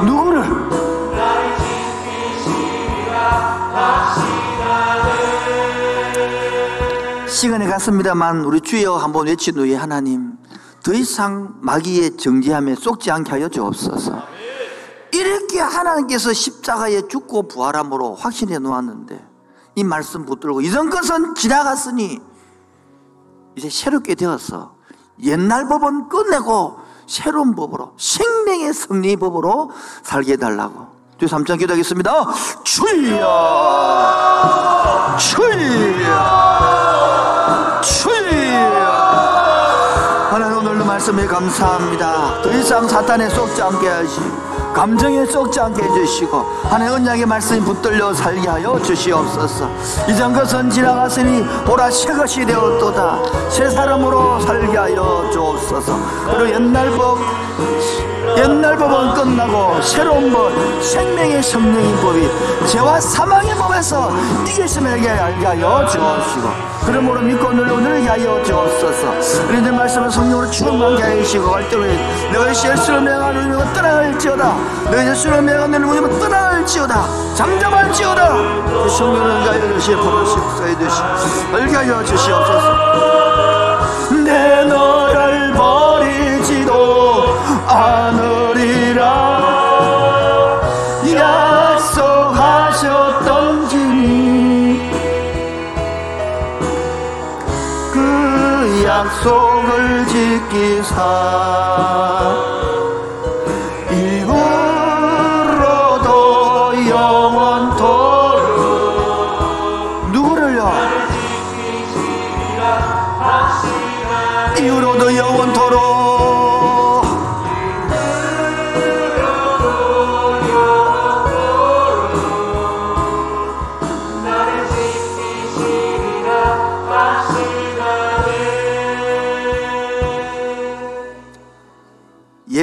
누구를? 0.07 0.43
시간이 7.29 7.67
갔습니다만 7.67 8.45
우리 8.45 8.63
주여 8.63 8.97
한번 8.97 9.27
외친 9.27 9.59
후에 9.59 9.75
하나님 9.75 10.33
더 10.83 10.95
이상 10.95 11.57
마귀의 11.61 12.17
정죄함에 12.17 12.75
쏙지 12.75 13.11
않게 13.11 13.33
하여 13.33 13.51
주옵소서 13.51 14.39
이렇게 15.13 15.61
하나님께서 15.61 16.33
십자가에 16.33 17.09
죽고 17.09 17.49
부활함으로 17.49 18.15
확신해 18.15 18.59
놓았는데 18.59 19.27
이 19.77 19.85
말씀 19.85 20.25
붙들고 20.25 20.61
이전 20.61 20.91
것은 20.91 21.35
지나갔으니 21.35 22.21
이제 23.57 23.71
새롭게 23.71 24.15
되어서 24.15 24.77
옛날 25.23 25.69
법은 25.69 26.09
끝내고 26.09 26.79
새로운 27.07 27.55
법으로 27.55 27.95
생명의 27.97 28.73
승리 28.75 29.17
법으로 29.17 29.71
살게 30.03 30.33
해달라고. 30.35 30.99
주 31.19 31.27
3장 31.27 31.59
기도하겠습니다. 31.59 32.27
주여 32.63 33.19
주여 35.19 35.99
주여 37.83 38.59
하나님 40.31 40.59
오늘도 40.59 40.85
말씀에 40.85 41.27
감사합니다. 41.27 42.43
더 42.43 42.53
이상 42.53 42.87
사탄에 42.87 43.29
속지 43.31 43.61
않게 43.63 43.89
하시고 43.89 44.48
감정에 44.75 45.25
썩지 45.27 45.61
않게 45.61 45.83
해주시고 45.83 46.39
하나님 46.65 46.95
언약의 46.95 47.27
말씀이 47.27 47.61
붙들려 47.61 48.13
살게 48.15 48.49
하여 48.49 48.81
주시옵소서. 48.81 49.69
이전 50.09 50.33
것은 50.33 50.71
지나갔으니 50.71 51.45
보라 51.65 51.91
새 51.91 52.13
것이 52.13 52.45
되었도다. 52.45 53.19
새 53.51 53.69
사람으로 53.71 54.41
살게 54.41 54.77
하여 54.77 55.29
주옵소서. 55.33 55.99
그리고 56.31 56.51
옛날 56.51 56.91
법 56.91 57.19
옛날 58.37 58.77
법은 58.77 59.15
끝나고 59.15 59.81
새로운 59.83 60.33
법 60.33 60.53
생명의 60.83 61.43
성령의 61.43 61.97
법이 61.97 62.29
죄와 62.67 63.01
사망의 63.01 63.55
법에서 63.55 64.11
이기심에게 64.47 65.09
알게 65.09 65.47
하여 65.47 65.87
주옵시고 65.87 66.79
그러므로 66.85 67.21
믿고 67.21 67.49
오늘 67.49 67.71
오늘 67.71 67.99
하여 68.09 68.43
주옵소서. 68.43 69.49
우리들 69.49 69.73
말씀을 69.73 70.11
성령으로 70.11 70.51
충만하게 70.51 71.19
하시고 71.19 71.51
갈 71.51 71.69
때에 71.69 72.33
너희 72.33 72.55
실수를 72.55 73.03
명하는 73.03 73.53
이가 73.53 73.73
떠나갈지어다. 73.75 74.57
너희 74.85 75.05
실수를 75.05 75.43
명하는 75.43 75.87
이가 75.87 76.09
떠나갈지어다. 76.19 77.35
잠잠할지어다. 77.35 78.29
그 78.65 78.89
성령을 78.89 79.45
가여 79.45 79.75
주시 79.75 79.95
부르시옵소서 79.95 80.79
주시. 80.79 81.03
알게 81.53 81.77
하여 81.77 82.05
주시옵소서. 82.05 82.89
내 84.25 84.65
너를 84.65 85.53
버리지도 85.53 87.28
않으리라 87.69 89.03
약속하셨던 92.39 93.69
주님 93.69 94.91
그 97.93 98.85
약속을 98.87 100.07
지키사 100.07 100.97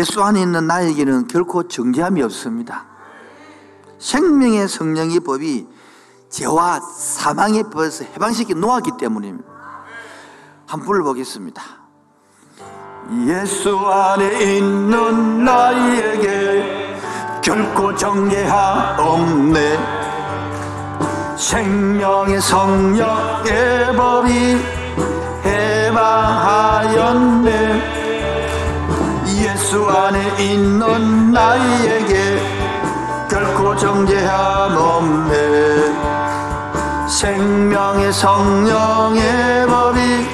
예수 0.05 0.21
안에 0.21 0.39
있는 0.43 0.67
나에게는 0.67 1.25
결코 1.25 1.67
정죄함이 1.67 2.21
없습니다. 2.21 2.85
생명의 3.97 4.67
성령의 4.67 5.19
법이 5.21 5.65
죄와 6.29 6.79
사망의 6.79 7.63
법에서 7.71 8.05
해방시켜 8.13 8.53
놓았기 8.53 8.91
때문입니다. 8.99 9.49
한 10.67 10.81
불러보겠습니다. 10.81 11.59
예수 13.25 13.75
안에 13.79 14.57
있는 14.57 15.43
나에게 15.43 16.99
결코 17.41 17.95
정죄함 17.95 18.99
없네 18.99 19.79
생명의 21.35 22.39
성령의 22.39 23.95
법이 23.95 24.57
해방하였네 25.45 26.75
예수 29.55 29.89
안에 29.89 30.19
있는 30.37 31.31
나에게 31.31 32.41
결코 33.29 33.73
정죄함 33.77 34.75
없네. 34.75 35.37
생명의 37.07 38.11
성령의 38.11 39.65
법이 39.65 40.27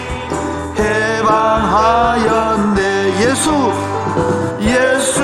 해방하였네. 0.79 2.01
예수 3.21 3.71
예수 4.59 5.21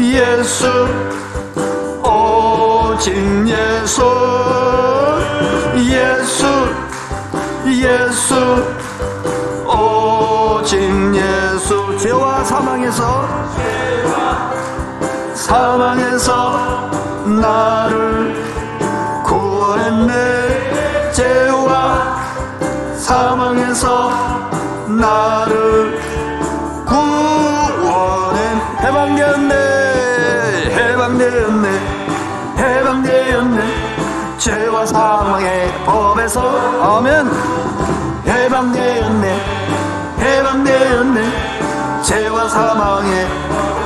예수 0.00 0.66
오직 2.02 3.14
예수 3.46 4.02
예수 5.76 6.44
예수 7.68 8.83
사망에서 12.84 13.26
사망에서 15.34 16.90
나를 17.24 18.34
구원했네. 19.24 21.12
죄와 21.12 22.18
사망에서 22.96 24.10
나를 24.86 25.98
구원해. 26.84 28.40
해방되었네. 28.82 29.54
해방되었네. 30.76 31.68
해방되었네. 32.58 34.38
죄와 34.38 34.84
사망의 34.84 35.72
법에서. 35.86 36.98
아멘. 36.98 37.30
해방되었네. 38.26 39.64
해방되었네 40.20 41.53
죄와 42.04 42.48
사망의 42.48 43.26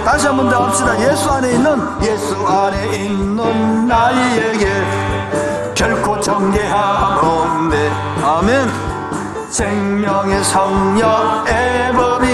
다시 0.04 0.26
한 0.26 0.36
번 0.36 0.48
더 0.48 0.64
합시다. 0.64 0.98
예수 1.00 1.30
안에 1.30 1.52
있는 1.52 1.78
예수 2.02 2.34
안에 2.46 2.96
있는 2.96 3.86
나에게 3.86 4.66
결코 5.74 6.18
정죄함 6.20 7.18
없네. 7.22 7.90
아멘. 8.24 8.68
생명의 9.50 10.42
성령의 10.44 11.92
법이 11.94 12.26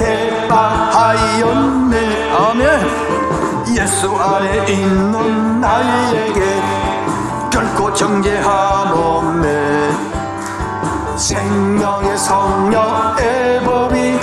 해방하였네. 0.00 1.96
아멘. 2.32 3.76
예수 3.76 4.14
안에 4.16 4.66
있는 4.72 5.60
나에게 5.60 6.62
결코 7.52 7.92
정죄함 7.94 8.92
없네. 8.92 9.90
생명의 11.16 12.18
성령의 12.18 13.60
법이 13.64 14.18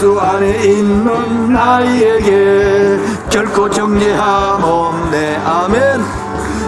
예수 0.00 0.18
안에 0.18 0.64
있는 0.64 1.52
나에게 1.52 2.98
결코 3.28 3.68
정죄함 3.68 4.64
없네. 4.64 5.36
아멘. 5.44 6.02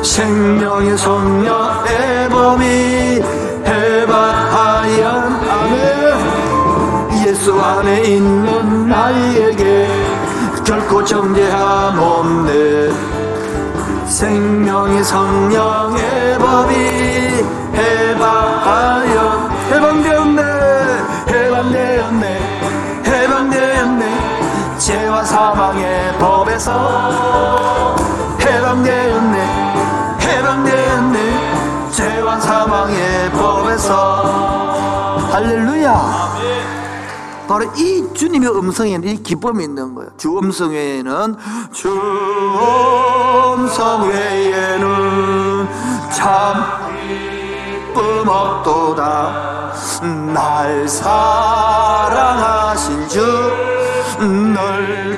생명의 0.03 0.99
성령의 0.99 2.28
법이 2.28 3.22
해방하여. 3.64 5.09
아멘. 5.49 7.26
예수 7.26 7.59
안에 7.59 8.03
있는 8.03 8.89
나에게 8.89 9.89
결코 10.62 11.03
정죄함 11.03 11.99
없네. 11.99 12.91
생명의 14.09 15.03
성령의 15.03 16.39
법이 16.39 16.91
바로 37.53 37.70
이 37.76 38.03
주님의 38.14 38.48
음성에는 38.48 39.09
이 39.09 39.22
기쁨이 39.22 39.64
있는 39.64 39.94
거예요. 39.94 40.11
주 40.16 40.38
음성 40.38 40.70
외에는 40.70 41.36
주 41.70 41.90
음성 43.53 44.09
외에는 44.09 45.68
참 46.11 46.64
기쁨 47.92 48.26
없도다. 48.26 49.72
날 50.32 50.88
사랑하신 50.88 53.07
주늘 53.11 55.14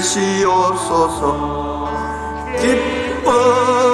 계시옵소서 0.00 1.90
기쁘 2.58 3.85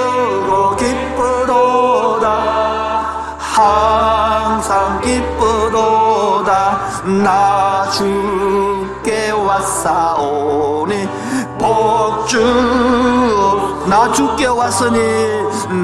나 7.05 7.89
주께 7.91 9.31
왔사오니 9.31 11.09
복주 11.59 12.39
나 13.87 14.09
주께 14.13 14.47
왔으니 14.47 14.97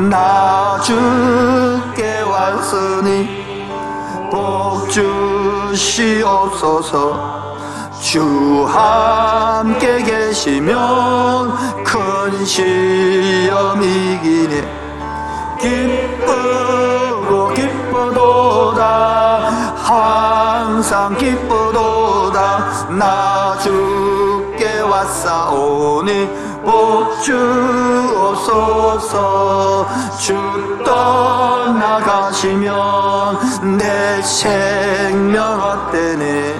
나 0.09 0.80
주께 0.82 2.22
왔으니 2.22 3.49
복주시옵소서. 5.70 7.39
주 7.99 8.65
함께 8.70 10.01
계시면 10.01 10.74
큰 11.84 12.45
시험 12.45 13.84
이기네 13.84 14.63
기쁘고 15.59 17.49
기쁘도다 17.53 18.80
항상 19.90 21.18
기쁘도다. 21.18 22.90
나 22.90 23.58
주께 23.58 24.82
왔사오니 24.82 26.30
복주옵소서. 28.14 28.68
주 30.20 30.36
떠나가시면 30.86 32.20
내 33.80 34.22
생명 34.22 35.60
헛되네 35.60 36.54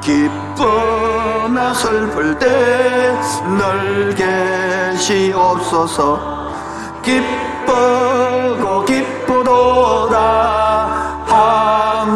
기쁘나 0.00 1.72
슬플 1.72 2.36
때늘 2.36 4.12
계시옵소서. 4.96 6.18
기쁘고 7.00 8.84
기쁘도다 8.84 10.55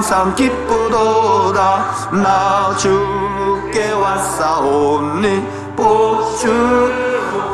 항상 0.00 0.34
기쁘도다. 0.34 2.08
나 2.10 2.74
주께 2.78 3.92
왔사오니 3.92 5.46
복주. 5.76 6.90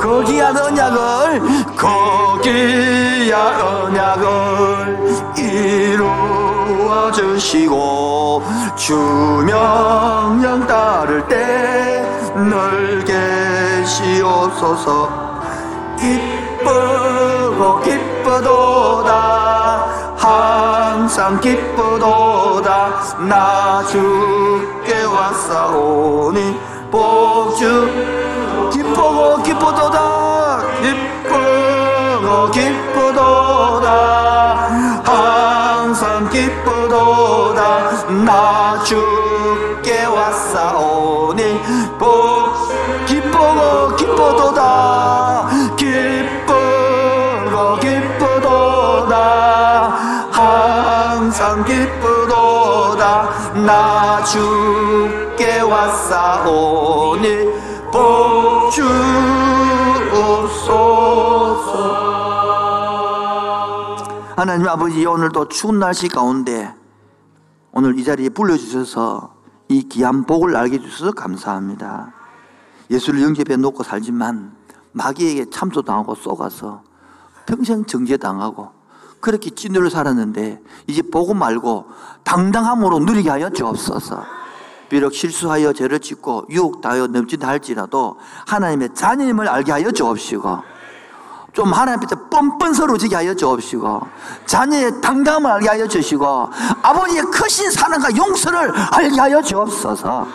거기야 0.01 0.51
언약을 0.51 1.43
거기야 1.77 3.37
언약을 3.61 4.97
이루어 5.37 7.11
주시고 7.11 8.45
주 8.77 8.95
명령 9.45 10.65
따를 10.69 11.27
때늘 11.27 13.05
계시옵소서. 13.85 15.11
기쁘고 15.99 17.81
기쁘도다 17.81 19.47
항상 20.27 21.41
기쁘도다. 21.41 23.19
나 23.29 23.85
주께 23.85 25.05
왔사오니 25.05 26.59
복주. 26.91 27.89
기쁘고 28.73 29.43
기쁘도다. 29.45 30.63
기쁘고 30.83 32.51
기쁘도다. 32.51 33.89
항상 35.05 36.29
기쁘도다. 36.29 37.87
나 38.25 38.83
주께 38.83 40.07
왔사오니 40.07 41.61
복 41.99 42.07
기쁘고 43.07 43.95
기쁘도다 43.97 45.36
항상 51.57 51.65
기쁘도다 51.65 53.53
나 53.65 54.23
주께 54.25 55.61
왔사오니 55.61 57.29
복 57.91 58.71
주 58.73 58.85
옵소서. 60.13 61.77
하나님 64.37 64.69
아버지 64.69 65.07
오늘도 65.07 65.49
추운 65.49 65.79
날씨 65.79 66.09
가운데 66.09 66.75
오늘 67.73 67.99
이 67.99 68.05
자리에 68.05 68.29
불러주셔서 68.29 69.35
이 69.69 69.89
귀한 69.89 70.25
복을 70.25 70.55
알게 70.57 70.77
해주셔서 70.77 71.13
감사합니다. 71.13 72.13
예수를 72.91 73.23
영접해 73.23 73.57
놓고 73.57 73.83
살지만 73.83 74.55
마귀에게 74.93 75.49
참소당하고 75.51 76.15
쏘가서 76.17 76.83
평생 77.47 77.85
정죄당하고 77.87 78.76
그렇게 79.21 79.51
찐으로 79.51 79.91
살았는데 79.91 80.61
이제 80.87 81.03
보고 81.03 81.35
말고 81.35 81.87
당당함으로 82.25 83.01
누리게 83.01 83.31
하여 83.31 83.51
주옵소서. 83.51 84.25
비록 84.89 85.15
실수하여 85.15 85.73
죄를 85.73 85.99
짓고 85.99 86.47
유혹하여 86.51 87.09
넘친다 87.09 87.49
할지라도 87.49 88.17
하나님의 88.47 88.91
자녀임을 88.95 89.49
알게 89.49 89.73
하여 89.73 89.91
주옵시고 89.91 90.77
좀 91.53 91.73
하나님 91.73 92.03
앞에 92.05 92.15
뻔뻔스러워지게 92.31 93.17
하여 93.17 93.35
주옵시고 93.35 94.01
자녀의 94.45 95.01
당당함을 95.01 95.51
알게 95.51 95.69
하여 95.69 95.89
주시고 95.89 96.51
아버지의 96.83 97.23
크신 97.33 97.71
사랑과 97.71 98.15
용서를 98.15 98.73
알게 98.93 99.19
하여 99.19 99.43
주옵소서. 99.43 100.27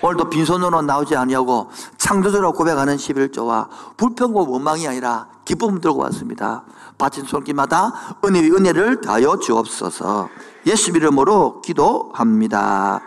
오늘도 0.00 0.30
빈손으로 0.30 0.82
나오지 0.82 1.16
아니하고 1.16 1.70
창조주로 1.96 2.52
고백하는 2.52 2.96
11조와 2.96 3.66
불평과 3.96 4.42
원망이 4.42 4.86
아니라 4.86 5.26
기쁨 5.44 5.80
들고 5.80 6.02
왔습니다 6.02 6.62
바친 6.98 7.24
손길마다 7.24 8.18
은혜의 8.24 8.50
은혜를 8.52 9.00
다하여 9.00 9.38
주옵소서 9.38 10.28
예수 10.66 10.90
이름으로 10.90 11.60
기도합니다 11.62 13.00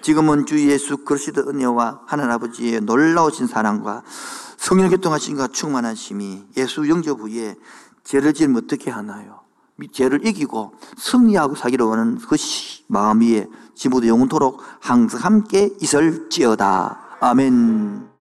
지금은 0.00 0.46
주 0.46 0.58
예수 0.70 0.98
그리스도 0.98 1.42
은혜와 1.42 2.00
하나님 2.06 2.32
아버지의 2.32 2.80
놀라우신 2.80 3.46
사랑과 3.46 4.02
성령 4.56 4.88
교통하신과 4.90 5.48
충만하심이 5.48 6.44
예수 6.56 6.88
영접 6.88 7.20
후에 7.20 7.56
죄를 8.04 8.32
지으면 8.32 8.62
어떻게 8.64 8.90
하나요? 8.90 9.40
죄를 9.92 10.26
이기고 10.26 10.72
승리하고 10.96 11.54
살기로 11.54 11.92
하는 11.92 12.18
그 12.18 12.36
시- 12.36 12.84
마음 12.88 13.20
위에 13.20 13.46
지금부터 13.74 14.08
영원토록 14.08 14.60
항상 14.80 15.20
함께 15.22 15.70
있을지어다. 15.80 16.98
아멘. 17.20 18.07